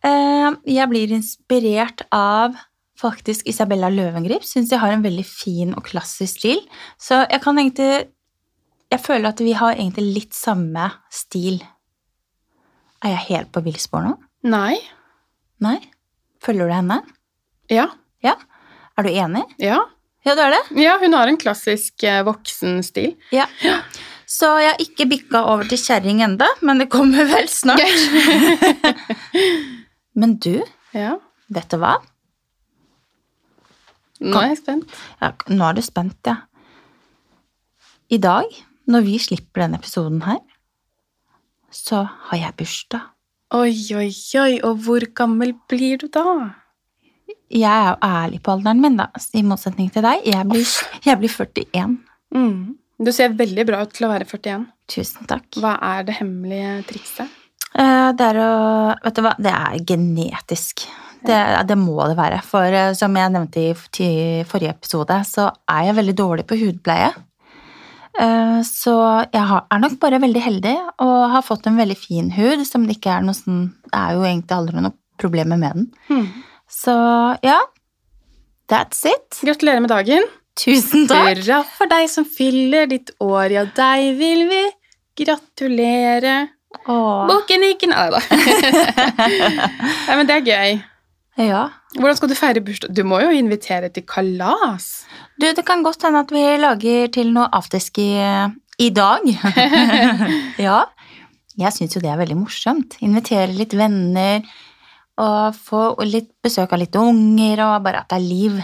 Eh, 0.07 0.51
jeg 0.77 0.91
blir 0.91 1.15
inspirert 1.17 2.05
av 2.15 2.57
faktisk 3.01 3.47
Isabella 3.51 3.91
Løvengrip. 3.93 4.45
Syns 4.47 4.71
jeg 4.73 4.81
har 4.81 4.95
en 4.95 5.05
veldig 5.05 5.25
fin 5.27 5.75
og 5.77 5.85
klassisk 5.89 6.39
stil. 6.41 6.63
Så 6.99 7.25
jeg 7.27 7.43
kan 7.45 7.59
egentlig 7.59 8.13
Jeg 8.87 9.03
føler 9.03 9.33
at 9.33 9.41
vi 9.43 9.51
har 9.51 9.75
egentlig 9.75 10.15
litt 10.15 10.35
samme 10.35 10.93
stil. 11.11 11.57
Er 13.03 13.17
jeg 13.17 13.25
helt 13.33 13.51
på 13.51 13.59
villspor 13.65 14.05
nå? 14.05 14.13
Nei. 14.47 14.77
Nei? 15.59 15.81
Følger 16.39 16.71
du 16.71 16.75
henne? 16.77 17.01
Ja. 17.69 17.89
Ja? 18.23 18.37
Er 18.97 19.03
du 19.03 19.11
enig? 19.11 19.43
Ja. 19.59 19.81
Ja, 20.23 20.37
du 20.37 20.41
er 20.45 20.55
det? 20.55 20.63
ja, 20.85 20.95
hun 21.03 21.19
har 21.19 21.27
en 21.27 21.37
klassisk 21.37 22.07
voksen 22.27 22.79
stil 22.87 23.17
Ja. 23.35 23.47
Så 24.27 24.53
jeg 24.63 24.71
har 24.71 24.81
ikke 24.83 25.07
bikka 25.11 25.43
over 25.51 25.67
til 25.67 25.79
kjerring 25.83 26.23
enda, 26.23 26.47
men 26.63 26.79
det 26.79 26.89
kommer 26.91 27.27
vel 27.27 27.51
snart. 27.51 27.83
Men 30.17 30.37
du, 30.41 30.63
Ja. 30.97 31.17
vet 31.53 31.69
du 31.71 31.77
hva? 31.81 31.97
Nå 34.25 34.37
er 34.41 34.55
jeg 34.55 34.61
spent. 34.63 34.93
Ja, 35.21 35.33
nå 35.53 35.67
er 35.69 35.77
du 35.77 35.83
spent, 35.85 36.17
ja. 36.25 36.37
I 38.09 38.17
dag, 38.23 38.47
når 38.89 39.05
vi 39.05 39.19
slipper 39.21 39.65
denne 39.67 39.77
episoden 39.81 40.23
her, 40.25 40.39
så 41.75 42.07
har 42.31 42.39
jeg 42.39 42.57
bursdag. 42.57 43.03
Oi, 43.55 43.75
oi, 43.95 44.09
oi, 44.41 44.53
og 44.65 44.81
hvor 44.87 45.05
gammel 45.15 45.53
blir 45.69 46.01
du 46.01 46.09
da? 46.09 46.55
Jeg 47.53 47.71
er 47.71 47.93
jo 47.93 47.99
ærlig 48.03 48.41
på 48.43 48.55
alderen 48.57 48.81
min, 48.83 48.97
da, 48.99 49.07
i 49.35 49.43
motsetning 49.47 49.93
til 49.93 50.03
deg. 50.07 50.25
Jeg 50.27 50.49
blir, 50.49 50.65
jeg 51.05 51.21
blir 51.21 51.31
41. 51.31 51.99
Mm. 52.35 52.79
Du 52.99 53.13
ser 53.13 53.37
veldig 53.37 53.67
bra 53.69 53.83
ut 53.85 53.93
til 53.95 54.07
å 54.07 54.11
være 54.11 54.25
41. 54.27 54.65
Tusen 54.91 55.29
takk. 55.29 55.47
Hva 55.61 55.77
er 55.83 56.07
det 56.09 56.17
hemmelige 56.23 56.73
trikset? 56.89 57.29
Eh, 57.77 58.13
Det 58.17 58.27
er 58.31 58.39
å 58.41 58.53
Vet 59.05 59.19
du 59.19 59.23
hva, 59.27 59.35
det 59.39 59.53
er 59.53 59.79
genetisk. 59.87 60.87
Det, 61.27 61.39
det 61.67 61.77
må 61.79 61.97
det 62.07 62.17
være. 62.19 62.41
For 62.47 62.65
eh, 62.73 62.93
som 62.97 63.15
jeg 63.19 63.33
nevnte 63.35 63.63
i 64.05 64.45
forrige 64.49 64.75
episode, 64.77 65.17
så 65.27 65.49
er 65.69 65.89
jeg 65.89 65.97
veldig 65.99 66.15
dårlig 66.19 66.47
på 66.47 66.59
hudpleie. 66.61 67.11
Eh, 68.19 68.61
Så 68.65 68.95
jeg 69.33 69.43
er 69.43 69.83
nok 69.83 69.99
bare 70.01 70.21
veldig 70.23 70.43
heldig 70.45 70.77
og 71.05 71.17
har 71.35 71.43
fått 71.45 71.67
en 71.69 71.77
veldig 71.77 71.97
fin 72.01 72.31
hud, 72.33 72.65
som 72.67 72.87
det 72.87 72.97
ikke 72.99 73.19
er 73.19 73.27
noe 73.27 73.37
sånn 73.37 73.67
Det 73.85 73.99
er 74.01 74.15
jo 74.17 74.25
egentlig 74.25 74.57
aldri 74.57 74.81
noe 74.87 74.95
problemer 75.21 75.57
med 75.61 75.73
den. 75.77 75.87
Hmm. 76.09 76.27
Så 76.69 76.95
ja, 77.45 77.61
that's 78.69 79.05
it. 79.09 79.39
Gratulerer 79.45 79.81
med 79.85 79.91
dagen. 79.93 80.25
Tusen 80.57 81.05
takk. 81.09 81.37
Hurra 81.37 81.59
for 81.77 81.89
deg 81.91 82.09
som 82.09 82.25
fyller 82.25 82.87
ditt 82.89 83.13
år, 83.21 83.51
ja, 83.53 83.65
deg 83.77 84.17
vil 84.17 84.47
vi 84.49 84.63
gratulere. 85.21 86.49
Ikke 86.75 87.89
Nei 87.91 88.07
da. 88.13 88.21
Nei, 90.07 90.17
men 90.17 90.29
det 90.29 90.37
er 90.37 90.47
gøy. 90.47 90.77
Ja. 91.37 91.63
Hvordan 91.97 92.19
skal 92.19 92.31
du 92.31 92.37
feire 92.37 92.63
bursdag? 92.65 92.93
Du 92.97 93.03
må 93.05 93.21
jo 93.21 93.33
invitere 93.35 93.91
til 93.93 94.05
kalas. 94.09 95.07
Du, 95.41 95.47
det 95.47 95.65
kan 95.69 95.85
godt 95.85 96.05
hende 96.07 96.23
at 96.25 96.33
vi 96.33 96.45
lager 96.61 97.11
til 97.13 97.33
noe 97.35 97.49
afterski 97.57 98.07
eh, 98.21 98.55
i 98.83 98.91
dag. 98.95 99.27
ja. 100.67 100.79
Jeg 101.57 101.77
syns 101.77 101.97
jo 101.97 102.03
det 102.05 102.13
er 102.13 102.21
veldig 102.21 102.39
morsomt. 102.39 102.99
Invitere 103.05 103.53
litt 103.57 103.75
venner, 103.77 104.45
og 105.21 105.57
få 105.57 105.95
litt 106.05 106.31
besøk 106.45 106.73
av 106.73 106.83
litt 106.83 106.97
unger, 107.01 107.63
og 107.65 107.85
bare 107.85 108.05
at 108.05 108.11
det 108.13 108.19
er 108.19 108.27
liv, 108.27 108.59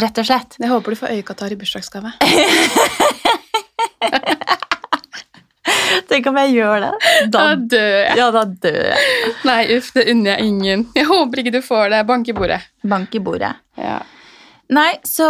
rett 0.00 0.20
og 0.20 0.28
slett. 0.28 0.56
Jeg 0.60 0.72
håper 0.72 0.94
du 0.94 1.00
får 1.00 1.14
øyekatarr 1.18 1.56
i 1.56 1.60
bursdagsgave. 1.60 2.16
Det 6.18 6.24
Tenk 6.24 6.30
om 6.32 6.38
jeg 6.42 6.54
gjør 6.58 6.80
det. 6.82 6.92
Da, 7.30 7.38
Da 7.38 7.54
dør 7.70 7.96
jeg. 8.02 8.16
ja, 8.18 8.28
da 8.34 8.44
dør 8.44 8.78
jeg. 8.90 9.32
Nei, 9.46 9.58
uff, 9.76 9.90
det 9.94 10.06
unner 10.10 10.34
jeg 10.34 10.48
ingen. 10.50 10.86
Jeg 10.98 11.06
håper 11.06 11.42
ikke 11.44 11.52
du 11.54 11.60
får 11.62 11.90
det. 11.94 12.00
Bank 12.08 12.28
i 12.28 12.34
bordet. 12.34 12.60
Bank 12.82 13.14
i 13.14 13.20
bordet. 13.22 13.52
Ja. 13.78 14.00
Nei, 14.74 14.90
så, 15.06 15.24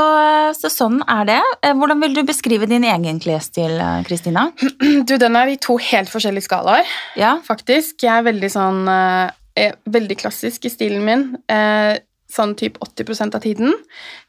så 0.58 0.66
sånn 0.72 0.96
er 1.06 1.28
det. 1.28 1.38
Eh, 1.62 1.74
Hvordan 1.78 2.00
vil 2.02 2.16
du 2.16 2.22
beskrive 2.26 2.66
din 2.66 2.82
egen 2.88 3.20
klesstil, 3.22 3.76
eh, 3.78 4.00
Kristina? 4.08 4.48
Du, 5.08 5.14
den 5.20 5.36
er 5.38 5.52
i 5.52 5.58
to 5.62 5.76
helt 5.78 6.10
forskjellige 6.10 6.48
skalaer, 6.48 6.88
Ja. 7.20 7.36
faktisk. 7.46 8.00
Jeg 8.02 8.16
er 8.16 8.26
veldig 8.32 8.50
sånn 8.50 8.80
eh, 8.90 9.30
er 9.58 9.76
Veldig 9.90 10.16
klassisk 10.24 10.66
i 10.66 10.72
stilen 10.72 11.04
min. 11.06 11.22
Eh, 11.50 11.98
sånn 12.28 12.54
typ 12.58 12.76
80% 12.84 13.36
av 13.38 13.44
tiden. 13.44 13.74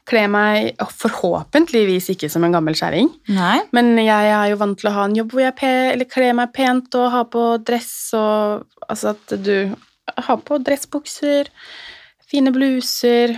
Kler 0.08 0.30
meg 0.32 0.80
forhåpentligvis 1.02 2.10
ikke 2.14 2.30
som 2.32 2.46
en 2.46 2.56
gammel 2.56 2.76
kjerring. 2.78 3.10
Men 3.76 3.92
jeg 4.00 4.32
er 4.32 4.50
jo 4.52 4.60
vant 4.62 4.78
til 4.80 4.90
å 4.90 4.94
ha 4.96 5.06
en 5.08 5.18
jobb 5.18 5.34
hvor 5.34 5.44
jeg 5.44 5.56
pe 5.60 6.08
kler 6.10 6.34
meg 6.38 6.54
pent 6.56 6.96
og 6.98 7.12
har 7.14 7.30
på 7.32 7.44
dress 7.66 7.94
og 8.18 8.66
Altså 8.90 9.12
at 9.12 9.34
du 9.44 9.70
har 10.18 10.38
på 10.42 10.56
dressbukser, 10.66 11.46
fine 12.26 12.50
bluser 12.50 13.36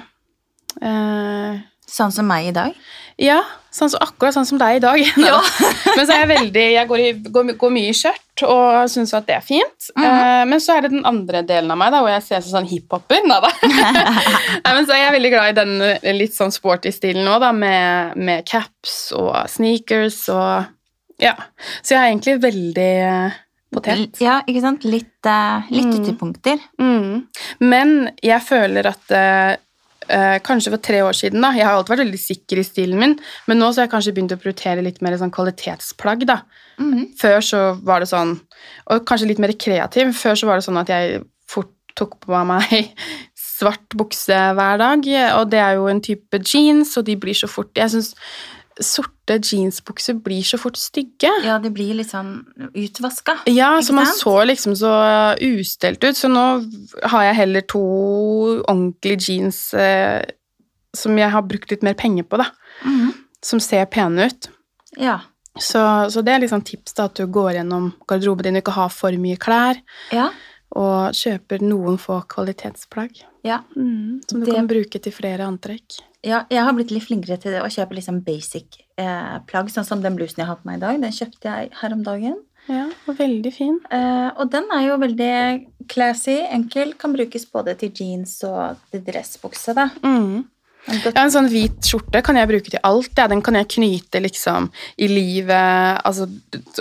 eh, 0.80 1.58
Sånn 1.92 2.12
som 2.14 2.24
meg 2.28 2.46
i 2.48 2.52
dag? 2.56 2.72
Ja, 3.20 3.42
sånn 3.74 3.90
som, 3.92 4.00
akkurat 4.00 4.32
sånn 4.34 4.46
som 4.48 4.58
deg 4.60 4.78
i 4.78 4.82
dag. 4.82 5.00
Ja. 5.28 5.36
Men 5.92 6.06
så 6.08 6.14
er 6.14 6.22
jeg 6.22 6.28
veldig 6.30 6.62
Jeg 6.72 6.88
går, 6.88 7.00
i, 7.04 7.10
går, 7.34 7.50
går 7.60 7.72
mye 7.74 7.90
i 7.90 7.96
skjørt 7.96 8.44
og 8.48 8.88
syns 8.90 9.12
at 9.14 9.26
det 9.28 9.34
er 9.36 9.44
fint. 9.44 9.88
Mm 9.94 10.04
-hmm. 10.06 10.22
uh, 10.42 10.44
men 10.48 10.60
så 10.60 10.76
er 10.76 10.80
det 10.82 10.90
den 10.90 11.04
andre 11.06 11.42
delen 11.42 11.70
av 11.70 11.78
meg 11.78 11.92
da, 11.92 12.00
hvor 12.00 12.08
jeg 12.10 12.22
ser 12.22 12.40
sånn 12.40 12.66
hiphoper. 12.66 13.20
Nei 13.28 13.40
da. 13.44 13.50
Nei, 14.64 14.74
men 14.74 14.86
så 14.86 14.92
er 14.92 15.04
jeg 15.04 15.12
veldig 15.12 15.30
glad 15.30 15.48
i 15.48 15.60
den 15.60 15.82
eh, 15.82 16.12
litt 16.16 16.34
sånn 16.34 16.50
sporty 16.52 16.90
stilen 16.92 17.24
nå, 17.24 17.38
da, 17.38 17.52
med, 17.52 18.16
med 18.16 18.44
caps 18.46 19.12
og 19.12 19.36
sneakers 19.48 20.28
og 20.28 20.64
Ja. 21.20 21.34
Så 21.82 21.94
jeg 21.94 22.00
er 22.00 22.08
egentlig 22.08 22.42
veldig 22.42 23.32
potent. 23.70 24.10
potet. 24.10 24.20
Ja, 24.20 24.40
ikke 24.46 24.60
sant? 24.60 24.84
Litt, 24.84 25.26
uh, 25.26 25.62
litt 25.70 25.86
Mm. 25.86 26.00
ytterpunkter. 26.00 26.58
Mm. 26.80 27.26
Men 27.60 28.10
jeg 28.22 28.40
føler 28.42 28.86
at 28.88 29.10
eh, 29.10 29.56
eh, 30.08 30.38
Kanskje 30.44 30.72
for 30.74 30.82
tre 30.82 31.02
år 31.02 31.16
siden 31.16 31.42
da, 31.42 31.52
Jeg 31.56 31.66
har 31.66 31.76
alltid 31.76 31.94
vært 31.94 32.04
veldig 32.06 32.20
sikker 32.20 32.58
i 32.58 32.66
stilen 32.66 32.98
min, 32.98 33.18
men 33.46 33.58
nå 33.58 33.70
så 33.70 33.82
har 33.82 33.88
jeg 33.88 33.94
kanskje 33.94 34.14
begynt 34.16 34.34
å 34.36 34.40
prioritere 34.40 34.84
litt 34.84 35.02
mer 35.02 35.16
sånn 35.20 35.34
kvalitetsplagg. 35.34 36.26
da. 36.26 36.42
Mhm. 36.78 37.12
Før 37.18 37.38
så 37.40 37.60
var 37.82 38.00
det 38.00 38.08
sånn 38.08 38.40
Og 38.90 39.04
kanskje 39.04 39.28
litt 39.28 39.38
mer 39.38 39.52
kreativ. 39.52 40.14
Før 40.14 40.34
så 40.34 40.46
var 40.46 40.56
det 40.56 40.66
sånn 40.66 40.80
at 40.80 40.88
jeg 40.88 41.22
fort 41.46 41.70
tok 41.94 42.20
på 42.20 42.44
meg 42.46 42.94
svart 43.36 43.88
bukse 43.94 44.34
hver 44.56 44.78
dag, 44.78 45.04
og 45.38 45.50
det 45.50 45.60
er 45.60 45.74
jo 45.76 45.86
en 45.86 46.00
type 46.00 46.38
jeans, 46.42 46.96
og 46.96 47.04
de 47.04 47.14
blir 47.16 47.34
så 47.34 47.46
fort 47.46 47.70
Jeg 47.76 47.90
syns 47.90 48.14
sorte 48.86 49.38
jeansbukser 49.38 50.18
blir 50.24 50.42
så 50.46 50.58
fort 50.60 50.76
stygge. 50.80 51.30
Ja, 51.46 51.58
de 51.62 51.70
blir 51.74 51.94
litt 51.98 52.10
sånn 52.10 52.44
utvaska. 52.74 53.38
Ja, 53.50 53.74
så 53.82 53.94
man 53.96 54.06
så 54.06 54.36
liksom 54.48 54.76
så 54.78 54.92
ustelt 55.40 56.04
ut, 56.04 56.16
så 56.18 56.30
nå 56.32 56.44
har 57.12 57.26
jeg 57.28 57.38
heller 57.40 57.66
to 57.70 57.82
ordentlige 58.66 59.20
jeans 59.28 59.60
eh, 59.74 60.22
som 60.96 61.16
jeg 61.18 61.32
har 61.32 61.44
brukt 61.48 61.70
litt 61.72 61.84
mer 61.86 61.94
penger 61.98 62.26
på, 62.28 62.42
da. 62.42 62.50
Mhm. 62.84 63.12
Som 63.42 63.58
ser 63.58 63.86
pene 63.90 64.28
ut. 64.30 64.48
Ja. 65.00 65.18
Så, 65.58 65.80
så 66.12 66.22
det 66.24 66.32
er 66.32 66.44
liksom 66.44 66.62
tips, 66.64 66.94
da, 66.96 67.08
at 67.10 67.18
du 67.18 67.26
går 67.26 67.58
gjennom 67.58 67.90
garderoben 68.08 68.46
din 68.46 68.56
og 68.56 68.62
ikke 68.62 68.76
har 68.76 68.92
for 68.94 69.18
mye 69.20 69.36
klær, 69.40 69.80
Ja. 70.14 70.30
Og 70.74 71.12
kjøper 71.12 71.62
noen 71.62 71.98
få 72.00 72.22
kvalitetsplagg. 72.28 73.22
ja. 73.44 73.60
Som 73.74 74.40
du 74.40 74.46
Det- 74.46 74.54
kan 74.54 74.66
bruke 74.68 75.00
til 75.02 75.12
flere 75.12 75.40
antrekk. 75.46 76.00
Ja, 76.24 76.44
jeg 76.48 76.62
har 76.62 76.72
blitt 76.72 76.90
litt 76.92 77.02
flinkere 77.02 77.40
til 77.40 77.50
det 77.52 77.62
å 77.62 77.66
kjøpe 77.66 77.94
liksom 77.96 78.20
basic 78.24 78.78
eh, 78.96 79.38
plagg, 79.46 79.66
sånn 79.68 79.84
som 79.84 80.00
den 80.00 80.14
blusen 80.16 80.36
jeg 80.38 80.46
har 80.46 80.56
på 80.56 80.64
meg 80.66 80.76
i 80.76 80.80
dag. 80.80 81.00
Den 81.00 81.10
kjøpte 81.10 81.42
jeg 81.42 81.70
her 81.80 81.92
om 81.92 82.02
dagen. 82.04 82.36
Ja, 82.68 82.84
og 83.08 83.16
veldig 83.18 83.52
fin. 83.52 83.80
Eh, 83.90 84.30
og 84.36 84.50
den 84.50 84.64
er 84.72 84.86
jo 84.86 84.96
veldig 84.98 85.88
classy, 85.88 86.38
enkel, 86.48 86.94
kan 86.96 87.12
brukes 87.12 87.44
både 87.50 87.76
til 87.76 87.90
jeans 87.90 88.44
og 88.44 88.76
til 88.92 89.00
dressbukse. 89.02 89.74
da. 89.74 89.88
Mm. 90.04 90.44
Ja, 90.88 91.12
En 91.14 91.30
sånn 91.30 91.46
hvit 91.48 91.78
skjorte 91.86 92.22
kan 92.26 92.34
jeg 92.36 92.48
bruke 92.50 92.70
til 92.70 92.80
alt. 92.82 93.12
Ja. 93.16 93.28
Den 93.30 93.40
kan 93.42 93.54
jeg 93.54 93.68
knyte 93.68 94.20
liksom 94.20 94.70
i 94.98 95.06
livet, 95.06 96.00
altså 96.04 96.26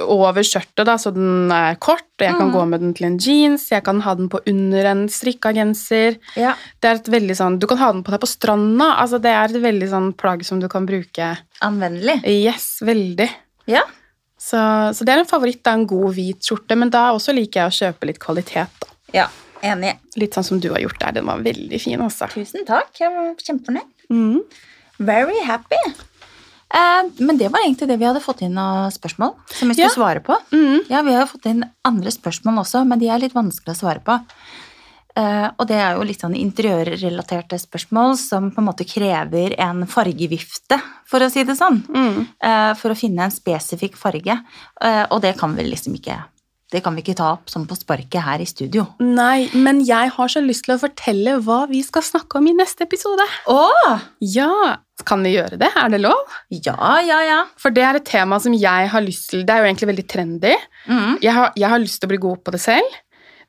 over 0.02 0.42
skjørtet, 0.42 0.86
da, 0.90 0.96
så 0.98 1.12
den 1.14 1.52
er 1.54 1.76
kort. 1.76 2.08
Og 2.20 2.26
jeg 2.26 2.36
kan 2.38 2.50
Mm. 2.50 2.54
gå 2.56 2.68
med 2.70 2.80
den 2.82 2.94
til 2.94 3.06
en 3.06 3.18
jeans, 3.20 3.70
jeg 3.70 3.84
kan 3.84 4.00
ha 4.02 4.14
den 4.16 4.28
på 4.30 4.40
under 4.48 4.86
en 4.86 5.08
strikka 5.10 5.54
genser. 5.54 6.18
Ja, 6.36 6.56
Det 6.82 6.90
er 6.90 6.96
et 6.96 7.06
veldig 7.14 7.36
sånn, 7.38 7.60
Du 7.60 7.68
kan 7.68 7.78
ha 7.78 7.92
den 7.92 8.04
på 8.04 8.12
deg 8.12 8.20
på 8.22 8.28
stranda. 8.28 8.96
altså 8.98 9.22
Det 9.22 9.30
er 9.32 9.46
et 9.46 9.62
veldig 9.64 9.90
sånn 9.90 10.14
plagg 10.18 10.44
som 10.46 10.60
du 10.60 10.68
kan 10.68 10.86
bruke. 10.86 11.38
anvendelig. 11.62 12.24
Yes, 12.26 12.80
veldig. 12.82 13.30
Ja. 13.68 13.84
Så, 14.40 14.58
så 14.98 15.06
det 15.06 15.10
er 15.10 15.20
en 15.20 15.26
favoritt 15.30 15.66
av 15.68 15.74
en 15.76 15.86
god 15.86 16.16
hvit 16.16 16.42
skjorte, 16.42 16.76
men 16.76 16.90
da 16.90 17.12
også 17.14 17.34
liker 17.36 17.62
jeg 17.62 17.70
å 17.70 17.94
kjøpe 17.94 18.08
litt 18.08 18.20
kvalitet. 18.20 18.68
da. 18.82 18.88
ja, 19.14 19.28
enig. 19.64 19.96
Litt 20.20 20.34
sånn 20.38 20.44
som 20.48 20.60
du 20.60 20.70
har 20.74 20.80
gjort 20.84 21.00
der. 21.00 21.12
Den 21.20 21.26
var 21.30 21.40
veldig 21.46 21.80
fin, 21.82 22.00
altså. 22.02 22.28
Tusen 22.34 22.66
takk, 22.68 22.92
jeg 23.00 23.12
var 23.16 23.34
kjempefornøyd. 23.36 23.90
Mm. 24.12 24.40
Very 25.00 25.40
happy. 25.48 25.80
Eh, 26.74 27.04
men 27.20 27.38
det 27.38 27.50
var 27.52 27.60
egentlig 27.66 27.88
det 27.90 27.98
vi 28.00 28.06
hadde 28.08 28.22
fått 28.24 28.42
inn 28.46 28.58
av 28.58 28.92
spørsmål 28.96 29.34
som 29.52 29.68
vi 29.68 29.74
skulle 29.76 29.90
Ja. 29.90 29.96
svare 29.96 30.22
på. 30.24 30.38
Mm. 30.54 30.86
Ja, 30.90 31.02
vi 31.02 31.14
har 31.14 31.26
fått 31.28 31.46
inn 31.46 31.66
andre 31.84 32.12
spørsmål 32.12 32.60
også, 32.64 32.86
men 32.88 33.00
de 33.00 33.10
er 33.10 33.20
litt 33.20 33.34
vanskelig 33.34 33.76
å 33.76 33.80
svare 33.82 34.00
på. 34.04 34.20
Eh, 35.18 35.50
og 35.60 35.68
det 35.68 35.76
er 35.76 35.98
jo 35.98 36.04
litt 36.08 36.22
sånn 36.22 36.36
interiørrelaterte 36.40 37.60
spørsmål 37.60 38.16
som 38.18 38.50
på 38.52 38.60
en 38.62 38.68
måte 38.70 38.86
krever 38.88 39.56
en 39.60 39.86
fargevifte, 39.86 40.80
for 41.06 41.20
å 41.20 41.30
si 41.30 41.44
det 41.44 41.58
sånn. 41.58 41.82
Mm. 41.92 42.28
eh, 42.42 42.74
for 42.76 42.92
å 42.92 42.96
finne 42.98 43.24
en 43.24 43.32
spesifikk 43.32 43.98
farge. 43.98 44.40
Og 45.12 45.22
det 45.22 45.38
kan 45.38 45.54
vi 45.56 45.64
liksom 45.64 45.94
ikke 46.00 46.24
Det 46.72 46.80
kan 46.86 46.96
vi 46.96 47.02
ikke 47.04 47.18
ta 47.20 47.34
opp 47.36 47.50
sånn 47.52 47.66
på 47.68 47.76
sparket 47.76 48.24
her 48.24 48.40
i 48.40 48.48
studio. 48.48 48.86
Nei, 49.04 49.50
men 49.60 49.82
jeg 49.84 50.14
har 50.16 50.32
så 50.32 50.40
lyst 50.44 50.64
til 50.68 50.78
å 50.78 50.80
fortelle 50.80 51.34
hva 51.44 51.66
vi 51.68 51.82
skal 51.84 52.06
snakke 52.08 52.40
om 52.40 52.48
i 52.48 52.54
neste 52.56 52.88
episode. 52.88 53.26
Åh! 53.52 54.06
Ja, 54.24 54.78
Kan 55.02 55.24
vi 55.26 55.32
gjøre 55.34 55.58
det? 55.58 55.72
Er 55.82 55.90
det 55.90 55.98
lov? 56.04 56.30
Ja, 56.54 57.00
ja, 57.02 57.18
ja. 57.26 57.38
For 57.58 57.74
det 57.74 57.82
er 57.82 57.98
et 57.98 58.06
tema 58.06 58.38
som 58.40 58.54
jeg 58.54 58.90
har 58.94 59.02
lyst 59.02 59.32
til. 59.32 59.42
Det 59.48 59.56
er 59.56 59.64
jo 59.64 59.70
egentlig 59.72 59.90
veldig 59.90 60.06
trendy. 60.14 60.52
Mm. 60.86 61.16
Jeg 61.24 61.34
har, 61.34 61.50
jeg 61.58 61.72
har 61.74 61.82
lyst 61.82 61.98
til 62.00 62.06
å 62.06 62.12
bli 62.12 62.20
god 62.22 62.44
på 62.46 62.54
det 62.54 62.62
selv. 62.62 63.00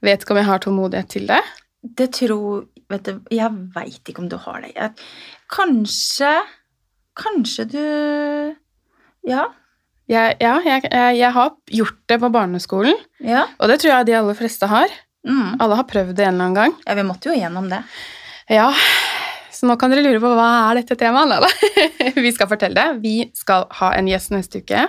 Vet 0.03 0.25
ikke 0.25 0.33
om 0.33 0.41
jeg 0.41 0.49
har 0.49 0.63
tålmodighet 0.65 1.11
til 1.13 1.29
det. 1.29 1.43
Det 1.83 2.09
tror 2.17 2.65
Vet 2.93 3.07
du, 3.09 3.21
jeg 3.33 3.49
veit 3.73 4.09
ikke 4.11 4.21
om 4.21 4.29
du 4.33 4.37
har 4.41 4.65
det. 4.65 4.73
Jeg, 4.75 4.93
kanskje 5.53 6.33
Kanskje 7.17 7.69
du 7.69 7.85
Ja. 9.29 9.47
Jeg, 10.13 10.37
ja, 10.45 10.53
jeg, 10.67 10.85
jeg, 11.17 11.31
har 11.33 11.53
gjort 11.73 11.99
det 12.11 12.19
på 12.21 12.29
barneskolen, 12.35 12.99
Ja. 13.25 13.47
og 13.59 13.71
det 13.71 13.79
tror 13.81 13.95
jeg 13.95 14.09
de 14.11 14.17
aller 14.19 14.37
fleste 14.37 14.69
har. 14.69 14.93
Mm. 15.25 15.55
Alle 15.63 15.79
har 15.79 15.87
prøvd 15.89 16.17
det 16.19 16.27
en 16.27 16.35
eller 16.35 16.49
annen 16.51 16.59
gang. 16.59 16.75
ja, 16.85 16.97
vi 16.99 17.05
måtte 17.09 17.31
jo 17.31 17.37
gjennom 17.39 17.69
det. 17.71 17.79
Ja, 18.53 18.67
så 19.55 19.69
nå 19.71 19.77
kan 19.81 19.93
dere 19.93 20.03
lure 20.05 20.21
på 20.21 20.33
hva 20.35 20.49
er 20.73 20.81
dette 20.81 20.97
temaet? 20.99 21.31
Nei 21.31 21.39
da. 21.45 22.11
Vi 22.27 22.33
skal 22.35 22.49
fortelle 22.51 22.75
det. 22.75 23.01
Vi 23.05 23.15
skal 23.39 23.69
ha 23.79 23.93
en 23.95 24.09
gjest 24.11 24.33
neste 24.35 24.61
uke 24.65 24.89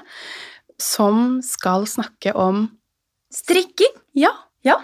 som 0.81 1.37
skal 1.45 1.85
snakke 1.87 2.33
om 2.35 2.65
Strikking. 3.33 3.93
ja. 4.17 4.33
Ja. 4.65 4.79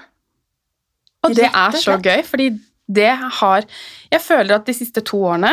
Og 1.23 1.33
det 1.35 1.47
er 1.49 1.75
så 1.79 1.97
gøy, 1.99 2.21
fordi 2.23 2.49
det 2.87 3.11
har 3.39 3.65
Jeg 4.11 4.21
føler 4.23 4.55
at 4.55 4.65
de 4.67 4.73
siste 4.75 5.01
to 5.05 5.19
årene 5.27 5.51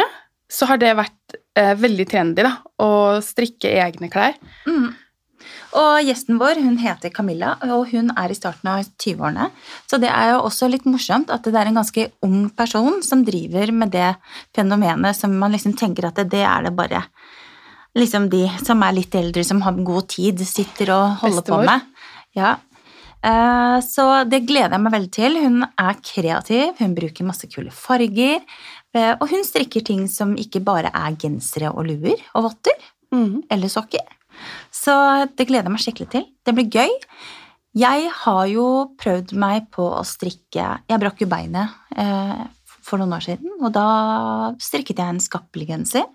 så 0.51 0.67
har 0.71 0.79
det 0.79 0.93
vært 0.99 1.26
eh, 1.57 1.75
veldig 1.79 2.07
trendy 2.11 2.45
da, 2.47 2.57
å 2.83 3.19
strikke 3.25 3.73
egne 3.83 4.11
klær. 4.13 4.37
Mm. 4.69 4.95
Og 5.77 6.07
gjesten 6.07 6.39
vår 6.41 6.61
hun 6.65 6.79
heter 6.81 7.13
Camilla, 7.13 7.57
og 7.69 7.91
hun 7.93 8.09
er 8.17 8.33
i 8.33 8.37
starten 8.39 8.71
av 8.73 8.87
20-årene. 8.97 9.51
Så 9.91 10.01
det 10.01 10.09
er 10.09 10.33
jo 10.33 10.45
også 10.47 10.71
litt 10.73 10.87
morsomt 10.89 11.31
at 11.35 11.45
det 11.45 11.59
er 11.59 11.69
en 11.69 11.81
ganske 11.83 12.07
ung 12.25 12.47
person 12.57 13.03
som 13.05 13.25
driver 13.27 13.73
med 13.77 13.93
det 13.95 14.15
fenomenet 14.57 15.19
som 15.19 15.37
man 15.37 15.53
liksom 15.53 15.77
tenker 15.77 16.09
at 16.09 16.17
det, 16.23 16.31
det 16.33 16.45
er 16.49 16.69
det 16.69 16.77
bare 16.79 17.05
liksom 17.97 18.31
de 18.33 18.45
som 18.65 18.83
er 18.85 18.97
litt 18.97 19.15
eldre, 19.17 19.45
som 19.45 19.63
har 19.65 19.77
god 19.85 20.09
tid, 20.13 20.41
sitter 20.49 20.93
og 20.95 21.21
holder 21.23 21.43
Bestemor. 21.43 21.63
på 21.63 21.71
med. 21.71 22.09
Ja. 22.37 22.57
Eh, 23.25 23.81
Så 23.81 24.29
det 24.29 24.47
gleder 24.47 24.77
jeg 24.77 24.85
meg 24.85 24.93
veldig 24.93 25.13
til. 25.13 25.39
Hun 25.43 25.63
er 25.65 25.95
kreativ, 26.05 26.75
hun 26.79 26.95
bruker 26.95 27.25
masse 27.25 27.49
kule 27.49 27.71
farger. 27.71 28.41
Eh, 28.97 29.15
Og 29.21 29.31
hun 29.31 29.45
strikker 29.47 29.85
ting 29.87 30.07
som 30.11 30.35
ikke 30.41 30.63
bare 30.65 30.93
er 30.95 31.17
gensere 31.21 31.73
og 31.73 31.89
luer 31.89 32.21
og 32.35 32.51
votter 32.51 32.77
mm. 33.15 33.47
eller 33.53 33.73
sokker. 33.73 34.05
Så 34.75 34.93
det 35.37 35.49
gleder 35.49 35.69
jeg 35.69 35.77
meg 35.77 35.85
skikkelig 35.85 36.11
til. 36.13 36.27
Det 36.45 36.55
blir 36.57 36.69
gøy. 36.69 36.93
Jeg 37.77 38.11
har 38.23 38.45
jo 38.49 38.67
prøvd 38.97 39.35
meg 39.37 39.67
på 39.75 39.85
å 39.99 40.05
strikke 40.09 40.69
Jeg 40.89 41.01
brakk 41.03 41.21
jo 41.21 41.29
beinet 41.29 41.75
eh, 41.97 42.45
for 42.87 43.03
noen 43.03 43.17
år 43.17 43.25
siden, 43.25 43.57
og 43.61 43.73
da 43.75 43.89
strikket 44.63 45.01
jeg 45.03 45.13
en 45.13 45.21
skappelgenser. 45.21 46.07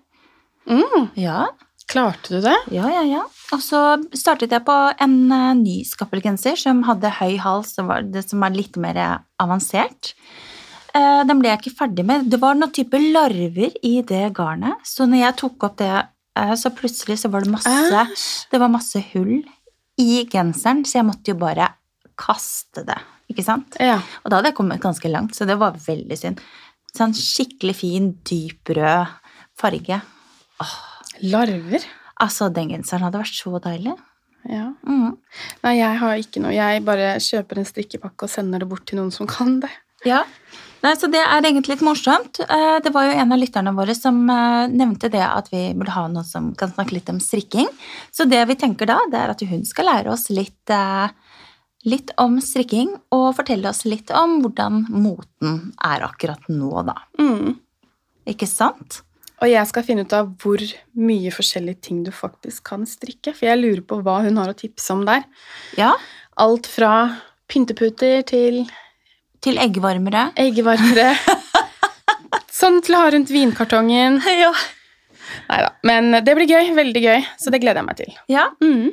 Mm. 0.70 1.10
Ja, 1.20 1.50
Klarte 1.90 2.38
du 2.38 2.40
det? 2.40 2.56
ja, 2.72 2.86
ja, 2.88 3.02
ja. 3.04 3.22
Og 3.52 3.60
så 3.60 3.78
startet 4.16 4.54
jeg 4.54 4.64
på 4.64 4.76
en 5.02 5.16
eh, 5.34 5.50
ny 5.58 5.76
skappelgenser 5.84 6.56
som 6.56 6.82
hadde 6.86 7.10
høy 7.18 7.36
hals, 7.42 7.74
som 7.76 7.90
var, 7.90 8.06
det 8.06 8.24
som 8.28 8.42
er 8.46 8.54
litt 8.56 8.78
mer 8.80 9.00
avansert. 9.42 10.14
Eh, 10.92 11.22
den 11.28 11.40
ble 11.40 11.52
jeg 11.52 11.62
ikke 11.62 11.76
ferdig 11.78 12.04
med. 12.08 12.26
Det 12.30 12.40
var 12.42 12.56
noen 12.58 12.72
type 12.74 12.98
larver 13.00 13.72
i 13.86 13.94
det 14.06 14.26
garnet, 14.36 14.82
så 14.84 15.06
når 15.08 15.24
jeg 15.24 15.38
tok 15.40 15.68
opp 15.68 15.78
det, 15.80 15.92
eh, 16.36 16.54
så 16.58 16.72
plutselig 16.74 17.18
så 17.22 17.30
var 17.32 17.46
det 17.46 17.54
masse 17.54 18.04
det 18.52 18.60
var 18.60 18.72
masse 18.72 19.00
hull 19.12 19.38
i 20.00 20.24
genseren, 20.28 20.84
så 20.84 21.00
jeg 21.00 21.08
måtte 21.08 21.32
jo 21.32 21.38
bare 21.40 21.70
kaste 22.18 22.84
det. 22.84 22.98
Ikke 23.32 23.44
sant? 23.46 23.78
Ja. 23.80 24.00
Og 24.22 24.30
da 24.30 24.38
hadde 24.38 24.52
jeg 24.52 24.58
kommet 24.58 24.82
ganske 24.82 25.08
langt, 25.08 25.36
så 25.36 25.48
det 25.48 25.56
var 25.60 25.78
veldig 25.80 26.18
synd. 26.18 26.42
Sånn 26.92 27.14
skikkelig 27.16 27.76
fin, 27.78 28.10
dyp 28.28 28.74
rød 28.76 29.14
farge. 29.56 30.00
Larver. 31.22 31.84
Altså, 32.20 32.50
den 32.52 32.72
genseren 32.74 33.06
hadde 33.06 33.22
vært 33.22 33.38
så 33.38 33.56
deilig. 33.62 33.94
Ja. 34.50 34.72
Mm. 34.84 35.16
Nei, 35.62 35.72
jeg 35.78 35.98
har 36.02 36.20
ikke 36.20 36.42
noe. 36.42 36.52
Jeg 36.52 36.82
bare 36.84 37.14
kjøper 37.22 37.62
en 37.62 37.68
strikkepakke 37.68 38.26
og 38.26 38.32
sender 38.32 38.62
det 38.62 38.68
bort 38.68 38.84
til 38.88 39.00
noen 39.00 39.12
som 39.14 39.28
kan 39.30 39.60
det. 39.62 39.70
Ja. 40.08 40.24
Nei, 40.82 40.92
så 40.98 41.06
det 41.10 41.20
er 41.22 41.44
egentlig 41.46 41.76
litt 41.76 41.84
morsomt. 41.86 42.40
Eh, 42.42 42.78
Det 42.82 42.90
var 42.94 43.06
jo 43.06 43.18
en 43.22 43.34
av 43.34 43.38
lytterne 43.38 43.74
våre 43.76 43.94
som 43.94 44.18
eh, 44.30 44.66
nevnte 44.72 45.10
det 45.12 45.22
at 45.22 45.50
vi 45.52 45.68
burde 45.78 45.94
ha 45.94 46.08
noen 46.10 46.26
som 46.26 46.50
kan 46.58 46.72
snakke 46.72 46.96
litt 46.96 47.12
om 47.12 47.20
strikking. 47.22 47.68
Så 48.10 48.26
det 48.26 48.42
vi 48.50 48.58
tenker 48.58 48.90
da, 48.90 48.98
det 49.12 49.20
er 49.20 49.30
at 49.30 49.44
hun 49.46 49.62
skal 49.68 49.86
lære 49.86 50.10
oss 50.10 50.26
litt, 50.34 50.74
eh, 50.74 51.14
litt 51.86 52.10
om 52.18 52.40
strikking, 52.42 52.96
og 53.14 53.36
fortelle 53.38 53.70
oss 53.70 53.84
litt 53.86 54.10
om 54.10 54.40
hvordan 54.42 54.84
moten 54.90 55.72
er 55.86 56.02
akkurat 56.08 56.50
nå, 56.50 56.74
da. 56.90 56.98
Mm. 57.18 57.56
Ikke 58.34 58.50
sant? 58.50 59.02
Og 59.42 59.50
jeg 59.50 59.66
skal 59.70 59.86
finne 59.86 60.04
ut 60.06 60.12
av 60.14 60.34
hvor 60.42 60.62
mye 60.94 61.30
forskjellige 61.34 61.80
ting 61.88 62.02
du 62.06 62.12
faktisk 62.14 62.62
kan 62.70 62.86
strikke. 62.86 63.34
For 63.34 63.48
jeg 63.48 63.58
lurer 63.58 63.82
på 63.86 63.98
hva 64.02 64.20
hun 64.22 64.38
har 64.38 64.50
å 64.50 64.58
tipse 64.58 64.94
om 64.94 65.02
der. 65.06 65.24
Ja. 65.78 65.94
Alt 66.38 66.68
fra 66.70 66.92
pynteputer 67.50 68.22
til 68.26 68.62
Til 69.42 69.58
eggvarmere. 69.58 70.28
Eggvarmere. 70.38 71.10
sånn 72.62 72.80
til 72.84 72.94
å 72.96 73.02
ha 73.04 73.10
rundt 73.14 73.32
vinkartongen. 73.34 74.20
Ja. 74.42 74.52
Nei 75.48 75.58
da. 75.64 75.68
Men 75.86 76.10
det 76.24 76.34
blir 76.36 76.48
gøy. 76.50 76.72
Veldig 76.76 77.00
gøy. 77.02 77.24
Så 77.40 77.50
det 77.54 77.62
gleder 77.62 77.80
jeg 77.80 77.88
meg 77.88 77.98
til. 78.02 78.18
ja. 78.32 78.50
Mm. 78.64 78.92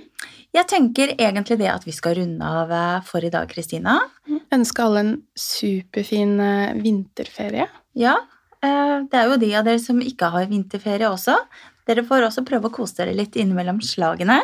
Jeg 0.49 0.65
tenker 0.65 1.11
egentlig 1.13 1.59
det 1.59 1.67
at 1.69 1.83
vi 1.85 1.93
skal 1.93 2.15
runde 2.17 2.41
av 2.41 2.71
eh, 2.73 3.03
for 3.05 3.21
i 3.21 3.29
dag, 3.29 3.45
Kristina. 3.51 3.99
Ønske 4.55 4.81
alle 4.81 5.03
en 5.03 5.11
superfin 5.37 6.39
eh, 6.41 6.71
vinterferie. 6.81 7.67
Ja, 7.93 8.15
eh, 8.65 8.95
det 9.05 9.19
er 9.19 9.29
jo 9.29 9.37
de 9.43 9.51
av 9.59 9.69
dere 9.69 9.83
som 9.83 10.01
ikke 10.01 10.31
har 10.33 10.49
vinterferie 10.49 11.05
også. 11.05 11.37
Dere 11.85 12.01
får 12.01 12.31
også 12.31 12.47
prøve 12.49 12.71
å 12.71 12.73
kose 12.79 12.97
dere 12.97 13.13
litt 13.13 13.37
innimellom 13.37 13.77
slagene. 13.85 14.41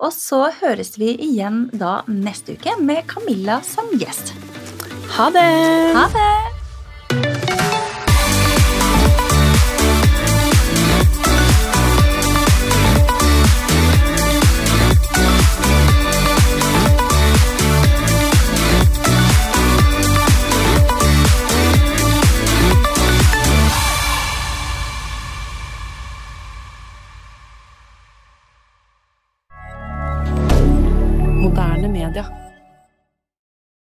Og 0.00 0.08
så 0.16 0.46
høres 0.62 0.96
vi 0.96 1.12
igjen 1.28 1.66
da 1.76 1.98
neste 2.08 2.56
uke 2.56 2.80
med 2.80 3.04
Camilla 3.12 3.60
som 3.64 3.92
gjest. 4.00 4.32
Ha 5.10 5.30
det! 5.30 5.94
Ha 5.94 6.08
det! 6.08 6.65